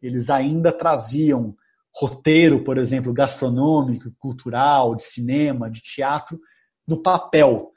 Eles 0.01 0.29
ainda 0.29 0.73
traziam 0.73 1.55
roteiro, 1.95 2.65
por 2.65 2.79
exemplo, 2.79 3.13
gastronômico, 3.13 4.11
cultural, 4.19 4.97
de 4.97 5.03
cinema, 5.03 5.71
de 5.71 5.81
teatro, 5.81 6.41
no 6.87 7.01
papel. 7.01 7.71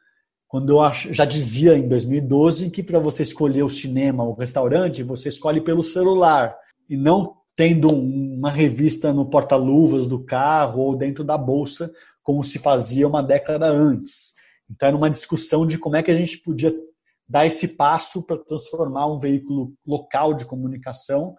Quando 0.47 0.77
eu 0.79 0.91
já 1.11 1.25
dizia 1.25 1.77
em 1.77 1.87
2012 1.87 2.69
que 2.69 2.81
para 2.81 2.97
você 2.97 3.23
escolher 3.23 3.63
o 3.63 3.69
cinema 3.69 4.23
ou 4.23 4.31
o 4.31 4.37
restaurante, 4.37 5.03
você 5.03 5.29
escolhe 5.29 5.61
pelo 5.61 5.83
celular 5.83 6.55
e 6.89 6.95
não 6.95 7.35
tendo 7.55 7.89
uma 7.89 8.51
revista 8.51 9.13
no 9.13 9.25
porta-luvas 9.25 10.07
do 10.07 10.23
carro 10.23 10.81
ou 10.81 10.95
dentro 10.95 11.23
da 11.23 11.37
bolsa, 11.37 11.91
como 12.25 12.43
se 12.43 12.57
fazia 12.57 13.07
uma 13.07 13.21
década 13.21 13.67
antes. 13.67 14.33
Então, 14.69 14.87
era 14.87 14.97
uma 14.97 15.11
discussão 15.11 15.65
de 15.65 15.77
como 15.77 15.95
é 15.95 16.01
que 16.01 16.09
a 16.09 16.17
gente 16.17 16.39
podia 16.39 16.73
dar 17.29 17.45
esse 17.45 17.67
passo 17.67 18.23
para 18.23 18.43
transformar 18.43 19.05
um 19.05 19.19
veículo 19.19 19.73
local 19.85 20.33
de 20.33 20.43
comunicação, 20.43 21.35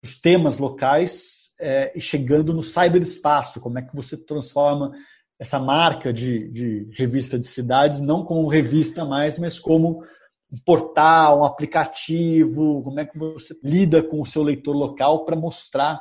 os 0.00 0.18
temas 0.18 0.58
locais, 0.58 1.50
é, 1.60 1.92
e 1.96 2.00
chegando 2.00 2.54
no 2.54 2.62
cyberespaço, 2.62 3.60
como 3.60 3.80
é 3.80 3.82
que 3.82 3.94
você 3.94 4.16
transforma 4.16 4.92
essa 5.40 5.58
marca 5.58 6.12
de, 6.12 6.48
de 6.52 6.88
revista 6.96 7.36
de 7.36 7.46
cidades, 7.46 7.98
não 7.98 8.24
como 8.24 8.46
revista 8.46 9.04
mais, 9.04 9.40
mas 9.40 9.58
como 9.58 10.04
um 10.52 10.58
portal, 10.64 11.40
um 11.40 11.44
aplicativo, 11.44 12.80
como 12.84 13.00
é 13.00 13.04
que 13.04 13.18
você 13.18 13.56
lida 13.62 14.04
com 14.04 14.20
o 14.20 14.26
seu 14.26 14.44
leitor 14.44 14.74
local 14.74 15.24
para 15.24 15.34
mostrar 15.34 16.00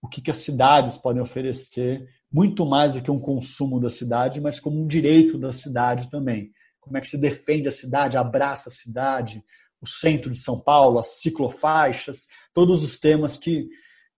o 0.00 0.08
que, 0.08 0.22
que 0.22 0.30
as 0.30 0.38
cidades 0.38 0.96
podem 0.96 1.20
oferecer 1.20 2.08
muito 2.32 2.64
mais 2.64 2.92
do 2.92 3.02
que 3.02 3.10
um 3.10 3.20
consumo 3.20 3.78
da 3.78 3.90
cidade, 3.90 4.40
mas 4.40 4.58
como 4.58 4.80
um 4.80 4.86
direito 4.86 5.38
da 5.38 5.52
cidade 5.52 6.10
também. 6.10 6.50
Como 6.80 6.96
é 6.96 7.00
que 7.00 7.08
se 7.08 7.18
defende 7.18 7.68
a 7.68 7.72
cidade, 7.72 8.16
abraça 8.16 8.68
a 8.68 8.72
cidade, 8.72 9.44
o 9.80 9.86
centro 9.86 10.30
de 10.30 10.38
São 10.38 10.58
Paulo, 10.58 10.98
as 10.98 11.20
ciclofaixas, 11.20 12.26
todos 12.54 12.82
os 12.82 12.98
temas 12.98 13.36
que 13.36 13.68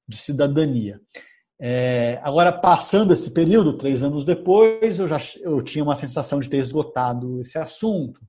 de 0.07 0.17
cidadania. 0.19 1.01
É, 1.59 2.21
agora, 2.23 2.53
passando 2.53 3.13
esse 3.13 3.33
período, 3.33 3.79
três 3.79 4.03
anos 4.03 4.25
depois, 4.25 4.99
eu 4.99 5.09
já 5.09 5.19
eu 5.41 5.63
tinha 5.63 5.83
uma 5.83 5.95
sensação 5.95 6.39
de 6.39 6.49
ter 6.49 6.59
esgotado 6.59 7.41
esse 7.41 7.59
assunto. 7.59 8.21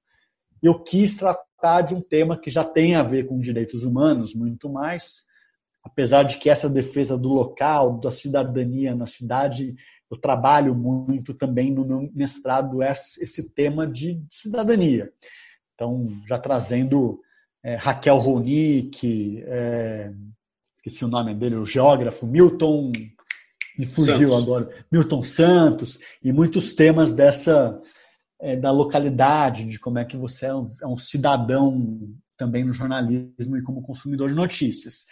Eu 0.63 0.81
quis 0.81 1.15
tratar 1.15 1.81
de 1.81 1.93
um 1.93 2.01
tema 2.01 2.39
que 2.39 2.49
já 2.49 2.63
tem 2.63 2.95
a 2.95 3.03
ver 3.03 3.25
com 3.25 3.39
direitos 3.39 3.83
humanos, 3.83 4.33
muito 4.33 4.69
mais, 4.69 5.25
apesar 5.85 6.23
de 6.23 6.37
que 6.37 6.49
essa 6.49 6.67
defesa 6.67 7.15
do 7.15 7.29
local, 7.29 7.99
da 7.99 8.09
cidadania 8.09 8.95
na 8.95 9.05
cidade, 9.05 9.75
eu 10.09 10.17
trabalho 10.17 10.73
muito 10.73 11.33
também 11.33 11.71
no 11.71 11.85
meu 11.85 12.09
mestrado 12.13 12.81
esse 12.81 13.51
tema 13.51 13.85
de 13.85 14.19
cidadania. 14.29 15.13
Então, 15.75 16.09
já 16.27 16.39
trazendo 16.39 17.21
é, 17.63 17.75
Raquel 17.75 18.17
Ronick, 18.17 19.43
é, 19.45 20.11
esqueci 20.73 21.05
o 21.05 21.07
nome 21.07 21.35
dele, 21.35 21.55
o 21.55 21.65
geógrafo 21.65 22.25
Milton, 22.25 22.91
me 23.77 23.85
fugiu 23.85 24.29
Santos. 24.29 24.43
agora, 24.43 24.85
Milton 24.91 25.23
Santos, 25.23 25.99
e 26.23 26.31
muitos 26.31 26.73
temas 26.73 27.11
dessa 27.11 27.79
é, 28.39 28.55
da 28.55 28.71
localidade, 28.71 29.65
de 29.65 29.77
como 29.77 29.99
é 29.99 30.05
que 30.05 30.17
você 30.17 30.47
é 30.47 30.55
um, 30.55 30.67
é 30.81 30.87
um 30.87 30.97
cidadão 30.97 31.99
também 32.37 32.63
no 32.63 32.73
jornalismo 32.73 33.57
e 33.57 33.63
como 33.63 33.81
consumidor 33.81 34.29
de 34.29 34.35
notícias. 34.35 35.05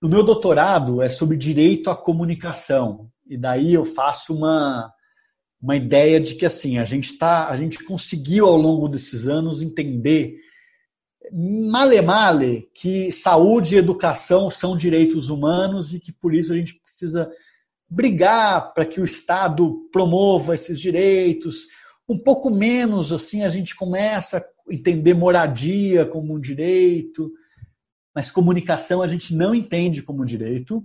No 0.00 0.08
meu 0.08 0.22
doutorado 0.22 1.02
é 1.02 1.08
sobre 1.08 1.36
direito 1.36 1.90
à 1.90 1.96
comunicação. 1.96 3.10
E 3.28 3.36
daí 3.36 3.74
eu 3.74 3.84
faço 3.84 4.34
uma, 4.34 4.90
uma 5.60 5.76
ideia 5.76 6.18
de 6.18 6.34
que 6.36 6.46
assim, 6.46 6.78
a 6.78 6.84
gente 6.84 7.18
tá, 7.18 7.48
a 7.48 7.56
gente 7.56 7.84
conseguiu 7.84 8.46
ao 8.46 8.56
longo 8.56 8.88
desses 8.88 9.28
anos 9.28 9.60
entender 9.60 10.38
male 11.32 12.00
male 12.00 12.68
que 12.74 13.12
saúde 13.12 13.74
e 13.74 13.78
educação 13.78 14.50
são 14.50 14.76
direitos 14.76 15.28
humanos 15.28 15.94
e 15.94 16.00
que 16.00 16.12
por 16.12 16.34
isso 16.34 16.52
a 16.52 16.56
gente 16.56 16.74
precisa 16.82 17.30
brigar 17.88 18.72
para 18.72 18.86
que 18.86 19.00
o 19.00 19.04
Estado 19.04 19.86
promova 19.92 20.54
esses 20.54 20.80
direitos. 20.80 21.66
Um 22.08 22.18
pouco 22.18 22.50
menos 22.50 23.12
assim 23.12 23.42
a 23.42 23.50
gente 23.50 23.76
começa 23.76 24.38
a 24.38 24.74
entender 24.74 25.12
moradia 25.12 26.06
como 26.06 26.34
um 26.34 26.40
direito 26.40 27.30
mas 28.14 28.30
comunicação 28.30 29.02
a 29.02 29.06
gente 29.06 29.34
não 29.34 29.54
entende 29.54 30.02
como 30.02 30.24
direito. 30.24 30.84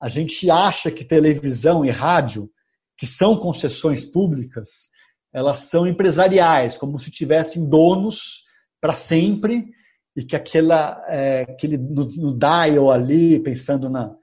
A 0.00 0.08
gente 0.08 0.50
acha 0.50 0.90
que 0.90 1.04
televisão 1.04 1.84
e 1.84 1.90
rádio, 1.90 2.50
que 2.96 3.06
são 3.06 3.36
concessões 3.36 4.04
públicas, 4.04 4.90
elas 5.32 5.60
são 5.60 5.86
empresariais, 5.86 6.76
como 6.76 6.98
se 6.98 7.10
tivessem 7.10 7.68
donos 7.68 8.44
para 8.80 8.94
sempre 8.94 9.70
e 10.16 10.24
que 10.24 10.34
aquela, 10.34 11.02
é, 11.06 11.42
aquele 11.42 11.78
no, 11.78 12.04
no 12.06 12.36
dial 12.36 12.90
ali, 12.90 13.38
pensando 13.38 13.88
na, 13.88 14.14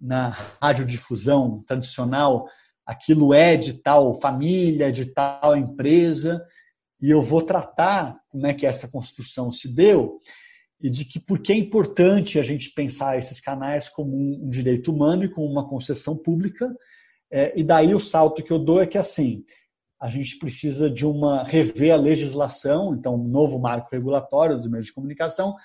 na 0.00 0.28
radiodifusão 0.60 1.62
tradicional, 1.66 2.48
aquilo 2.84 3.32
é 3.32 3.56
de 3.56 3.74
tal 3.74 4.20
família, 4.20 4.92
de 4.92 5.06
tal 5.06 5.56
empresa, 5.56 6.42
e 7.00 7.10
eu 7.10 7.22
vou 7.22 7.42
tratar 7.42 8.18
como 8.28 8.46
é 8.46 8.52
que 8.52 8.66
essa 8.66 8.88
construção 8.88 9.52
se 9.52 9.68
deu 9.68 10.20
e 10.80 10.88
de 10.88 11.04
que 11.04 11.18
por 11.18 11.40
que 11.40 11.52
é 11.52 11.56
importante 11.56 12.38
a 12.38 12.42
gente 12.42 12.70
pensar 12.70 13.18
esses 13.18 13.40
canais 13.40 13.88
como 13.88 14.16
um 14.16 14.48
direito 14.48 14.92
humano 14.92 15.24
e 15.24 15.28
como 15.28 15.46
uma 15.46 15.68
concessão 15.68 16.16
pública. 16.16 16.72
É, 17.30 17.58
e 17.58 17.64
daí 17.64 17.94
o 17.94 18.00
salto 18.00 18.42
que 18.42 18.52
eu 18.52 18.58
dou 18.58 18.80
é 18.80 18.86
que 18.86 18.96
assim 18.96 19.44
a 20.00 20.08
gente 20.08 20.38
precisa 20.38 20.88
de 20.88 21.04
uma 21.04 21.42
rever 21.42 21.92
a 21.92 21.96
legislação, 21.96 22.94
então 22.94 23.16
um 23.16 23.28
novo 23.28 23.58
marco 23.58 23.88
regulatório 23.90 24.56
dos 24.56 24.70
meios 24.70 24.86
de 24.86 24.92
comunicação, 24.92 25.56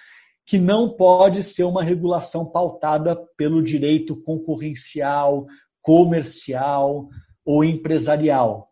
que 0.45 0.57
não 0.57 0.89
pode 0.89 1.43
ser 1.43 1.63
uma 1.63 1.83
regulação 1.83 2.45
pautada 2.45 3.15
pelo 3.37 3.61
direito 3.61 4.15
concorrencial, 4.23 5.45
comercial 5.81 7.07
ou 7.45 7.63
empresarial. 7.63 8.69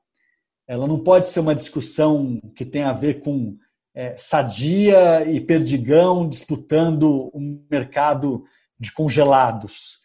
Ela 0.68 0.88
não 0.88 1.04
pode 1.04 1.28
ser 1.28 1.42
uma 1.42 1.56
discussão 1.56 2.40
que 2.56 2.66
tenha 2.66 2.90
a 2.90 2.94
ver 2.94 3.22
com 3.22 3.56
é, 3.94 4.16
Sadia 4.18 5.30
e 5.30 5.40
Perdigão 5.42 6.28
disputando 6.28 7.30
um 7.34 7.66
mercado 7.70 8.44
de 8.80 8.92
congelados. 8.94 10.00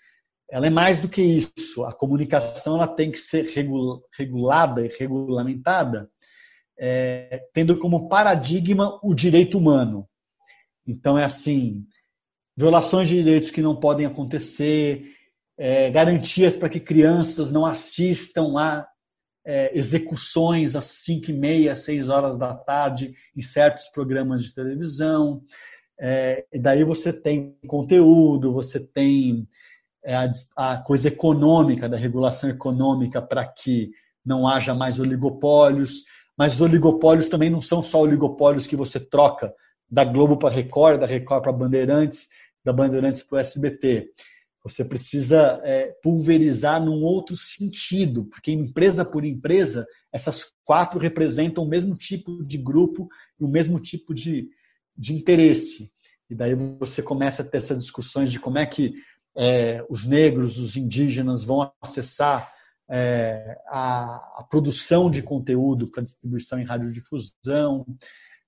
Ela 0.51 0.66
é 0.66 0.70
mais 0.70 1.01
do 1.01 1.09
que 1.09 1.22
isso. 1.22 1.84
A 1.84 1.93
comunicação 1.93 2.76
ela 2.76 2.89
tem 2.89 3.11
que 3.11 3.18
ser 3.18 3.45
regulada 4.16 4.84
e 4.84 4.89
regulamentada, 4.89 6.09
é, 6.78 7.43
tendo 7.53 7.78
como 7.78 8.09
paradigma 8.09 8.99
o 9.03 9.14
direito 9.14 9.59
humano. 9.59 10.09
Então, 10.87 11.18
é 11.18 11.24
assim: 11.24 11.84
violações 12.57 13.09
de 13.09 13.16
direitos 13.16 13.51
que 13.51 13.62
não 13.62 13.74
podem 13.74 14.07
acontecer, 14.07 15.12
é, 15.59 15.91
garantias 15.91 16.57
para 16.57 16.68
que 16.68 16.78
crianças 16.78 17.51
não 17.51 17.64
assistam 17.64 18.57
a 18.57 18.87
é, 19.47 19.71
execuções 19.79 20.75
às 20.75 20.87
5 20.87 21.31
e 21.31 21.33
meia, 21.33 21.77
6 21.77 22.09
horas 22.09 22.37
da 22.37 22.53
tarde 22.53 23.15
em 23.35 23.41
certos 23.41 23.89
programas 23.89 24.43
de 24.43 24.53
televisão. 24.53 25.41
É, 25.99 26.45
e 26.53 26.59
daí 26.59 26.83
você 26.83 27.13
tem 27.13 27.57
conteúdo, 27.67 28.53
você 28.53 28.81
tem 28.81 29.49
é, 30.05 30.17
a, 30.17 30.33
a 30.57 30.77
coisa 30.79 31.07
econômica, 31.07 31.89
da 31.89 31.97
regulação 31.97 32.51
econômica 32.51 33.23
para 33.23 33.47
que 33.47 33.93
não 34.25 34.49
haja 34.49 34.75
mais 34.75 34.99
oligopólios, 34.99 36.03
mas 36.37 36.55
os 36.55 36.61
oligopólios 36.61 37.29
também 37.29 37.49
não 37.49 37.61
são 37.61 37.85
só 37.85 38.01
oligopólios 38.01 38.67
que 38.67 38.75
você 38.75 38.99
troca 38.99 39.55
da 39.89 40.05
Globo 40.05 40.37
para 40.37 40.53
Record, 40.53 40.99
da 40.99 41.07
Record 41.07 41.45
para 41.45 41.53
Bandeirantes, 41.53 42.29
da 42.65 42.73
Bandeirantes 42.73 43.23
para 43.23 43.37
o 43.37 43.39
SBT. 43.39 44.09
Você 44.69 44.85
precisa 44.85 45.61
é, 45.62 45.95
pulverizar 46.03 46.85
num 46.85 47.05
outro 47.05 47.37
sentido, 47.37 48.25
porque 48.25 48.51
empresa 48.51 49.05
por 49.05 49.25
empresa, 49.25 49.87
essas 50.12 50.51
quatro 50.64 50.99
representam 50.99 51.62
o 51.62 51.69
mesmo 51.69 51.97
tipo 51.97 52.45
de 52.45 52.59
grupo 52.59 53.09
e 53.39 53.45
o 53.45 53.49
mesmo 53.49 53.79
tipo 53.79 54.12
de, 54.12 54.49
de 54.97 55.14
interesse. 55.14 55.93
E 56.29 56.35
daí 56.35 56.53
você 56.55 57.01
começa 57.01 57.43
a 57.43 57.45
ter 57.45 57.59
essas 57.59 57.79
discussões 57.79 58.33
de 58.33 58.41
como 58.41 58.59
é 58.59 58.67
que 58.67 58.95
é, 59.37 59.85
os 59.89 60.05
negros, 60.05 60.59
os 60.59 60.77
indígenas 60.77 61.45
vão 61.45 61.71
acessar 61.81 62.51
é, 62.91 63.57
a, 63.69 64.41
a, 64.41 64.47
produção 64.51 65.09
de 65.09 65.23
conteúdo 65.23 65.89
para 65.89 66.03
distribuição 66.03 66.59
em 66.59 66.64
radiodifusão, 66.64 67.87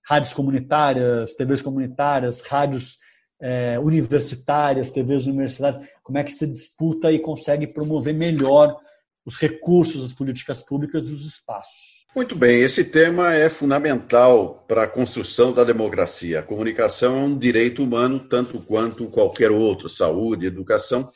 rádios 0.05 0.33
comunitárias, 0.33 1.35
TVs 1.35 1.63
comunitárias, 1.63 2.41
rádios 2.41 2.99
é, 3.41 3.79
universitárias, 3.79 4.91
TVs 4.91 5.27
universitárias, 5.27 5.81
como 6.03 6.19
é 6.19 6.25
que 6.25 6.33
se 6.33 6.47
disputa 6.47 7.13
e 7.13 7.19
consegue 7.19 7.67
promover 7.67 8.15
melhor 8.15 8.77
os 9.25 9.37
recursos, 9.37 10.05
as 10.05 10.13
políticas 10.13 10.63
públicas 10.63 11.09
e 11.09 11.13
os 11.13 11.25
espaços. 11.25 11.99
Muito 12.17 12.35
bem, 12.35 12.63
esse 12.63 12.83
tema 12.83 13.35
é 13.35 13.49
fundamental 13.49 14.65
para 14.67 14.85
a 14.85 14.89
construção 14.89 15.53
da 15.53 15.63
democracia. 15.63 16.41
A 16.41 16.43
comunicação 16.43 17.17
é 17.17 17.21
um 17.25 17.39
direito 17.39 17.83
humano, 17.83 18.19
tanto 18.19 18.61
quanto 18.61 19.09
qualquer 19.09 19.51
outro, 19.51 19.89
saúde, 19.89 20.47
educação, 20.47 21.07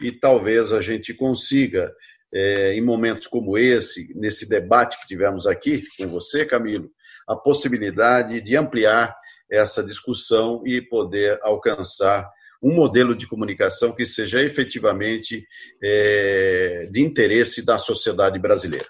e 0.00 0.10
talvez 0.10 0.72
a 0.72 0.80
gente 0.80 1.14
consiga, 1.14 1.94
é, 2.34 2.74
em 2.74 2.80
momentos 2.80 3.28
como 3.28 3.56
esse, 3.56 4.12
nesse 4.16 4.48
debate 4.48 5.00
que 5.00 5.06
tivemos 5.06 5.46
aqui 5.46 5.82
com 5.96 6.08
você, 6.08 6.44
Camilo, 6.44 6.90
a 7.28 7.36
possibilidade 7.36 8.40
de 8.40 8.56
ampliar 8.56 9.16
essa 9.50 9.82
discussão 9.82 10.62
e 10.66 10.80
poder 10.80 11.38
alcançar 11.42 12.28
um 12.62 12.74
modelo 12.74 13.14
de 13.14 13.26
comunicação 13.26 13.94
que 13.94 14.04
seja 14.04 14.42
efetivamente 14.42 15.46
é, 15.82 16.88
de 16.90 17.00
interesse 17.00 17.64
da 17.64 17.78
sociedade 17.78 18.38
brasileira. 18.38 18.86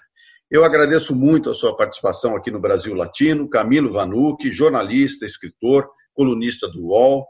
Eu 0.49 0.65
agradeço 0.65 1.15
muito 1.15 1.49
a 1.49 1.53
sua 1.53 1.75
participação 1.77 2.35
aqui 2.35 2.51
no 2.51 2.59
Brasil 2.59 2.93
Latino, 2.93 3.49
Camilo 3.49 3.93
Vanucci, 3.93 4.51
jornalista, 4.51 5.25
escritor, 5.25 5.89
colunista 6.13 6.67
do 6.67 6.87
UOL, 6.87 7.25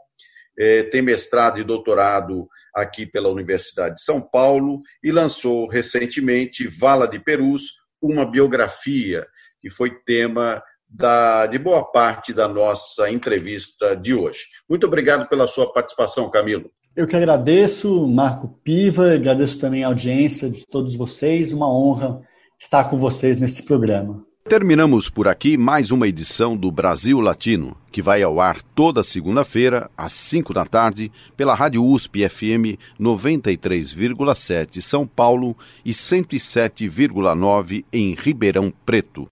é, 0.58 0.82
tem 0.82 1.00
mestrado 1.00 1.60
e 1.60 1.64
doutorado 1.64 2.48
aqui 2.74 3.06
pela 3.06 3.28
Universidade 3.28 3.94
de 3.94 4.02
São 4.02 4.20
Paulo 4.20 4.80
e 5.02 5.12
lançou 5.12 5.68
recentemente 5.68 6.66
Vala 6.66 7.06
de 7.06 7.20
Perus, 7.20 7.70
uma 8.02 8.28
biografia, 8.28 9.26
que 9.60 9.70
foi 9.70 9.90
tema 10.04 10.62
da, 10.92 11.46
de 11.46 11.58
boa 11.58 11.84
parte 11.84 12.32
da 12.32 12.46
nossa 12.46 13.10
entrevista 13.10 13.96
de 13.96 14.14
hoje. 14.14 14.40
Muito 14.68 14.86
obrigado 14.86 15.28
pela 15.28 15.48
sua 15.48 15.72
participação, 15.72 16.30
Camilo. 16.30 16.70
Eu 16.94 17.06
que 17.06 17.16
agradeço, 17.16 18.06
Marco 18.06 18.48
Piva, 18.62 19.14
agradeço 19.14 19.58
também 19.58 19.82
a 19.82 19.86
audiência 19.86 20.50
de 20.50 20.66
todos 20.66 20.94
vocês, 20.94 21.52
uma 21.52 21.72
honra 21.72 22.20
estar 22.60 22.84
com 22.84 22.98
vocês 22.98 23.38
nesse 23.38 23.64
programa. 23.64 24.22
Terminamos 24.44 25.08
por 25.08 25.28
aqui 25.28 25.56
mais 25.56 25.90
uma 25.90 26.06
edição 26.06 26.56
do 26.56 26.70
Brasil 26.70 27.20
Latino, 27.20 27.76
que 27.90 28.02
vai 28.02 28.22
ao 28.22 28.40
ar 28.40 28.60
toda 28.60 29.02
segunda-feira, 29.02 29.88
às 29.96 30.12
5 30.12 30.52
da 30.52 30.66
tarde, 30.66 31.10
pela 31.36 31.54
Rádio 31.54 31.82
USP 31.82 32.28
FM 32.28 32.76
93,7 33.00 34.80
São 34.82 35.06
Paulo 35.06 35.56
e 35.84 35.92
107,9 35.92 37.84
em 37.92 38.14
Ribeirão 38.14 38.72
Preto. 38.84 39.31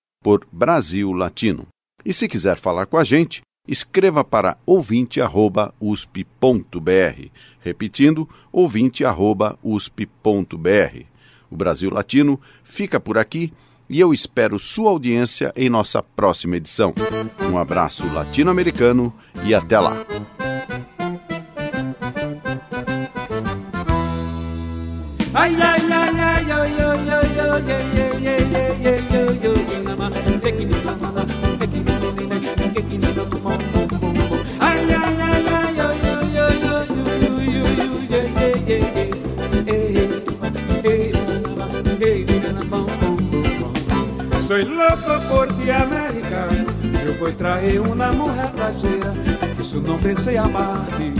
por 0.21 0.45
Brasil 0.51 1.11
Latino. 1.11 1.67
E 2.05 2.13
se 2.13 2.27
quiser 2.27 2.57
falar 2.57 2.85
com 2.85 2.97
a 2.97 3.03
gente, 3.03 3.41
escreva 3.67 4.23
para 4.23 4.57
ouvinte@usp.br, 4.65 7.29
repetindo 7.59 8.29
ouvinte@usp.br. 8.51 11.05
O 11.49 11.55
Brasil 11.55 11.91
Latino 11.91 12.39
fica 12.63 12.99
por 12.99 13.17
aqui 13.17 13.53
e 13.89 13.99
eu 13.99 14.13
espero 14.13 14.57
sua 14.57 14.89
audiência 14.89 15.51
em 15.55 15.69
nossa 15.69 16.01
próxima 16.01 16.55
edição. 16.55 16.93
Um 17.51 17.57
abraço 17.57 18.07
latino-americano 18.11 19.13
e 19.43 19.53
até 19.53 19.79
lá. 19.79 20.05
Ay, 25.33 25.55
ay, 25.61 25.79
ay, 25.91 26.11
Soy 44.51 44.65
loco 44.65 45.47
ti, 45.55 45.71
América. 45.71 46.45
Eu 47.05 47.13
vou 47.13 47.31
traer 47.31 47.79
uma 47.79 48.11
mulher 48.11 48.51
brasileira. 48.51 49.13
Que 49.55 49.63
su 49.63 49.79
nombre 49.79 50.13
sea 50.17 50.45
Marti. 50.45 51.13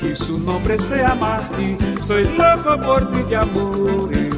Que 0.00 0.16
su 0.16 0.38
nombre 0.38 0.78
sea 0.78 1.14
Marti. 1.14 1.76
Soy 2.00 2.24
loco 2.24 3.06
ti 3.08 3.22
de 3.24 3.36
amores. 3.36 4.34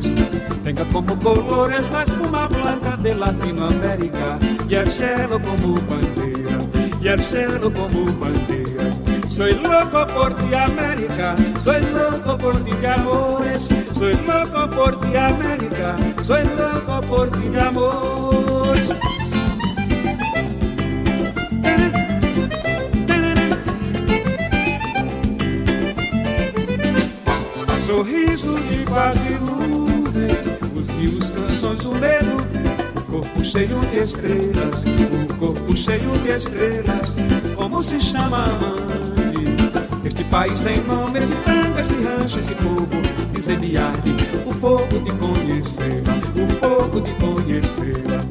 Tenga 0.65 0.85
como 0.87 1.17
colores 1.21 1.89
la 1.93 2.03
espuma 2.03 2.49
blanca 2.49 2.97
de 2.97 3.15
Latinoamérica. 3.15 4.41
Y 4.69 4.75
el 4.75 4.89
cielo 4.89 5.41
como 5.41 5.75
bandera. 5.83 6.59
Y 7.01 7.07
el 7.07 7.23
cielo 7.23 7.73
como 7.73 8.07
bandera. 8.19 8.72
Soy 9.33 9.55
loco 9.55 10.07
por 10.09 10.37
ti, 10.37 10.55
América. 10.55 11.35
Soy 11.59 11.81
loco 11.81 12.37
por 12.37 12.55
ti 12.65 12.73
amores. 12.85 13.71
Soy 13.95 14.13
loco 14.27 14.69
por 14.69 15.01
ti, 15.01 15.17
América. 15.17 15.97
Soy 16.23 16.45
loco 16.55 17.01
por 17.09 17.31
ti 17.31 17.59
amores. 17.59 18.91
Sorriso 27.87 28.55
de 28.55 28.85
quase 28.85 29.31
nuvem, 29.41 30.29
os 30.79 30.89
rios 30.91 31.25
sons 31.59 31.83
do 31.83 31.95
medo, 31.95 32.37
o 32.97 33.03
corpo 33.11 33.45
cheio 33.45 33.81
de 33.91 33.99
estrelas, 33.99 34.85
o 35.31 35.35
corpo 35.37 35.75
cheio 35.75 36.11
de 36.23 36.37
estrelas, 36.37 37.17
como 37.57 37.81
se 37.83 37.99
chama 37.99 38.45
amante? 38.45 39.22
Este 40.05 40.25
país 40.25 40.59
sem 40.59 40.83
nome, 40.83 41.21
esse 41.21 41.37
tango, 41.37 41.79
esse 41.79 41.95
rancho, 41.95 42.39
esse 42.39 42.55
povo, 42.57 42.89
incendiar-lhe 43.39 44.17
o 44.45 44.53
fogo 44.53 44.99
de 44.99 45.13
conhecê-la, 45.13 46.15
o 46.43 46.49
fogo 46.59 47.01
de 47.01 47.13
conhecê-la. 47.15 48.23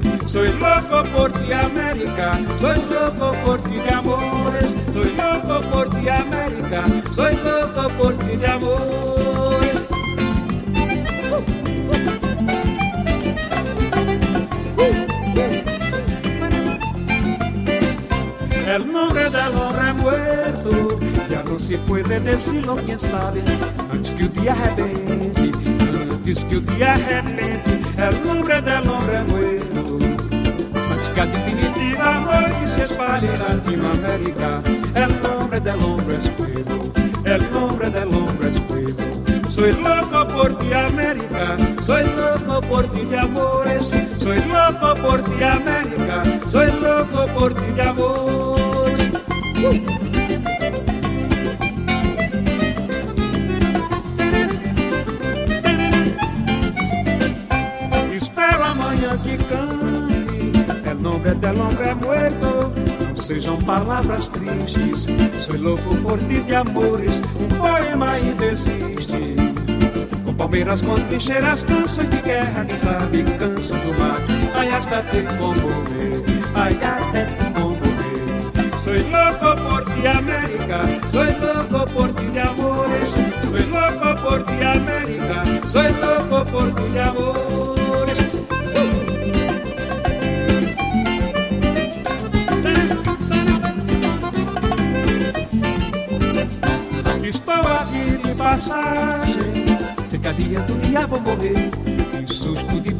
Loco 0.61 1.09
por 1.09 1.31
ti, 1.31 1.53
América, 1.53 2.39
soy 2.57 2.77
loco 2.77 3.35
por 3.43 3.59
ti 3.61 3.79
de 3.79 3.89
amores, 3.89 4.77
soy 4.91 5.15
loco 5.15 5.67
por 5.69 5.89
ti, 5.89 6.09
América, 6.09 6.83
soy 7.13 7.35
loco 7.37 7.89
por 7.97 8.13
ti 8.15 8.37
de 8.37 8.47
amores. 8.47 9.87
El 18.67 18.91
nombre 18.91 19.29
del 19.29 19.55
hombre 19.57 19.93
muerto 19.93 21.10
no 21.51 21.59
se 21.59 21.77
puede 21.79 22.19
decirlo, 22.21 22.77
quién 22.85 22.97
sabe, 22.97 23.41
antes 23.91 24.11
que 24.11 24.23
o 24.23 24.29
dia 24.29 24.53
arrebente, 24.53 25.51
antes 26.13 26.45
que 26.45 26.55
o 26.55 26.61
dia 26.61 26.93
arrebente, 26.93 27.81
el 27.97 28.23
nombre 28.25 28.61
del 28.61 28.87
hombre 28.87 29.23
muerto, 29.23 29.99
antes 30.91 31.09
que 31.09 31.21
a 31.21 31.25
definitiva 31.25 32.21
noite 32.21 32.67
se 32.67 32.83
espalhe 32.83 33.27
en 33.33 33.39
Latinoamérica, 33.39 34.61
el 34.95 35.21
nombre 35.21 35.59
del 35.59 35.79
hombre 35.83 36.15
es 36.15 36.29
fuego, 36.37 36.91
el 37.25 37.51
nombre 37.51 37.89
del 37.89 38.13
hombre 38.13 38.49
es 38.49 38.59
fuego. 38.61 39.49
Soy 39.49 39.73
loco 39.73 40.27
por 40.29 40.57
ti, 40.57 40.71
América, 40.71 41.57
soy 41.83 42.03
loco 42.15 42.61
por 42.61 42.89
ti 42.91 43.01
de 43.01 43.19
amores, 43.19 43.91
soy 44.17 44.39
loco 44.45 44.93
por 45.01 45.21
ti, 45.21 45.43
América, 45.43 46.23
soy 46.47 46.71
loco 46.81 47.25
por 47.33 47.53
ti 47.53 47.71
de 47.73 47.81
amores. 47.81 48.50
Nombre 61.21 61.35
del 61.35 61.61
hombre 61.61 61.93
muerto 61.95 62.71
Não 63.07 63.15
sejam 63.15 63.57
palavras 63.61 64.29
tristes 64.29 65.07
Soy 65.39 65.57
louco 65.57 65.95
por 65.97 66.17
ti 66.27 66.41
de 66.41 66.55
amores 66.55 67.21
Um 67.39 67.47
poema 67.57 68.11
ainda 68.11 68.45
existe 68.45 69.35
Com 70.25 70.33
palmeiras 70.33 70.81
com 70.81 70.95
trincheiras 70.95 71.63
Canções 71.63 72.09
de 72.09 72.17
guerra, 72.21 72.65
quem 72.65 72.77
sabe 72.77 73.23
Canções 73.23 73.81
do 73.81 73.99
mar 73.99 74.17
Ai, 74.55 74.69
hasta 74.69 75.01
te 75.03 75.21
comover 75.37 76.23
Ai, 76.55 76.73
até 76.73 77.25
te 77.25 77.51
comover 77.53 77.81
Soy 78.83 79.03
loco 79.11 79.61
por 79.61 79.85
ti, 79.85 80.07
América. 80.07 80.81
Soy 81.07 81.27
loco 81.39 81.85
por 81.93 82.11
ti 82.15 82.25
de 82.25 82.39
amores. 82.39 83.09
Soy 83.09 83.63
loco 83.67 84.23
por 84.23 84.43
ti, 84.43 84.53
América. 84.63 85.43
Soy 85.69 85.87
loco 86.01 86.43
por 86.45 86.73
ti 86.73 86.89
de 86.91 86.99
amores. 86.99 87.60
Passagem. 98.61 99.65
Sei 100.05 100.19
que 100.19 100.27
um 100.71 100.77
dia 100.77 101.07
vou 101.07 101.19
morrer. 101.21 101.71
Em 102.19 102.27
susto 102.27 102.79
de 102.79 102.93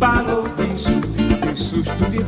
vício. 0.58 1.02
Em 1.50 1.56
susto 1.56 2.06
de 2.10 2.24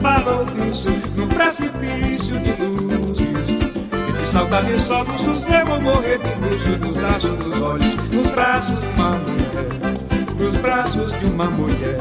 vício. 0.45 0.91
Num 1.15 1.27
precipício 1.27 2.39
de 2.39 2.51
luzes. 2.63 3.49
E 3.49 4.11
de 4.11 4.27
saudade 4.27 4.79
só 4.79 5.03
no 5.03 5.17
sossego 5.17 5.71
vou 5.71 5.81
morrer 5.81 6.19
de 6.19 6.47
luxo. 6.47 6.77
Nos 6.77 6.97
braços 6.97 7.37
dos 7.43 7.61
olhos. 7.61 7.95
Nos 8.11 8.29
braços 8.29 8.79
de 8.79 8.87
uma 8.87 9.11
mulher. 9.11 10.37
Nos 10.37 10.55
braços 10.57 11.19
de 11.19 11.25
uma 11.25 11.45
mulher. 11.45 11.99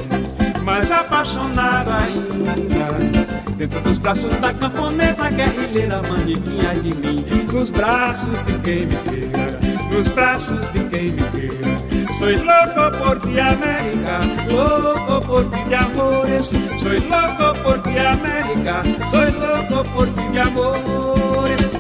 Mais 0.62 0.92
apaixonado 0.92 1.90
ainda. 1.90 3.32
Dentro 3.56 3.80
dos 3.80 3.98
braços 3.98 4.32
da 4.38 4.52
camponesa 4.52 5.30
guerrilheira 5.30 6.02
Manequinha 6.02 6.74
de 6.82 6.94
mim 6.94 7.24
Nos 7.52 7.70
braços 7.70 8.32
de 8.44 8.58
quem 8.58 8.86
me 8.86 8.96
queira 8.96 9.41
Nos 9.92 10.08
braços 10.08 10.72
de 10.72 10.84
quem 10.84 11.12
me 11.12 11.22
queira 11.30 11.78
Soy 12.18 12.36
loco 12.36 12.98
por 12.98 13.20
ti 13.20 13.38
América 13.38 14.20
Loco 14.50 15.20
por 15.26 15.50
ti 15.50 15.64
de 15.68 15.74
amores. 15.74 16.50
Soy 16.80 17.00
loco 17.00 17.52
por 17.62 17.82
ti 17.82 17.98
América 17.98 18.82
Soy 19.10 19.30
loco 19.32 19.84
por 19.90 20.08
ti 20.14 20.28
de 20.32 20.40
amores. 20.40 21.72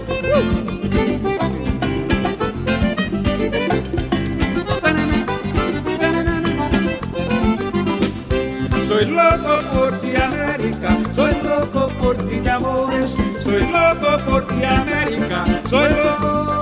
Soy 8.86 9.06
loco 9.06 9.62
por 9.72 10.00
ti 10.00 10.14
América, 10.16 10.98
soy 11.12 11.32
loco 11.42 11.88
por 11.98 12.16
ti 12.16 12.40
de 12.40 12.50
amores, 12.50 13.16
soy 13.42 13.62
loco 13.62 14.24
por 14.26 14.46
ti 14.46 14.64
América, 14.64 15.44
soy 15.64 15.88
loco 15.94 16.61